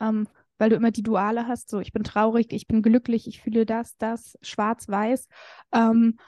ähm, 0.00 0.28
weil 0.58 0.70
du 0.70 0.76
immer 0.76 0.90
die 0.90 1.02
Duale 1.02 1.46
hast. 1.46 1.70
So, 1.70 1.80
ich 1.80 1.92
bin 1.92 2.04
traurig, 2.04 2.52
ich 2.52 2.66
bin 2.66 2.82
glücklich, 2.82 3.26
ich 3.26 3.40
fühle 3.40 3.66
das, 3.66 3.96
das, 3.98 4.38
schwarz-weiß. 4.42 5.28
Ähm, 5.72 6.18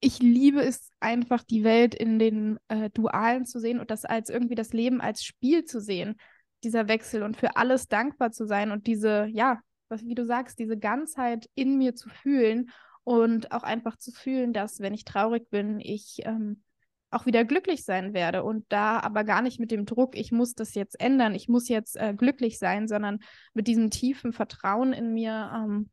ich 0.00 0.18
liebe 0.20 0.60
es 0.60 0.90
einfach, 1.00 1.44
die 1.44 1.64
Welt 1.64 1.94
in 1.94 2.18
den 2.18 2.58
äh, 2.68 2.90
Dualen 2.90 3.46
zu 3.46 3.58
sehen 3.58 3.80
und 3.80 3.90
das 3.90 4.04
als 4.04 4.28
irgendwie 4.28 4.54
das 4.54 4.72
Leben 4.74 5.00
als 5.00 5.24
Spiel 5.24 5.64
zu 5.64 5.80
sehen, 5.80 6.16
dieser 6.64 6.88
Wechsel 6.88 7.22
und 7.22 7.36
für 7.36 7.56
alles 7.56 7.88
dankbar 7.88 8.32
zu 8.32 8.46
sein 8.46 8.70
und 8.70 8.86
diese, 8.86 9.26
ja, 9.26 9.60
was, 9.88 10.04
wie 10.04 10.14
du 10.14 10.24
sagst, 10.24 10.58
diese 10.58 10.78
Ganzheit 10.78 11.48
in 11.54 11.78
mir 11.78 11.94
zu 11.94 12.08
fühlen 12.08 12.70
und 13.04 13.52
auch 13.52 13.62
einfach 13.62 13.96
zu 13.96 14.10
fühlen, 14.10 14.52
dass 14.52 14.80
wenn 14.80 14.94
ich 14.94 15.04
traurig 15.04 15.50
bin, 15.50 15.78
ich 15.80 16.20
ähm, 16.24 16.62
auch 17.10 17.26
wieder 17.26 17.44
glücklich 17.44 17.84
sein 17.84 18.12
werde 18.12 18.42
und 18.42 18.64
da 18.70 18.98
aber 19.00 19.24
gar 19.24 19.40
nicht 19.40 19.60
mit 19.60 19.70
dem 19.70 19.86
Druck, 19.86 20.16
ich 20.16 20.32
muss 20.32 20.54
das 20.54 20.74
jetzt 20.74 21.00
ändern, 21.00 21.34
ich 21.34 21.48
muss 21.48 21.68
jetzt 21.68 21.96
äh, 21.96 22.14
glücklich 22.14 22.58
sein, 22.58 22.88
sondern 22.88 23.20
mit 23.52 23.68
diesem 23.68 23.90
tiefen 23.90 24.32
Vertrauen 24.32 24.92
in 24.92 25.12
mir, 25.12 25.52
ähm, 25.54 25.90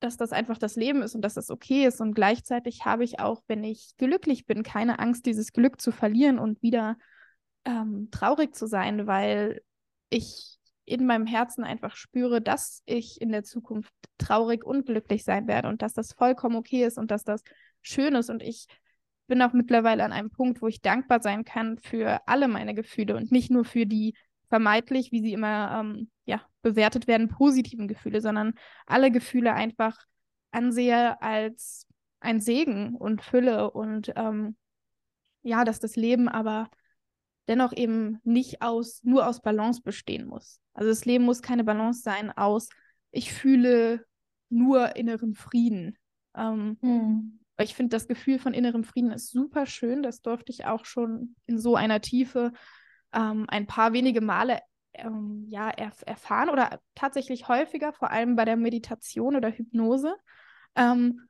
dass 0.00 0.16
das 0.16 0.32
einfach 0.32 0.58
das 0.58 0.76
Leben 0.76 1.02
ist 1.02 1.14
und 1.14 1.22
dass 1.22 1.34
das 1.34 1.50
okay 1.50 1.86
ist. 1.86 2.00
Und 2.00 2.14
gleichzeitig 2.14 2.84
habe 2.84 3.04
ich 3.04 3.20
auch, 3.20 3.42
wenn 3.46 3.62
ich 3.62 3.94
glücklich 3.98 4.46
bin, 4.46 4.62
keine 4.62 4.98
Angst, 4.98 5.26
dieses 5.26 5.52
Glück 5.52 5.80
zu 5.80 5.92
verlieren 5.92 6.38
und 6.38 6.62
wieder 6.62 6.96
ähm, 7.64 8.08
traurig 8.10 8.54
zu 8.54 8.66
sein, 8.66 9.06
weil 9.06 9.62
ich 10.10 10.58
in 10.84 11.06
meinem 11.06 11.26
Herzen 11.26 11.64
einfach 11.64 11.96
spüre, 11.96 12.40
dass 12.40 12.82
ich 12.86 13.20
in 13.20 13.30
der 13.30 13.44
Zukunft 13.44 13.92
traurig 14.18 14.64
und 14.64 14.86
glücklich 14.86 15.24
sein 15.24 15.46
werde 15.46 15.68
und 15.68 15.82
dass 15.82 15.94
das 15.94 16.12
vollkommen 16.12 16.56
okay 16.56 16.84
ist 16.84 16.98
und 16.98 17.10
dass 17.10 17.24
das 17.24 17.42
schön 17.80 18.14
ist. 18.14 18.30
Und 18.30 18.42
ich 18.42 18.66
bin 19.26 19.40
auch 19.42 19.52
mittlerweile 19.52 20.04
an 20.04 20.12
einem 20.12 20.30
Punkt, 20.30 20.60
wo 20.60 20.66
ich 20.66 20.80
dankbar 20.80 21.22
sein 21.22 21.44
kann 21.44 21.78
für 21.78 22.20
alle 22.26 22.48
meine 22.48 22.74
Gefühle 22.74 23.16
und 23.16 23.30
nicht 23.30 23.50
nur 23.50 23.64
für 23.64 23.86
die 23.86 24.14
vermeintlich, 24.48 25.12
wie 25.12 25.22
sie 25.22 25.32
immer 25.32 25.80
ähm, 25.80 26.10
ja, 26.26 26.42
bewertet 26.60 27.06
werden, 27.06 27.28
positiven 27.28 27.88
Gefühle, 27.88 28.20
sondern 28.20 28.54
alle 28.86 29.10
Gefühle 29.10 29.54
einfach 29.54 30.04
ansehe 30.50 31.20
als 31.22 31.86
ein 32.20 32.40
Segen 32.40 32.94
und 32.96 33.22
Fülle 33.22 33.70
und 33.70 34.12
ähm, 34.16 34.56
ja, 35.42 35.64
dass 35.64 35.80
das 35.80 35.96
Leben 35.96 36.28
aber 36.28 36.68
dennoch 37.48 37.72
eben 37.72 38.20
nicht 38.24 38.62
aus, 38.62 39.02
nur 39.02 39.26
aus 39.26 39.42
Balance 39.42 39.82
bestehen 39.82 40.26
muss. 40.26 40.60
Also 40.74 40.90
das 40.90 41.04
Leben 41.04 41.24
muss 41.24 41.42
keine 41.42 41.64
Balance 41.64 42.02
sein 42.02 42.30
aus, 42.30 42.68
ich 43.10 43.32
fühle 43.32 44.04
nur 44.48 44.96
inneren 44.96 45.34
Frieden. 45.34 45.98
Ähm, 46.34 46.78
mhm. 46.80 47.40
Ich 47.58 47.74
finde, 47.74 47.94
das 47.94 48.08
Gefühl 48.08 48.38
von 48.38 48.54
innerem 48.54 48.84
Frieden 48.84 49.12
ist 49.12 49.30
super 49.30 49.66
schön. 49.66 50.02
Das 50.02 50.22
durfte 50.22 50.50
ich 50.50 50.64
auch 50.64 50.84
schon 50.84 51.36
in 51.46 51.58
so 51.58 51.76
einer 51.76 52.00
Tiefe 52.00 52.52
ähm, 53.12 53.44
ein 53.48 53.66
paar 53.66 53.92
wenige 53.92 54.20
Male 54.20 54.60
ähm, 54.94 55.44
ja, 55.48 55.70
erf 55.70 56.02
erfahren 56.06 56.48
oder 56.48 56.80
tatsächlich 56.94 57.48
häufiger, 57.48 57.92
vor 57.92 58.10
allem 58.10 58.36
bei 58.36 58.44
der 58.44 58.56
Meditation 58.56 59.36
oder 59.36 59.50
Hypnose. 59.50 60.14
Ähm, 60.74 61.28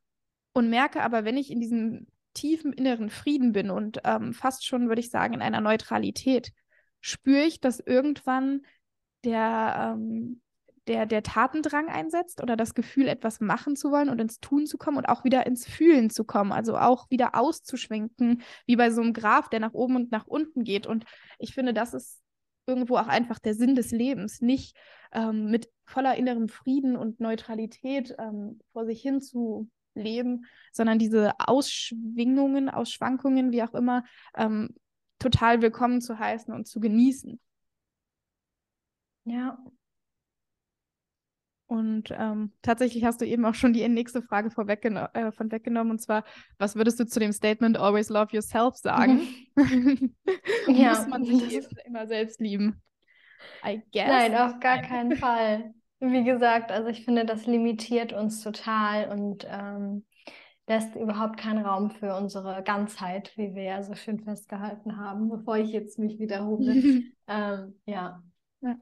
und 0.53 0.71
merke 0.71 1.03
aber, 1.03 1.25
wenn 1.25 1.37
ich 1.37 1.51
in 1.51 1.61
diesem 1.61 2.07
tiefen 2.35 2.73
inneren 2.73 3.11
Frieden 3.11 3.53
bin 3.53 3.71
und 3.71 4.01
ähm, 4.05 4.33
fast 4.33 4.67
schon, 4.67 4.89
würde 4.89 5.01
ich 5.01 5.11
sagen, 5.11 5.35
in 5.35 5.43
einer 5.43 5.61
Neutralität, 5.61 6.53
spüre 7.01 7.45
ich, 7.45 7.61
dass 7.61 7.81
irgendwann 7.81 8.63
der, 9.25 9.95
ähm, 9.97 10.41
der, 10.87 11.07
der 11.07 11.23
Tatendrang 11.23 11.89
einsetzt 11.89 12.43
oder 12.43 12.57
das 12.57 12.75
Gefühl, 12.75 13.09
etwas 13.09 13.41
machen 13.41 13.77
zu 13.77 13.91
wollen 13.91 14.09
und 14.09 14.21
ins 14.21 14.41
Tun 14.41 14.67
zu 14.67 14.79
kommen 14.79 14.99
und 14.99 15.07
auch 15.07 15.25
wieder 15.25 15.47
ins 15.47 15.67
Fühlen 15.67 16.11
zu 16.11 16.25
kommen, 16.25 16.53
also 16.53 16.77
auch 16.77 17.11
wieder 17.11 17.35
auszuschwenken, 17.35 18.43
wie 18.67 18.77
bei 18.77 18.91
so 18.91 19.03
einem 19.03 19.13
Graph, 19.13 19.49
der 19.49 19.61
nach 19.61 19.75
oben 19.75 19.97
und 19.97 20.13
nach 20.13 20.27
unten 20.27 20.65
geht. 20.65 20.87
Und 20.87 21.05
ich 21.39 21.55
finde, 21.55 21.73
das 21.73 21.95
ist 21.95 22.21
irgendwo 22.67 22.97
auch 22.97 23.09
einfach 23.09 23.39
der 23.39 23.55
Sinn 23.55 23.75
des 23.75 23.91
Lebens, 23.91 24.41
nicht 24.41 24.77
ähm, 25.13 25.51
mit 25.51 25.69
voller 25.85 26.17
innerem 26.17 26.49
Frieden 26.49 26.97
und 26.97 27.21
Neutralität 27.21 28.15
ähm, 28.19 28.61
vor 28.73 28.87
sich 28.87 29.03
hin 29.03 29.21
zu 29.21 29.69
leben, 29.95 30.47
sondern 30.73 30.99
diese 30.99 31.33
Ausschwingungen, 31.39 32.69
Ausschwankungen, 32.69 33.53
wie 33.53 33.63
auch 33.63 33.75
immer, 33.75 34.05
ähm, 34.37 34.75
total 35.19 35.63
willkommen 35.63 36.01
zu 36.01 36.19
heißen 36.19 36.53
und 36.53 36.67
zu 36.67 36.81
genießen. 36.81 37.39
Ja, 39.25 39.59
und 41.73 42.11
ähm, 42.11 42.53
tatsächlich 42.61 43.03
hast 43.05 43.23
du 43.23 43.27
eben 43.27 43.47
auch 43.47 43.55
schon 43.55 43.73
die 43.73 43.89
nächste 43.89 44.21
Frage 44.21 44.51
vorweggeno 44.51 45.07
äh, 45.15 45.33
von 45.33 45.51
weggenommen, 45.51 45.93
und 45.93 46.01
zwar, 46.01 46.23
was 46.59 46.77
würdest 46.77 47.01
du 47.01 47.07
zu 47.07 47.19
dem 47.19 47.33
Statement 47.33 47.79
Always 47.79 48.11
Love 48.11 48.29
Yourself 48.33 48.77
sagen? 48.77 49.23
ja. 50.69 50.91
Muss 50.91 51.07
man 51.07 51.25
sich 51.25 51.67
immer 51.87 52.07
selbst 52.07 52.43
lieben? 52.43 52.83
I 53.67 53.81
guess. 53.91 54.07
Nein, 54.07 54.37
auf 54.37 54.61
gar 54.61 54.83
keinen 54.83 55.17
Fall. 55.17 55.73
Wie 56.05 56.25
gesagt, 56.25 56.73
also 56.73 56.89
ich 56.89 57.05
finde, 57.05 57.25
das 57.25 57.47
limitiert 57.47 58.13
uns 58.13 58.43
total 58.43 59.09
und 59.11 59.47
ähm, 59.49 60.05
lässt 60.67 60.97
überhaupt 60.97 61.39
keinen 61.39 61.65
Raum 61.65 61.91
für 61.91 62.17
unsere 62.17 62.65
Ganzheit, 62.65 63.33
wie 63.37 63.55
wir 63.55 63.63
ja 63.63 63.83
so 63.85 63.95
schön 63.95 64.19
festgehalten 64.19 64.97
haben, 64.97 65.29
bevor 65.29 65.59
ich 65.59 65.71
jetzt 65.71 66.01
mich 66.01 66.19
wiederhole. 66.19 66.73
ähm, 67.29 67.81
ja. 67.87 68.21
ja. 68.63 68.77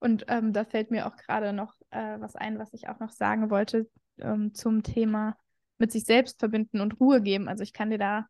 Und 0.00 0.24
ähm, 0.28 0.54
da 0.54 0.64
fällt 0.64 0.90
mir 0.90 1.06
auch 1.06 1.16
gerade 1.16 1.52
noch 1.52 1.74
äh, 1.90 2.18
was 2.18 2.34
ein, 2.34 2.58
was 2.58 2.72
ich 2.72 2.88
auch 2.88 2.98
noch 2.98 3.10
sagen 3.10 3.50
wollte 3.50 3.86
ähm, 4.18 4.54
zum 4.54 4.82
Thema 4.82 5.36
mit 5.76 5.92
sich 5.92 6.04
selbst 6.04 6.38
verbinden 6.38 6.80
und 6.80 6.98
Ruhe 6.98 7.20
geben. 7.20 7.48
Also 7.48 7.62
ich 7.62 7.74
kann 7.74 7.90
dir 7.90 7.98
da 7.98 8.26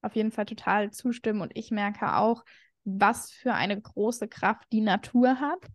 auf 0.00 0.16
jeden 0.16 0.32
Fall 0.32 0.46
total 0.46 0.90
zustimmen 0.90 1.42
und 1.42 1.52
ich 1.54 1.70
merke 1.70 2.16
auch, 2.16 2.44
was 2.84 3.30
für 3.30 3.52
eine 3.52 3.78
große 3.78 4.26
Kraft 4.26 4.64
die 4.72 4.80
Natur 4.80 5.38
hat. 5.38 5.66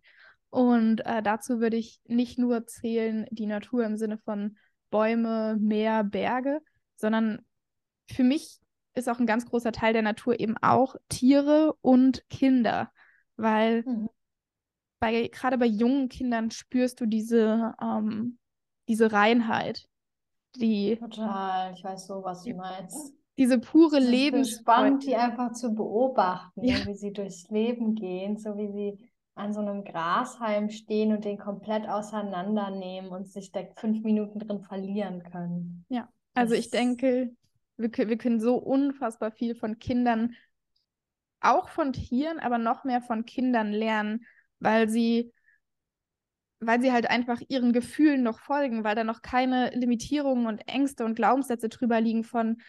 Und 0.54 1.04
äh, 1.06 1.22
dazu 1.22 1.60
würde 1.60 1.76
ich 1.76 2.00
nicht 2.06 2.38
nur 2.38 2.66
zählen 2.66 3.26
die 3.30 3.46
Natur 3.46 3.84
im 3.84 3.96
Sinne 3.96 4.18
von 4.18 4.56
Bäume, 4.90 5.56
Meer, 5.58 6.04
Berge, 6.04 6.60
sondern 6.96 7.40
für 8.08 8.22
mich 8.22 8.58
ist 8.94 9.08
auch 9.08 9.18
ein 9.18 9.26
ganz 9.26 9.46
großer 9.46 9.72
Teil 9.72 9.92
der 9.92 10.02
Natur 10.02 10.38
eben 10.38 10.56
auch 10.58 10.94
Tiere 11.08 11.74
und 11.80 12.22
Kinder, 12.28 12.92
weil 13.36 13.82
mhm 13.82 14.08
bei, 15.04 15.28
gerade 15.28 15.58
bei 15.58 15.66
jungen 15.66 16.08
Kindern 16.08 16.50
spürst 16.50 16.98
du 16.98 17.04
diese, 17.04 17.74
ähm, 17.82 18.38
diese 18.88 19.12
Reinheit. 19.12 19.86
Die, 20.56 20.96
Total, 20.96 21.74
ich 21.74 21.84
weiß 21.84 22.06
so, 22.06 22.24
was 22.24 22.44
du 22.44 22.54
meinst. 22.54 23.12
Diese 23.36 23.58
pure 23.58 23.98
Lebens. 23.98 24.48
Es 24.48 24.54
ist 24.54 24.60
spannend, 24.60 25.04
die 25.04 25.14
einfach 25.14 25.52
zu 25.52 25.74
beobachten, 25.74 26.64
ja. 26.64 26.76
wie 26.86 26.94
sie 26.94 27.12
durchs 27.12 27.50
Leben 27.50 27.94
gehen, 27.96 28.38
so 28.38 28.56
wie 28.56 28.72
sie 28.72 29.10
an 29.34 29.52
so 29.52 29.60
einem 29.60 29.84
Grashalm 29.84 30.70
stehen 30.70 31.12
und 31.12 31.24
den 31.24 31.38
komplett 31.38 31.88
auseinandernehmen 31.88 33.10
und 33.10 33.28
sich 33.28 33.50
da 33.50 33.60
fünf 33.76 34.02
Minuten 34.02 34.38
drin 34.38 34.60
verlieren 34.62 35.22
können. 35.24 35.84
Ja, 35.88 36.08
also 36.34 36.54
das 36.54 36.64
ich 36.64 36.70
denke, 36.70 37.34
wir, 37.76 37.90
wir 37.90 38.18
können 38.18 38.40
so 38.40 38.56
unfassbar 38.56 39.32
viel 39.32 39.54
von 39.54 39.78
Kindern, 39.78 40.34
auch 41.40 41.68
von 41.68 41.92
Tieren, 41.92 42.38
aber 42.38 42.58
noch 42.58 42.84
mehr 42.84 43.02
von 43.02 43.24
Kindern 43.24 43.72
lernen, 43.72 44.24
weil 44.60 44.88
sie 44.88 45.32
weil 46.66 46.80
sie 46.80 46.92
halt 46.92 47.10
einfach 47.10 47.40
ihren 47.48 47.72
Gefühlen 47.72 48.22
noch 48.22 48.38
folgen, 48.38 48.84
weil 48.84 48.94
da 48.94 49.04
noch 49.04 49.22
keine 49.22 49.70
Limitierungen 49.70 50.46
und 50.46 50.66
Ängste 50.66 51.04
und 51.04 51.14
Glaubenssätze 51.14 51.68
drüber 51.68 52.00
liegen 52.00 52.24
von, 52.24 52.62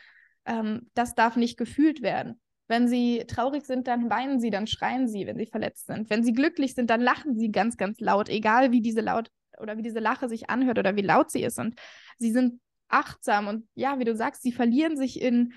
ähm, 0.46 0.90
das 0.94 1.16
darf 1.16 1.36
nicht 1.36 1.58
gefühlt 1.58 2.02
werden. 2.02 2.40
Wenn 2.68 2.88
sie 2.88 3.26
traurig 3.28 3.66
sind, 3.66 3.88
dann 3.88 4.10
weinen 4.10 4.40
sie, 4.40 4.50
dann 4.50 4.68
schreien 4.68 5.08
sie, 5.08 5.28
wenn 5.28 5.38
sie 5.38 5.46
verletzt 5.46 5.86
sind. 5.88 6.10
Wenn 6.10 6.24
sie 6.24 6.34
glücklich 6.34 6.74
sind, 6.74 6.90
dann 6.90 7.02
lachen 7.02 7.38
sie 7.38 7.52
ganz, 7.52 7.78
ganz 7.78 8.00
laut, 8.00 8.30
egal 8.30 8.72
wie 8.72 8.82
diese 8.82 9.02
laut 9.02 9.30
oder 9.60 9.78
wie 9.78 9.84
diese 9.84 10.00
Lache 10.00 10.28
sich 10.28 10.50
anhört 10.50 10.80
oder 10.80 10.96
wie 10.96 11.02
laut 11.02 11.30
sie 11.32 11.44
ist. 11.44 11.60
Und 11.60 11.76
sie 12.18 12.32
sind 12.32 12.60
achtsam 12.88 13.48
und 13.48 13.68
ja, 13.76 14.00
wie 14.00 14.06
du 14.06 14.16
sagst, 14.16 14.42
sie 14.42 14.52
verlieren 14.52 14.98
sich 14.98 15.22
in 15.22 15.54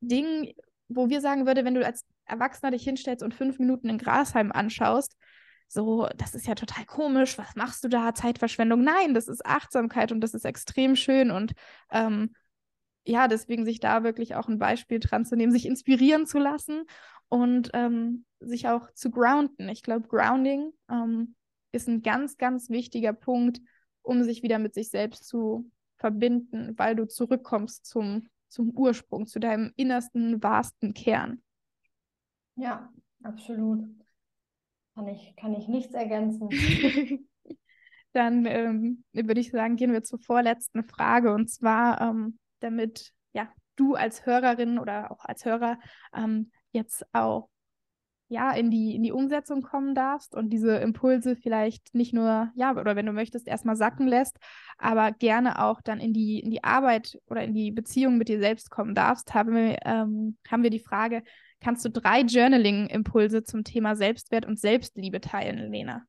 Dingen, 0.00 0.52
wo 0.88 1.08
wir 1.08 1.20
sagen 1.20 1.46
würde, 1.46 1.64
wenn 1.64 1.74
du 1.74 1.84
als 1.84 2.04
Erwachsener 2.24 2.70
dich 2.72 2.84
hinstellst 2.84 3.22
und 3.22 3.34
fünf 3.34 3.58
Minuten 3.58 3.88
in 3.88 3.98
Grasheim 3.98 4.52
anschaust, 4.52 5.16
so, 5.72 6.08
das 6.16 6.34
ist 6.34 6.48
ja 6.48 6.56
total 6.56 6.84
komisch, 6.84 7.38
was 7.38 7.54
machst 7.54 7.84
du 7.84 7.88
da? 7.88 8.12
Zeitverschwendung. 8.12 8.82
Nein, 8.82 9.14
das 9.14 9.28
ist 9.28 9.46
Achtsamkeit 9.46 10.10
und 10.10 10.20
das 10.20 10.34
ist 10.34 10.44
extrem 10.44 10.96
schön 10.96 11.30
und 11.30 11.52
ähm, 11.92 12.34
ja, 13.04 13.28
deswegen 13.28 13.64
sich 13.64 13.80
da 13.80 14.02
wirklich 14.02 14.34
auch 14.34 14.48
ein 14.48 14.58
Beispiel 14.58 15.00
dran 15.00 15.24
zu 15.24 15.36
nehmen, 15.36 15.52
sich 15.52 15.66
inspirieren 15.66 16.26
zu 16.26 16.38
lassen 16.38 16.84
und 17.28 17.70
ähm, 17.74 18.24
sich 18.40 18.68
auch 18.68 18.92
zu 18.92 19.10
grounden. 19.10 19.68
Ich 19.68 19.82
glaube, 19.82 20.08
Grounding 20.08 20.72
ähm, 20.90 21.34
ist 21.72 21.88
ein 21.88 22.02
ganz, 22.02 22.36
ganz 22.36 22.70
wichtiger 22.70 23.12
Punkt, 23.12 23.60
um 24.02 24.22
sich 24.22 24.42
wieder 24.42 24.58
mit 24.58 24.74
sich 24.74 24.90
selbst 24.90 25.26
zu 25.26 25.70
verbinden, 25.96 26.74
weil 26.76 26.96
du 26.96 27.06
zurückkommst 27.06 27.86
zum, 27.86 28.28
zum 28.48 28.70
Ursprung, 28.70 29.26
zu 29.26 29.38
deinem 29.38 29.72
innersten, 29.76 30.42
wahrsten 30.42 30.94
Kern. 30.94 31.42
Ja, 32.56 32.92
absolut. 33.22 33.84
Kann 34.94 35.08
ich, 35.08 35.34
kann 35.36 35.54
ich 35.54 35.68
nichts 35.68 35.94
ergänzen. 35.94 36.48
Dann 38.12 38.44
ähm, 38.44 39.04
würde 39.12 39.40
ich 39.40 39.52
sagen, 39.52 39.76
gehen 39.76 39.92
wir 39.92 40.02
zur 40.02 40.18
vorletzten 40.18 40.82
Frage. 40.82 41.32
Und 41.32 41.48
zwar, 41.48 42.00
ähm, 42.00 42.39
damit 42.60 43.12
ja, 43.32 43.48
du 43.76 43.94
als 43.94 44.26
Hörerin 44.26 44.78
oder 44.78 45.10
auch 45.10 45.24
als 45.24 45.44
Hörer 45.44 45.78
ähm, 46.14 46.50
jetzt 46.72 47.04
auch 47.12 47.48
ja, 48.30 48.52
in 48.52 48.70
die, 48.70 48.94
in 48.94 49.02
die 49.02 49.10
Umsetzung 49.10 49.60
kommen 49.60 49.92
darfst 49.92 50.36
und 50.36 50.50
diese 50.50 50.76
Impulse 50.76 51.34
vielleicht 51.34 51.92
nicht 51.96 52.14
nur, 52.14 52.52
ja, 52.54 52.70
oder 52.76 52.94
wenn 52.94 53.06
du 53.06 53.12
möchtest, 53.12 53.48
erstmal 53.48 53.74
sacken 53.74 54.06
lässt, 54.06 54.38
aber 54.78 55.10
gerne 55.10 55.60
auch 55.60 55.80
dann 55.82 55.98
in 55.98 56.12
die, 56.12 56.38
in 56.38 56.52
die 56.52 56.62
Arbeit 56.62 57.18
oder 57.26 57.42
in 57.42 57.54
die 57.54 57.72
Beziehung 57.72 58.18
mit 58.18 58.28
dir 58.28 58.38
selbst 58.38 58.70
kommen 58.70 58.94
darfst, 58.94 59.34
haben 59.34 59.52
wir, 59.56 59.78
ähm, 59.84 60.38
haben 60.48 60.62
wir 60.62 60.70
die 60.70 60.78
Frage, 60.78 61.24
kannst 61.60 61.84
du 61.84 61.90
drei 61.90 62.20
Journaling-Impulse 62.20 63.42
zum 63.42 63.64
Thema 63.64 63.96
Selbstwert 63.96 64.46
und 64.46 64.60
Selbstliebe 64.60 65.20
teilen, 65.20 65.72
Lena? 65.72 66.04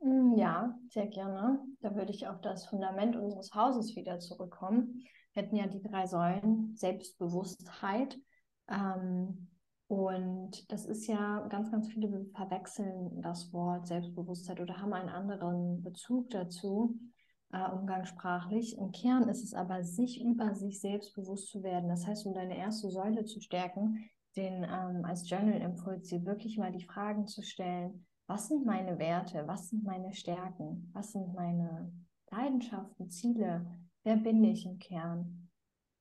Mm, 0.00 0.34
ja, 0.36 0.76
sehr 0.88 1.06
gerne. 1.06 1.60
Da 1.80 1.94
würde 1.94 2.10
ich 2.10 2.26
auf 2.26 2.40
das 2.40 2.66
Fundament 2.66 3.14
unseres 3.14 3.54
Hauses 3.54 3.94
wieder 3.94 4.18
zurückkommen. 4.18 5.04
Wir 5.38 5.44
hatten 5.44 5.56
ja 5.56 5.68
die 5.68 5.80
drei 5.80 6.04
Säulen, 6.04 6.74
Selbstbewusstheit, 6.74 8.18
ähm, 8.68 9.46
und 9.86 10.70
das 10.72 10.84
ist 10.84 11.06
ja, 11.06 11.46
ganz, 11.46 11.70
ganz 11.70 11.86
viele 11.86 12.26
verwechseln 12.34 13.22
das 13.22 13.52
Wort 13.52 13.86
Selbstbewusstheit 13.86 14.58
oder 14.58 14.78
haben 14.78 14.92
einen 14.92 15.08
anderen 15.08 15.80
Bezug 15.84 16.30
dazu, 16.30 16.98
äh, 17.52 17.70
umgangssprachlich. 17.70 18.76
Im 18.78 18.90
Kern 18.90 19.28
ist 19.28 19.44
es 19.44 19.54
aber, 19.54 19.84
sich 19.84 20.20
über 20.20 20.56
sich 20.56 20.80
selbst 20.80 21.14
bewusst 21.14 21.52
zu 21.52 21.62
werden. 21.62 21.88
Das 21.88 22.04
heißt, 22.04 22.26
um 22.26 22.34
deine 22.34 22.58
erste 22.58 22.90
Säule 22.90 23.24
zu 23.24 23.40
stärken, 23.40 24.10
den 24.34 24.64
ähm, 24.64 25.04
als 25.04 25.30
Journal-Impuls 25.30 26.08
dir 26.08 26.26
wirklich 26.26 26.58
mal 26.58 26.72
die 26.72 26.84
Fragen 26.84 27.28
zu 27.28 27.42
stellen, 27.42 28.04
was 28.26 28.48
sind 28.48 28.66
meine 28.66 28.98
Werte, 28.98 29.44
was 29.46 29.68
sind 29.68 29.84
meine 29.84 30.12
Stärken, 30.12 30.90
was 30.94 31.12
sind 31.12 31.32
meine 31.32 31.92
Leidenschaften, 32.32 33.08
Ziele, 33.08 33.64
wer 34.08 34.16
bin 34.16 34.42
ich 34.42 34.64
im 34.64 34.78
Kern? 34.78 35.50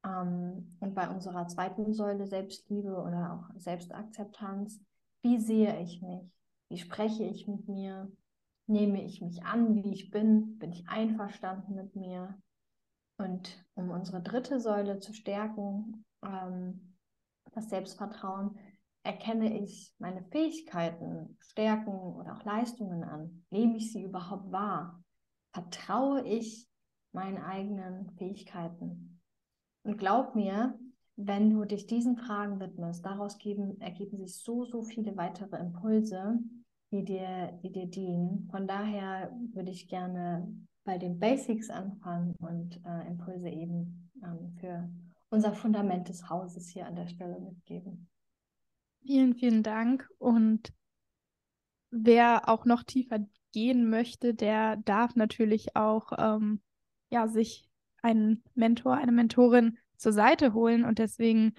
Ähm, 0.06 0.78
und 0.80 0.96
bei 0.96 1.10
unserer 1.10 1.48
zweiten 1.50 1.94
Säule 1.94 2.26
Selbstliebe 2.26 2.96
oder 2.96 3.34
auch 3.34 3.60
Selbstakzeptanz, 3.60 4.80
wie 5.24 5.38
sehe 5.38 5.78
ich 5.82 6.02
mich? 6.02 6.32
Wie 6.70 6.78
spreche 6.78 7.26
ich 7.26 7.50
mit 7.50 7.68
mir? 7.68 8.10
Nehme 8.66 9.04
ich 9.04 9.22
mich 9.22 9.44
an, 9.44 9.76
wie 9.76 9.92
ich 9.92 10.10
bin? 10.10 10.58
Bin 10.58 10.72
ich 10.72 10.88
einverstanden 10.88 11.76
mit 11.76 11.98
mir? 11.98 12.42
Und 13.18 13.66
um 13.76 13.90
unsere 13.90 14.22
dritte 14.22 14.62
Säule 14.62 15.00
zu 15.00 15.14
stärken, 15.14 16.06
ähm, 16.24 16.96
das 17.52 17.70
Selbstvertrauen, 17.70 18.58
erkenne 19.04 19.60
ich 19.60 19.94
meine 20.00 20.24
Fähigkeiten, 20.32 21.38
Stärken 21.42 21.92
oder 21.92 22.38
auch 22.38 22.46
Leistungen 22.46 23.04
an? 23.04 23.44
Nehme 23.50 23.76
ich 23.76 23.92
sie 23.92 24.04
überhaupt 24.04 24.50
wahr? 24.50 25.04
Vertraue 25.52 26.26
ich 26.26 26.70
meinen 27.12 27.38
eigenen 27.38 28.10
Fähigkeiten? 28.18 29.22
Und 29.84 29.98
glaub 29.98 30.36
mir, 30.36 30.78
wenn 31.16 31.50
du 31.50 31.66
dich 31.66 31.88
diesen 31.88 32.16
Fragen 32.16 32.60
widmest, 32.60 33.06
daraus 33.06 33.38
geben, 33.38 33.80
ergeben 33.82 34.18
sich 34.18 34.38
so, 34.38 34.66
so 34.66 34.84
viele 34.84 35.18
weitere 35.18 35.58
Impulse, 35.58 36.40
die 36.92 37.04
dir, 37.04 37.60
die 37.64 37.72
dir 37.72 37.88
dienen. 37.88 38.48
Von 38.52 38.68
daher 38.68 39.32
würde 39.54 39.72
ich 39.72 39.88
gerne 39.88 40.48
bei 40.84 40.98
den 40.98 41.20
Basics 41.20 41.70
anfangen 41.70 42.36
und 42.40 42.80
äh, 42.86 43.08
Impulse 43.08 43.50
eben 43.50 44.10
ähm, 44.24 44.56
für 44.60 44.90
unser 45.30 45.54
Fundament 45.54 46.08
des 46.08 46.30
Hauses 46.30 46.70
hier 46.70 46.86
an 46.86 46.96
der 46.96 47.08
Stelle 47.08 47.40
mitgeben. 47.40 48.08
Vielen, 49.02 49.34
vielen 49.34 49.64
Dank. 49.64 50.10
Und 50.18 50.74
wer 51.90 52.48
auch 52.48 52.66
noch 52.66 52.84
tiefer 52.84 53.20
gehen 53.54 53.90
möchte, 53.90 54.34
der 54.34 54.78
darf 54.78 55.16
natürlich 55.16 55.76
auch 55.76 56.12
ähm, 56.18 56.62
ja, 57.10 57.28
sich 57.28 57.70
einen 58.02 58.44
Mentor, 58.56 58.96
eine 58.96 59.12
Mentorin 59.12 59.78
zur 59.98 60.14
Seite 60.14 60.54
holen. 60.54 60.86
Und 60.86 61.00
deswegen 61.00 61.54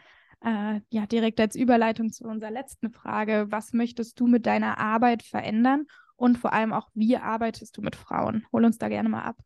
äh, 0.45 0.81
ja 0.91 1.07
direkt 1.07 1.41
als 1.41 1.57
Überleitung 1.57 2.11
zu 2.11 2.25
unserer 2.25 2.51
letzten 2.51 2.91
Frage, 2.91 3.47
was 3.51 3.73
möchtest 3.73 4.19
du 4.21 4.27
mit 4.27 4.47
deiner 4.47 4.79
Arbeit 4.79 5.23
verändern 5.23 5.87
und 6.17 6.39
vor 6.39 6.53
allem 6.53 6.73
auch, 6.73 6.89
wie 6.95 7.17
arbeitest 7.17 7.77
du 7.77 7.83
mit 7.83 7.97
Frauen? 7.97 8.45
Hol 8.53 8.65
uns 8.65 8.79
da 8.79 8.89
gerne 8.89 9.09
mal 9.09 9.23
ab. 9.23 9.39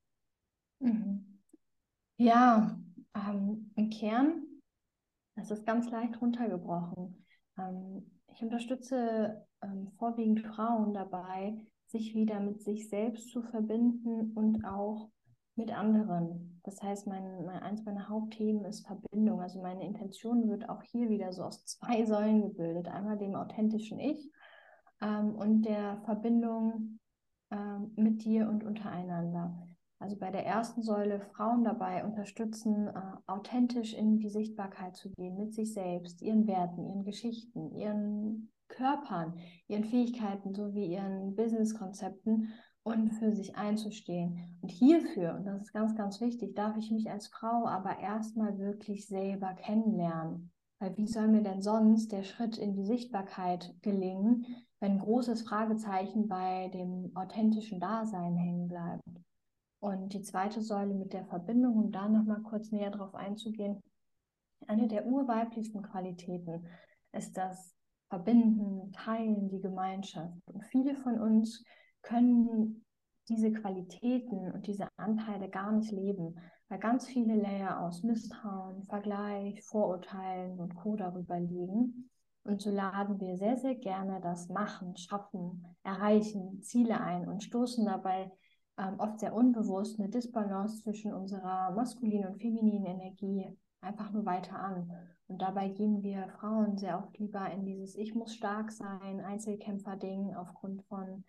Mhm. 0.81 1.39
Ja, 2.17 2.79
ähm, 3.15 3.71
im 3.77 3.91
Kern, 3.91 4.45
das 5.37 5.51
ist 5.51 5.67
ganz 5.67 5.91
leicht 5.91 6.21
runtergebrochen. 6.21 7.27
Ähm, 7.59 8.11
ich 8.29 8.43
unterstütze 8.43 9.47
ähm, 9.63 9.93
vorwiegend 9.99 10.41
Frauen 10.41 10.95
dabei, 10.95 11.59
sich 11.87 12.15
wieder 12.15 12.41
mit 12.41 12.63
sich 12.63 12.89
selbst 12.89 13.29
zu 13.29 13.43
verbinden 13.43 14.33
und 14.33 14.65
auch 14.65 15.11
mit 15.57 15.77
anderen. 15.77 16.61
Das 16.65 16.83
heißt, 16.83 17.07
mein, 17.07 17.45
mein, 17.45 17.63
eins 17.63 17.85
meiner 17.85 18.09
Hauptthemen 18.09 18.65
ist 18.65 18.87
Verbindung. 18.87 19.41
Also 19.41 19.61
meine 19.61 19.85
Intention 19.85 20.49
wird 20.49 20.69
auch 20.69 20.83
hier 20.83 21.09
wieder 21.09 21.33
so 21.33 21.43
aus 21.43 21.65
zwei 21.65 22.05
Säulen 22.07 22.43
gebildet. 22.43 22.89
Einmal 22.89 23.19
dem 23.19 23.35
authentischen 23.35 23.99
Ich 23.99 24.31
ähm, 25.01 25.35
und 25.35 25.63
der 25.63 26.01
Verbindung 26.05 26.99
ähm, 27.51 27.93
mit 27.97 28.25
dir 28.25 28.49
und 28.49 28.65
untereinander. 28.65 29.69
Also 29.99 30.17
bei 30.17 30.31
der 30.31 30.45
ersten 30.45 30.83
Säule 30.83 31.21
Frauen 31.21 31.63
dabei 31.63 32.05
unterstützen, 32.05 32.89
äh, 32.89 32.93
authentisch 33.27 33.95
in 33.95 34.19
die 34.19 34.31
Sichtbarkeit 34.31 34.97
zu 34.97 35.11
gehen, 35.11 35.37
mit 35.37 35.55
sich 35.55 35.75
selbst, 35.75 36.23
ihren 36.23 36.47
Werten, 36.49 36.85
ihren 36.85 37.05
Geschichten, 37.05 37.71
ihren 37.77 38.51
Körpern, 38.69 39.39
ihren 39.69 39.85
Fähigkeiten 39.85 40.55
sowie 40.55 40.87
ihren 40.87 41.37
Businesskonzepten 41.37 42.53
und 42.85 43.11
für 43.11 43.33
sich 43.33 43.57
einzustehen. 43.57 44.59
Und 44.61 44.70
hierfür, 44.70 45.35
und 45.35 45.45
das 45.45 45.62
ist 45.62 45.72
ganz, 45.72 45.95
ganz 45.95 46.20
wichtig, 46.20 46.55
darf 46.55 46.76
ich 46.76 46.91
mich 46.91 47.11
als 47.11 47.28
Frau 47.28 47.66
aber 47.66 47.99
erstmal 48.01 48.59
wirklich 48.59 49.07
selber 49.07 49.55
kennenlernen. 49.55 50.51
Weil 50.78 50.97
wie 50.97 51.07
soll 51.07 51.28
mir 51.28 51.43
denn 51.43 51.62
sonst 51.62 52.11
der 52.11 52.24
Schritt 52.24 52.59
in 52.59 52.74
die 52.74 52.85
Sichtbarkeit 52.85 53.72
gelingen, 53.83 54.47
wenn 54.80 54.99
großes 54.99 55.43
Fragezeichen 55.43 56.26
bei 56.26 56.68
dem 56.74 57.12
authentischen 57.14 57.78
Dasein 57.78 58.35
hängen 58.35 58.66
bleibt? 58.66 59.05
Und 59.78 60.12
die 60.12 60.22
zweite 60.22 60.61
Säule 60.61 60.95
mit 60.95 61.12
der 61.12 61.24
Verbindung, 61.26 61.76
um 61.76 61.93
da 61.93 62.09
nochmal 62.09 62.43
kurz 62.43 62.72
näher 62.72 62.91
drauf 62.91 63.14
einzugehen, 63.14 63.80
eine 64.66 64.89
der 64.89 65.07
urweiblichsten 65.07 65.83
Qualitäten 65.83 66.66
ist 67.12 67.37
das 67.37 67.76
Verbinden, 68.09 68.93
Teilen, 68.93 69.49
die 69.49 69.61
Gemeinschaft. 69.61 70.37
Und 70.47 70.64
viele 70.64 70.97
von 70.97 71.20
uns 71.20 71.64
können 72.03 72.85
diese 73.29 73.53
Qualitäten 73.53 74.53
und 74.53 74.67
diese 74.67 74.89
Anteile 74.97 75.49
gar 75.49 75.73
nicht 75.73 75.93
leben, 75.93 76.37
weil 76.69 76.79
ganz 76.79 77.07
viele 77.07 77.37
Layer 77.37 77.81
aus 77.81 78.03
Misstrauen, 78.03 78.85
Vergleich, 78.87 79.63
Vorurteilen 79.65 80.59
und 80.59 80.75
Co. 80.75 80.97
darüber 80.97 81.39
liegen. 81.39 82.11
Und 82.45 82.61
so 82.61 82.71
laden 82.71 83.21
wir 83.21 83.37
sehr, 83.39 83.57
sehr 83.57 83.77
gerne 83.77 84.21
das 84.21 84.49
Machen, 84.49 84.97
Schaffen, 84.97 85.65
Erreichen, 85.85 86.61
Ziele 86.63 87.01
ein 87.01 87.29
und 87.29 87.45
stoßen 87.45 87.85
dabei 87.85 88.33
ähm, 88.79 88.97
oft 88.99 89.21
sehr 89.21 89.35
unbewusst 89.35 90.01
eine 90.01 90.09
Disbalance 90.09 90.83
zwischen 90.83 91.13
unserer 91.13 91.71
maskulinen 91.73 92.33
und 92.33 92.41
femininen 92.41 92.87
Energie 92.87 93.47
einfach 93.81 94.11
nur 94.11 94.25
weiter 94.25 94.59
an. 94.59 94.91
Und 95.29 95.41
dabei 95.41 95.69
gehen 95.69 96.03
wir 96.03 96.29
Frauen 96.41 96.77
sehr 96.79 96.99
oft 96.99 97.17
lieber 97.19 97.51
in 97.51 97.65
dieses 97.65 97.97
Ich 97.97 98.15
muss 98.15 98.35
stark 98.35 98.73
sein, 98.73 99.21
Einzelkämpfer-Ding 99.21 100.35
aufgrund 100.35 100.83
von 100.85 101.25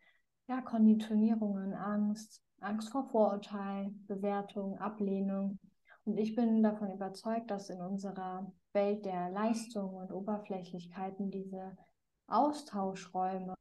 ja, 0.48 0.62
Konditionierungen, 0.62 1.74
Angst, 1.74 2.44
Angst 2.60 2.90
vor 2.90 3.06
Vorurteil, 3.06 3.92
Bewertung, 4.08 4.78
Ablehnung. 4.78 5.60
Und 6.06 6.18
ich 6.18 6.36
bin 6.36 6.64
davon 6.64 6.92
überzeugt, 6.92 7.50
dass 7.52 7.70
in 7.70 7.82
unserer 7.82 8.52
Welt 8.74 9.06
der 9.06 9.30
Leistung 9.30 9.96
und 9.96 10.12
Oberflächlichkeiten 10.12 11.32
diese 11.32 11.78
Austauschräume, 12.28 13.56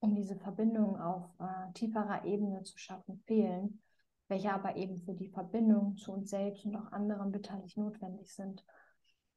um 0.00 0.14
diese 0.14 0.36
Verbindung 0.36 1.00
auf 1.00 1.24
äh, 1.40 1.72
tieferer 1.74 2.24
Ebene 2.24 2.62
zu 2.62 2.76
schaffen, 2.78 3.22
fehlen, 3.26 3.80
welche 4.28 4.52
aber 4.52 4.76
eben 4.76 4.98
für 4.98 5.14
die 5.14 5.28
Verbindung 5.28 5.96
zu 5.96 6.12
uns 6.12 6.30
selbst 6.30 6.64
und 6.64 6.76
auch 6.76 6.92
anderen 6.92 7.32
bitterlich 7.32 7.76
notwendig 7.76 8.34
sind. 8.34 8.64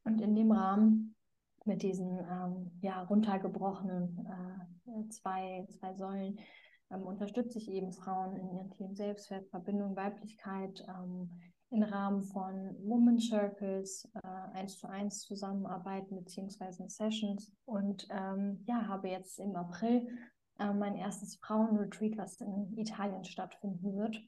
Und 0.04 0.20
in 0.20 0.36
dem 0.36 0.52
Rahmen 0.52 1.16
mit 1.66 1.84
diesen 1.84 2.20
ähm, 2.20 2.72
ja, 2.82 3.04
runtergebrochenen 3.04 4.28
äh, 4.28 5.10
zwei, 5.10 5.68
zwei 5.70 5.94
Säulen 5.94 6.40
ähm, 6.94 7.04
unterstütze 7.04 7.58
ich 7.58 7.70
eben 7.70 7.94
Frauen 7.94 8.36
in 8.36 8.52
ihren 8.54 8.72
Themen 8.72 8.96
Selbstwert, 8.96 9.48
Verbindung, 9.50 9.96
Weiblichkeit 9.96 10.86
ähm, 10.88 11.30
im 11.72 11.84
Rahmen 11.84 12.24
von 12.24 12.76
Woman 12.84 13.18
Circles, 13.20 14.10
äh, 14.24 14.58
eins 14.58 14.78
zu 14.78 14.88
eins 14.88 15.22
zusammenarbeiten 15.22 16.18
beziehungsweise 16.18 16.88
Sessions 16.90 17.54
und 17.66 18.08
ähm, 18.12 18.64
ja, 18.68 18.88
habe 18.88 19.10
jetzt 19.10 19.40
im 19.40 19.56
April 19.56 20.08
äh, 20.60 20.74
mein 20.74 20.96
erstes 20.96 21.38
Frauenretreat, 21.38 22.18
was 22.18 22.42
in 22.42 22.78
Italien 22.78 23.24
stattfinden 23.24 23.96
wird. 23.96 24.22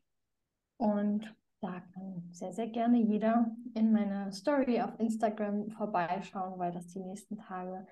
Und 0.77 1.35
da 1.61 1.81
kann 1.93 2.29
sehr, 2.31 2.53
sehr 2.53 2.67
gerne 2.67 2.97
jeder 2.97 3.55
in 3.73 3.91
meine 3.91 4.31
Story 4.31 4.81
auf 4.81 4.99
Instagram 4.99 5.69
vorbeischauen, 5.69 6.59
weil 6.59 6.71
das 6.71 6.87
die 6.87 6.99
nächsten 6.99 7.37
Tage 7.37 7.87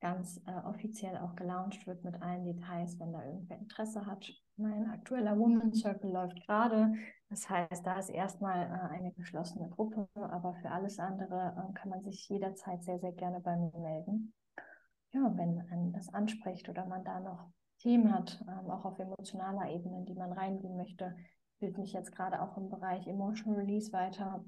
ganz 0.00 0.40
äh, 0.46 0.66
offiziell 0.66 1.16
auch 1.18 1.34
gelauncht 1.36 1.86
wird 1.86 2.04
mit 2.04 2.20
allen 2.22 2.44
Details, 2.44 2.98
wenn 2.98 3.12
da 3.12 3.24
irgendwer 3.24 3.58
Interesse 3.58 4.06
hat. 4.06 4.30
Mein 4.56 4.90
aktueller 4.90 5.38
Woman 5.38 5.72
Circle 5.72 6.10
läuft 6.10 6.46
gerade. 6.46 6.94
Das 7.28 7.48
heißt, 7.48 7.84
da 7.84 7.98
ist 7.98 8.10
erstmal 8.10 8.66
äh, 8.66 8.94
eine 8.94 9.12
geschlossene 9.12 9.68
Gruppe, 9.68 10.08
aber 10.14 10.54
für 10.54 10.70
alles 10.70 10.98
andere 10.98 11.54
äh, 11.56 11.72
kann 11.74 11.90
man 11.90 12.02
sich 12.02 12.28
jederzeit 12.28 12.84
sehr, 12.84 12.98
sehr 12.98 13.12
gerne 13.12 13.40
bei 13.40 13.56
mir 13.56 13.78
melden. 13.78 14.32
Ja, 15.12 15.32
wenn 15.34 15.60
einen 15.70 15.92
das 15.92 16.12
anspricht 16.12 16.68
oder 16.68 16.84
man 16.86 17.04
da 17.04 17.20
noch 17.20 17.50
Themen 17.78 18.12
hat, 18.12 18.42
ähm, 18.48 18.70
auch 18.70 18.84
auf 18.84 18.98
emotionaler 18.98 19.70
Ebene, 19.70 19.98
in 19.98 20.06
die 20.06 20.14
man 20.14 20.32
reingehen 20.32 20.76
möchte, 20.76 21.16
bilde 21.58 21.80
mich 21.80 21.92
jetzt 21.92 22.12
gerade 22.12 22.40
auch 22.42 22.56
im 22.56 22.68
Bereich 22.68 23.06
Emotional 23.06 23.58
Release 23.60 23.92
weiter, 23.92 24.44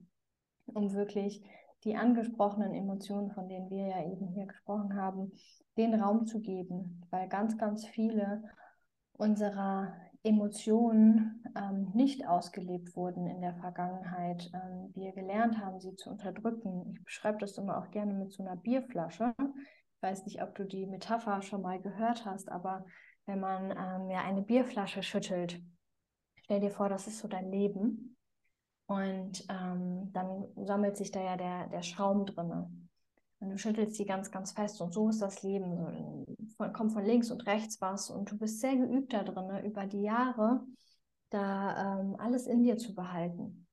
um 0.66 0.92
wirklich 0.92 1.42
die 1.84 1.96
angesprochenen 1.96 2.74
Emotionen, 2.74 3.30
von 3.30 3.48
denen 3.48 3.70
wir 3.70 3.86
ja 3.86 4.10
eben 4.10 4.28
hier 4.28 4.46
gesprochen 4.46 4.94
haben, 4.94 5.32
den 5.76 5.94
Raum 5.94 6.26
zu 6.26 6.40
geben, 6.40 7.06
weil 7.10 7.28
ganz, 7.28 7.56
ganz 7.56 7.86
viele 7.86 8.42
unserer 9.12 9.92
Emotionen 10.22 11.44
ähm, 11.56 11.90
nicht 11.94 12.26
ausgelebt 12.26 12.96
wurden 12.96 13.26
in 13.26 13.40
der 13.40 13.54
Vergangenheit. 13.54 14.50
Ähm, 14.52 14.92
wir 14.94 15.12
gelernt 15.12 15.58
haben, 15.58 15.80
sie 15.80 15.94
zu 15.94 16.10
unterdrücken. 16.10 16.94
Ich 16.94 17.04
beschreibe 17.04 17.38
das 17.38 17.56
immer 17.56 17.78
auch 17.78 17.90
gerne 17.90 18.14
mit 18.14 18.32
so 18.32 18.42
einer 18.42 18.56
Bierflasche. 18.56 19.34
Ich 19.38 20.02
weiß 20.02 20.24
nicht, 20.24 20.42
ob 20.42 20.54
du 20.54 20.64
die 20.64 20.86
Metapher 20.86 21.42
schon 21.42 21.62
mal 21.62 21.80
gehört 21.80 22.24
hast, 22.24 22.50
aber 22.50 22.84
wenn 23.26 23.40
man 23.40 23.70
ähm, 23.70 24.10
ja 24.10 24.22
eine 24.24 24.42
Bierflasche 24.42 25.02
schüttelt, 25.02 25.60
Stell 26.48 26.60
dir 26.60 26.70
vor, 26.70 26.88
das 26.88 27.06
ist 27.06 27.18
so 27.18 27.28
dein 27.28 27.50
Leben. 27.50 28.16
Und 28.88 29.44
ähm, 29.50 30.10
dann 30.14 30.46
sammelt 30.56 30.96
sich 30.96 31.10
da 31.10 31.22
ja 31.22 31.36
der, 31.36 31.68
der 31.68 31.82
Schaum 31.82 32.24
drin. 32.24 32.88
Und 33.38 33.50
du 33.50 33.58
schüttelst 33.58 33.98
die 33.98 34.06
ganz, 34.06 34.30
ganz 34.30 34.52
fest. 34.52 34.80
Und 34.80 34.94
so 34.94 35.10
ist 35.10 35.20
das 35.20 35.42
Leben. 35.42 36.24
Von, 36.56 36.72
kommt 36.72 36.92
von 36.92 37.04
links 37.04 37.30
und 37.30 37.46
rechts 37.46 37.80
was. 37.82 38.10
Und 38.10 38.30
du 38.30 38.38
bist 38.38 38.60
sehr 38.60 38.76
geübt 38.76 39.12
da 39.12 39.22
drin, 39.22 39.64
über 39.64 39.86
die 39.86 40.02
Jahre 40.02 40.62
da 41.30 42.00
ähm, 42.00 42.16
alles 42.18 42.46
in 42.46 42.62
dir 42.62 42.78
zu 42.78 42.94
behalten. 42.94 43.66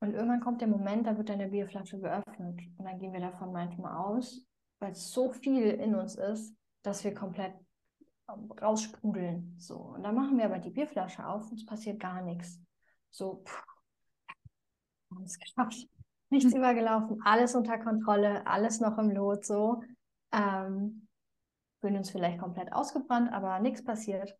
Und 0.00 0.14
irgendwann 0.14 0.40
kommt 0.40 0.62
der 0.62 0.68
Moment, 0.68 1.06
da 1.06 1.18
wird 1.18 1.28
deine 1.28 1.48
Bierflasche 1.48 2.00
geöffnet. 2.00 2.60
Und 2.78 2.84
dann 2.84 2.98
gehen 2.98 3.12
wir 3.12 3.20
davon 3.20 3.52
manchmal 3.52 3.96
aus, 3.96 4.46
weil 4.78 4.92
es 4.92 5.10
so 5.10 5.30
viel 5.30 5.64
in 5.64 5.94
uns 5.94 6.14
ist, 6.14 6.56
dass 6.82 7.04
wir 7.04 7.12
komplett 7.12 7.52
raussprudeln. 8.62 9.56
So. 9.58 9.76
Und 9.76 10.04
dann 10.04 10.14
machen 10.14 10.38
wir 10.38 10.46
aber 10.46 10.58
die 10.58 10.70
Bierflasche 10.70 11.26
auf 11.26 11.50
und 11.50 11.58
es 11.58 11.66
passiert 11.66 12.00
gar 12.00 12.22
nichts. 12.22 12.60
So, 13.10 13.44
haben 15.10 15.24
es 15.24 15.38
geschafft. 15.38 15.86
Nichts 16.30 16.52
mhm. 16.52 16.58
übergelaufen, 16.58 17.20
alles 17.24 17.54
unter 17.54 17.78
Kontrolle, 17.78 18.46
alles 18.46 18.80
noch 18.80 18.98
im 18.98 19.10
Lot 19.10 19.44
so. 19.44 19.82
Ähm, 20.32 21.08
fühlen 21.80 21.96
uns 21.96 22.10
vielleicht 22.10 22.38
komplett 22.38 22.72
ausgebrannt, 22.72 23.32
aber 23.32 23.58
nichts 23.60 23.84
passiert. 23.84 24.36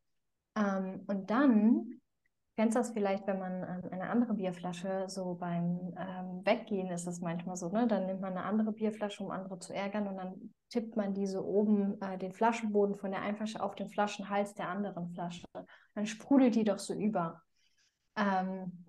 Ähm, 0.57 1.05
und 1.07 1.31
dann 1.31 2.01
kennst 2.57 2.77
das 2.77 2.91
vielleicht, 2.91 3.27
wenn 3.27 3.39
man 3.39 3.63
ähm, 3.63 3.93
eine 3.93 4.11
andere 4.11 4.35
Bierflasche 4.35 5.05
so 5.07 5.37
beim 5.37 5.95
ähm, 5.97 6.45
Weggehen 6.45 6.91
ist 6.91 7.07
es 7.07 7.21
manchmal 7.21 7.57
so, 7.57 7.69
ne? 7.69 7.87
Dann 7.87 8.07
nimmt 8.07 8.21
man 8.21 8.33
eine 8.33 8.45
andere 8.45 8.73
Bierflasche, 8.73 9.23
um 9.23 9.31
andere 9.31 9.59
zu 9.61 9.73
ärgern 9.73 10.09
und 10.09 10.17
dann 10.17 10.55
tippt 10.69 10.97
man 10.97 11.15
diese 11.15 11.45
oben 11.45 12.01
äh, 12.03 12.19
den 12.19 12.33
Flaschenboden 12.33 12.97
von 12.97 13.13
der 13.13 13.23
einen 13.23 13.37
Flasche 13.37 13.63
auf 13.63 13.77
den 13.77 13.89
Flaschenhals 13.89 14.55
der 14.55 14.69
anderen 14.69 15.09
Flasche. 15.11 15.47
Dann 15.95 16.07
sprudelt 16.07 16.57
die 16.57 16.65
doch 16.65 16.81
so 16.81 16.95
über. 16.95 17.41
Ähm, 18.17 18.85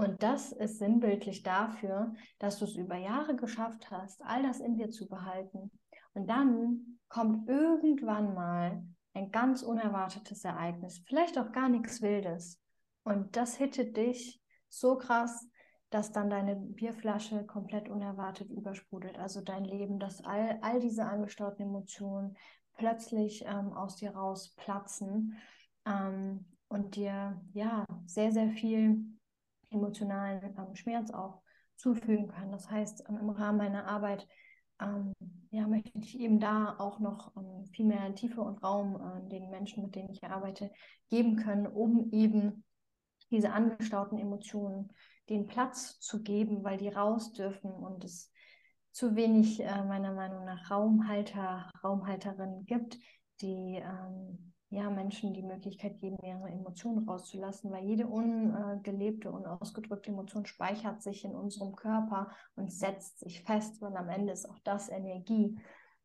und 0.00 0.22
das 0.22 0.52
ist 0.52 0.78
sinnbildlich 0.78 1.42
dafür, 1.42 2.14
dass 2.38 2.58
du 2.58 2.64
es 2.64 2.74
über 2.74 2.96
Jahre 2.96 3.36
geschafft 3.36 3.90
hast, 3.90 4.22
all 4.24 4.42
das 4.42 4.58
in 4.58 4.74
dir 4.74 4.90
zu 4.90 5.06
behalten. 5.06 5.70
Und 6.14 6.30
dann 6.30 6.98
kommt 7.10 7.46
irgendwann 7.46 8.32
mal 8.32 8.82
ein 9.12 9.30
ganz 9.30 9.62
unerwartetes 9.62 10.42
Ereignis, 10.42 11.02
vielleicht 11.06 11.36
auch 11.36 11.52
gar 11.52 11.68
nichts 11.68 12.00
Wildes. 12.00 12.58
Und 13.02 13.36
das 13.36 13.56
hittet 13.56 13.98
dich 13.98 14.40
so 14.70 14.96
krass, 14.96 15.46
dass 15.90 16.12
dann 16.12 16.30
deine 16.30 16.56
Bierflasche 16.56 17.44
komplett 17.44 17.90
unerwartet 17.90 18.50
übersprudelt. 18.50 19.18
Also 19.18 19.42
dein 19.42 19.66
Leben, 19.66 19.98
dass 19.98 20.24
all, 20.24 20.60
all 20.62 20.80
diese 20.80 21.04
angestauten 21.04 21.64
Emotionen 21.64 22.38
plötzlich 22.72 23.44
ähm, 23.44 23.74
aus 23.74 23.96
dir 23.96 24.12
rausplatzen 24.12 25.36
ähm, 25.84 26.46
und 26.68 26.96
dir 26.96 27.38
ja 27.52 27.84
sehr, 28.06 28.32
sehr 28.32 28.48
viel 28.48 29.19
emotionalen 29.70 30.54
ähm, 30.56 30.74
Schmerz 30.74 31.10
auch 31.10 31.42
zufügen 31.76 32.28
können. 32.28 32.52
Das 32.52 32.70
heißt, 32.70 33.04
ähm, 33.08 33.18
im 33.18 33.30
Rahmen 33.30 33.58
meiner 33.58 33.86
Arbeit 33.86 34.26
ähm, 34.80 35.12
ja, 35.50 35.66
möchte 35.66 35.98
ich 35.98 36.18
eben 36.18 36.40
da 36.40 36.76
auch 36.78 37.00
noch 37.00 37.36
ähm, 37.36 37.66
viel 37.72 37.86
mehr 37.86 38.14
Tiefe 38.14 38.40
und 38.40 38.62
Raum 38.62 38.96
äh, 38.96 39.28
den 39.28 39.50
Menschen, 39.50 39.82
mit 39.82 39.94
denen 39.94 40.10
ich 40.10 40.24
arbeite, 40.24 40.70
geben 41.08 41.36
können, 41.36 41.66
um 41.66 42.10
eben 42.12 42.64
diese 43.30 43.52
angestauten 43.52 44.18
Emotionen 44.18 44.92
den 45.28 45.46
Platz 45.46 46.00
zu 46.00 46.22
geben, 46.22 46.64
weil 46.64 46.78
die 46.78 46.88
raus 46.88 47.32
dürfen 47.32 47.70
und 47.70 48.04
es 48.04 48.32
zu 48.92 49.14
wenig 49.14 49.60
äh, 49.60 49.84
meiner 49.84 50.12
Meinung 50.12 50.44
nach 50.44 50.70
Raumhalter, 50.70 51.70
Raumhalterinnen 51.84 52.66
gibt, 52.66 52.98
die 53.40 53.76
ähm, 53.76 54.52
ja, 54.70 54.88
Menschen 54.88 55.34
die 55.34 55.42
Möglichkeit 55.42 55.98
geben, 55.98 56.16
ihre 56.22 56.48
Emotionen 56.48 57.08
rauszulassen, 57.08 57.72
weil 57.72 57.84
jede 57.84 58.06
ungelebte, 58.06 59.32
unausgedrückte 59.32 60.12
Emotion 60.12 60.46
speichert 60.46 61.02
sich 61.02 61.24
in 61.24 61.34
unserem 61.34 61.74
Körper 61.74 62.30
und 62.54 62.72
setzt 62.72 63.18
sich 63.18 63.42
fest, 63.42 63.82
weil 63.82 63.96
am 63.96 64.08
Ende 64.08 64.32
ist 64.32 64.48
auch 64.48 64.60
das 64.60 64.88
Energie. 64.88 65.58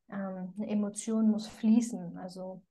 Ähm, 0.09 0.53
eine 0.57 0.68
Emotion 0.68 1.30
muss 1.30 1.45
fließen, 1.47 2.18
also 2.18 2.63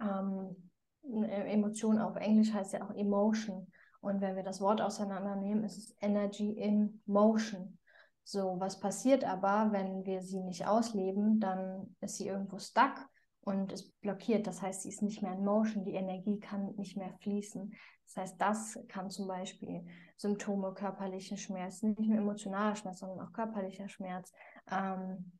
ähm, 0.00 0.56
Emotion 1.04 1.98
auf 1.98 2.16
Englisch 2.16 2.52
heißt 2.52 2.72
ja 2.72 2.82
auch 2.82 2.94
Emotion. 2.94 3.66
Und 4.00 4.20
wenn 4.20 4.34
wir 4.34 4.42
das 4.42 4.60
Wort 4.60 4.80
auseinandernehmen, 4.80 5.62
ist 5.64 5.76
es 5.76 5.96
Energy 6.00 6.52
in 6.52 7.02
Motion. 7.06 7.78
So, 8.24 8.56
was 8.58 8.80
passiert 8.80 9.24
aber, 9.24 9.72
wenn 9.72 10.06
wir 10.06 10.22
sie 10.22 10.40
nicht 10.40 10.66
ausleben, 10.66 11.38
dann 11.38 11.96
ist 12.00 12.16
sie 12.16 12.28
irgendwo 12.28 12.58
stuck 12.58 12.94
und 13.42 13.72
ist 13.72 14.00
blockiert. 14.00 14.46
Das 14.46 14.62
heißt, 14.62 14.82
sie 14.82 14.88
ist 14.88 15.02
nicht 15.02 15.22
mehr 15.22 15.32
in 15.32 15.44
Motion, 15.44 15.84
die 15.84 15.94
Energie 15.94 16.38
kann 16.38 16.74
nicht 16.76 16.96
mehr 16.96 17.12
fließen. 17.20 17.74
Das 18.06 18.16
heißt, 18.16 18.40
das 18.40 18.78
kann 18.88 19.10
zum 19.10 19.26
Beispiel 19.26 19.84
Symptome 20.16 20.72
körperlichen 20.74 21.36
Schmerz, 21.36 21.82
nicht 21.82 22.00
nur 22.00 22.18
emotionaler 22.18 22.76
Schmerz, 22.76 23.00
sondern 23.00 23.26
auch 23.26 23.32
körperlicher 23.32 23.88
Schmerz 23.88 24.32
ähm, 24.70 25.32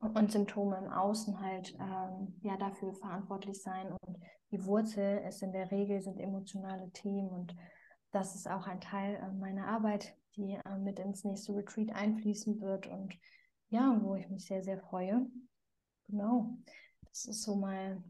und 0.00 0.30
Symptome 0.30 0.78
im 0.78 0.90
Außen 0.90 1.40
halt 1.40 1.74
ähm, 1.80 2.38
ja 2.42 2.56
dafür 2.56 2.94
verantwortlich 2.94 3.62
sein. 3.62 3.92
Und 4.00 4.18
die 4.50 4.64
Wurzel 4.64 5.18
ist 5.26 5.42
in 5.42 5.52
der 5.52 5.70
Regel 5.70 6.00
sind 6.02 6.20
emotionale 6.20 6.90
Themen 6.90 7.28
und 7.30 7.54
das 8.10 8.34
ist 8.34 8.48
auch 8.48 8.66
ein 8.66 8.80
Teil 8.80 9.16
äh, 9.16 9.32
meiner 9.32 9.68
Arbeit, 9.68 10.16
die 10.36 10.52
äh, 10.52 10.78
mit 10.78 10.98
ins 10.98 11.24
nächste 11.24 11.54
Retreat 11.54 11.94
einfließen 11.94 12.60
wird 12.60 12.86
und 12.86 13.14
ja, 13.70 13.98
wo 14.02 14.14
ich 14.14 14.28
mich 14.28 14.46
sehr, 14.46 14.62
sehr 14.62 14.78
freue. 14.78 15.26
Genau, 16.06 16.56
das 17.18 17.36
ist 17.36 17.42
so 17.42 17.56
mal 17.56 18.00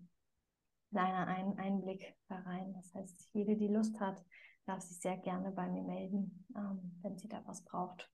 kleiner 0.90 1.26
ein 1.26 1.58
Einblick 1.58 2.14
da 2.28 2.40
rein. 2.40 2.74
Das 2.74 2.94
heißt, 2.94 3.30
jede, 3.32 3.56
die 3.56 3.68
Lust 3.68 3.98
hat, 4.00 4.22
darf 4.66 4.82
sich 4.82 5.00
sehr 5.00 5.16
gerne 5.16 5.50
bei 5.50 5.66
mir 5.68 5.82
melden, 5.82 6.44
ähm, 6.54 6.98
wenn 7.02 7.16
sie 7.16 7.28
da 7.28 7.42
was 7.46 7.64
braucht. 7.64 8.10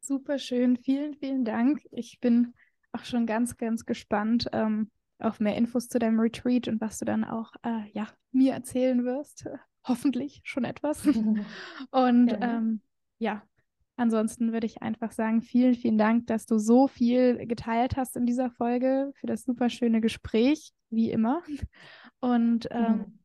Super 0.00 0.40
schön. 0.40 0.76
Vielen, 0.76 1.14
vielen 1.14 1.44
Dank. 1.44 1.86
Ich 1.92 2.18
bin 2.20 2.54
auch 2.90 3.04
schon 3.04 3.24
ganz, 3.24 3.56
ganz 3.56 3.86
gespannt 3.86 4.48
ähm, 4.52 4.90
auf 5.20 5.38
mehr 5.38 5.56
Infos 5.56 5.88
zu 5.88 6.00
deinem 6.00 6.18
Retreat 6.18 6.66
und 6.66 6.80
was 6.80 6.98
du 6.98 7.04
dann 7.04 7.22
auch 7.22 7.52
äh, 7.62 7.88
ja, 7.92 8.08
mir 8.32 8.54
erzählen 8.54 9.04
wirst. 9.04 9.46
Hoffentlich 9.84 10.40
schon 10.42 10.64
etwas. 10.64 11.06
und 11.90 12.36
ähm, 12.40 12.80
ja, 13.18 13.42
ansonsten 14.02 14.52
würde 14.52 14.66
ich 14.66 14.82
einfach 14.82 15.12
sagen, 15.12 15.40
vielen, 15.42 15.74
vielen 15.74 15.98
Dank, 15.98 16.26
dass 16.26 16.46
du 16.46 16.58
so 16.58 16.88
viel 16.88 17.46
geteilt 17.46 17.96
hast 17.96 18.16
in 18.16 18.26
dieser 18.26 18.50
Folge 18.50 19.12
für 19.14 19.26
das 19.26 19.44
super 19.44 19.70
schöne 19.70 20.00
Gespräch, 20.00 20.72
wie 20.90 21.10
immer. 21.10 21.42
Und 22.20 22.68
ähm, 22.70 22.92
mhm. 22.92 23.18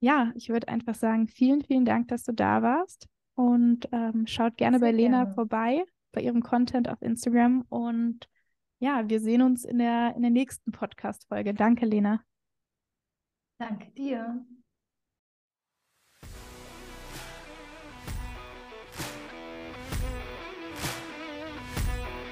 ja, 0.00 0.32
ich 0.34 0.50
würde 0.50 0.68
einfach 0.68 0.94
sagen, 0.94 1.26
vielen, 1.26 1.62
vielen 1.62 1.84
Dank, 1.84 2.08
dass 2.08 2.24
du 2.24 2.32
da 2.32 2.62
warst. 2.62 3.08
Und 3.34 3.88
ähm, 3.90 4.26
schaut 4.26 4.56
gerne 4.56 4.78
Sehr 4.78 4.88
bei 4.88 4.92
Lena 4.92 5.22
gerne. 5.24 5.34
vorbei, 5.34 5.84
bei 6.12 6.20
ihrem 6.20 6.42
Content 6.42 6.88
auf 6.88 7.00
Instagram. 7.02 7.64
Und 7.68 8.28
ja, 8.78 9.08
wir 9.08 9.20
sehen 9.20 9.42
uns 9.42 9.64
in 9.64 9.78
der, 9.78 10.14
in 10.14 10.22
der 10.22 10.30
nächsten 10.30 10.70
Podcast-Folge. 10.70 11.54
Danke, 11.54 11.86
Lena. 11.86 12.22
Danke 13.58 13.90
dir. 13.92 14.44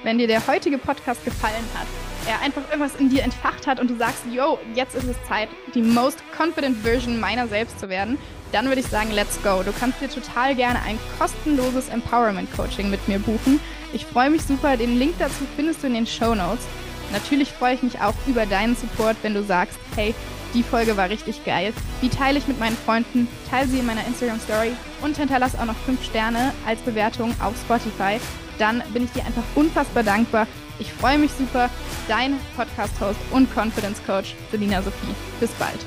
Wenn 0.03 0.17
dir 0.17 0.27
der 0.27 0.45
heutige 0.47 0.77
Podcast 0.77 1.23
gefallen 1.23 1.65
hat, 1.73 1.87
er 2.27 2.41
einfach 2.41 2.63
irgendwas 2.69 2.95
in 2.95 3.09
dir 3.09 3.23
entfacht 3.23 3.65
hat 3.67 3.79
und 3.79 3.89
du 3.89 3.95
sagst, 3.95 4.23
yo, 4.29 4.59
jetzt 4.75 4.95
ist 4.95 5.07
es 5.07 5.15
Zeit, 5.27 5.47
die 5.73 5.81
most 5.81 6.21
confident 6.37 6.77
Version 6.83 7.21
meiner 7.21 7.47
selbst 7.47 7.79
zu 7.79 7.87
werden, 7.87 8.17
dann 8.51 8.67
würde 8.67 8.81
ich 8.81 8.87
sagen, 8.87 9.11
let's 9.11 9.41
go. 9.41 9.63
Du 9.63 9.71
kannst 9.71 10.01
dir 10.01 10.09
total 10.09 10.55
gerne 10.55 10.81
ein 10.85 10.99
kostenloses 11.17 11.87
Empowerment 11.87 12.51
Coaching 12.53 12.89
mit 12.89 13.07
mir 13.07 13.17
buchen. 13.17 13.61
Ich 13.93 14.05
freue 14.05 14.29
mich 14.29 14.43
super. 14.43 14.75
Den 14.75 14.99
Link 14.99 15.15
dazu 15.19 15.45
findest 15.55 15.83
du 15.83 15.87
in 15.87 15.93
den 15.93 16.07
Show 16.07 16.35
Notes. 16.35 16.65
Natürlich 17.13 17.49
freue 17.51 17.75
ich 17.75 17.83
mich 17.83 18.01
auch 18.01 18.13
über 18.27 18.45
deinen 18.45 18.75
Support, 18.75 19.15
wenn 19.21 19.33
du 19.33 19.43
sagst, 19.43 19.79
hey, 19.95 20.13
die 20.53 20.63
Folge 20.63 20.97
war 20.97 21.09
richtig 21.09 21.45
geil. 21.45 21.73
Die 22.01 22.09
teile 22.09 22.37
ich 22.37 22.47
mit 22.47 22.59
meinen 22.59 22.77
Freunden, 22.77 23.27
teile 23.49 23.67
sie 23.67 23.79
in 23.79 23.85
meiner 23.85 24.05
Instagram 24.05 24.39
Story 24.39 24.73
und 25.01 25.17
hinterlasse 25.17 25.59
auch 25.59 25.65
noch 25.65 25.77
5 25.85 26.03
Sterne 26.03 26.53
als 26.67 26.81
Bewertung 26.81 27.33
auf 27.39 27.53
Spotify. 27.55 28.19
Dann 28.57 28.83
bin 28.93 29.05
ich 29.05 29.11
dir 29.11 29.25
einfach 29.25 29.43
unfassbar 29.55 30.03
dankbar. 30.03 30.47
Ich 30.79 30.91
freue 30.91 31.17
mich 31.17 31.31
super. 31.31 31.69
Dein 32.07 32.37
Podcast-Host 32.55 33.19
und 33.31 33.53
Confidence 33.53 34.01
Coach, 34.05 34.35
Selina 34.51 34.81
Sophie. 34.81 35.15
Bis 35.39 35.51
bald. 35.51 35.79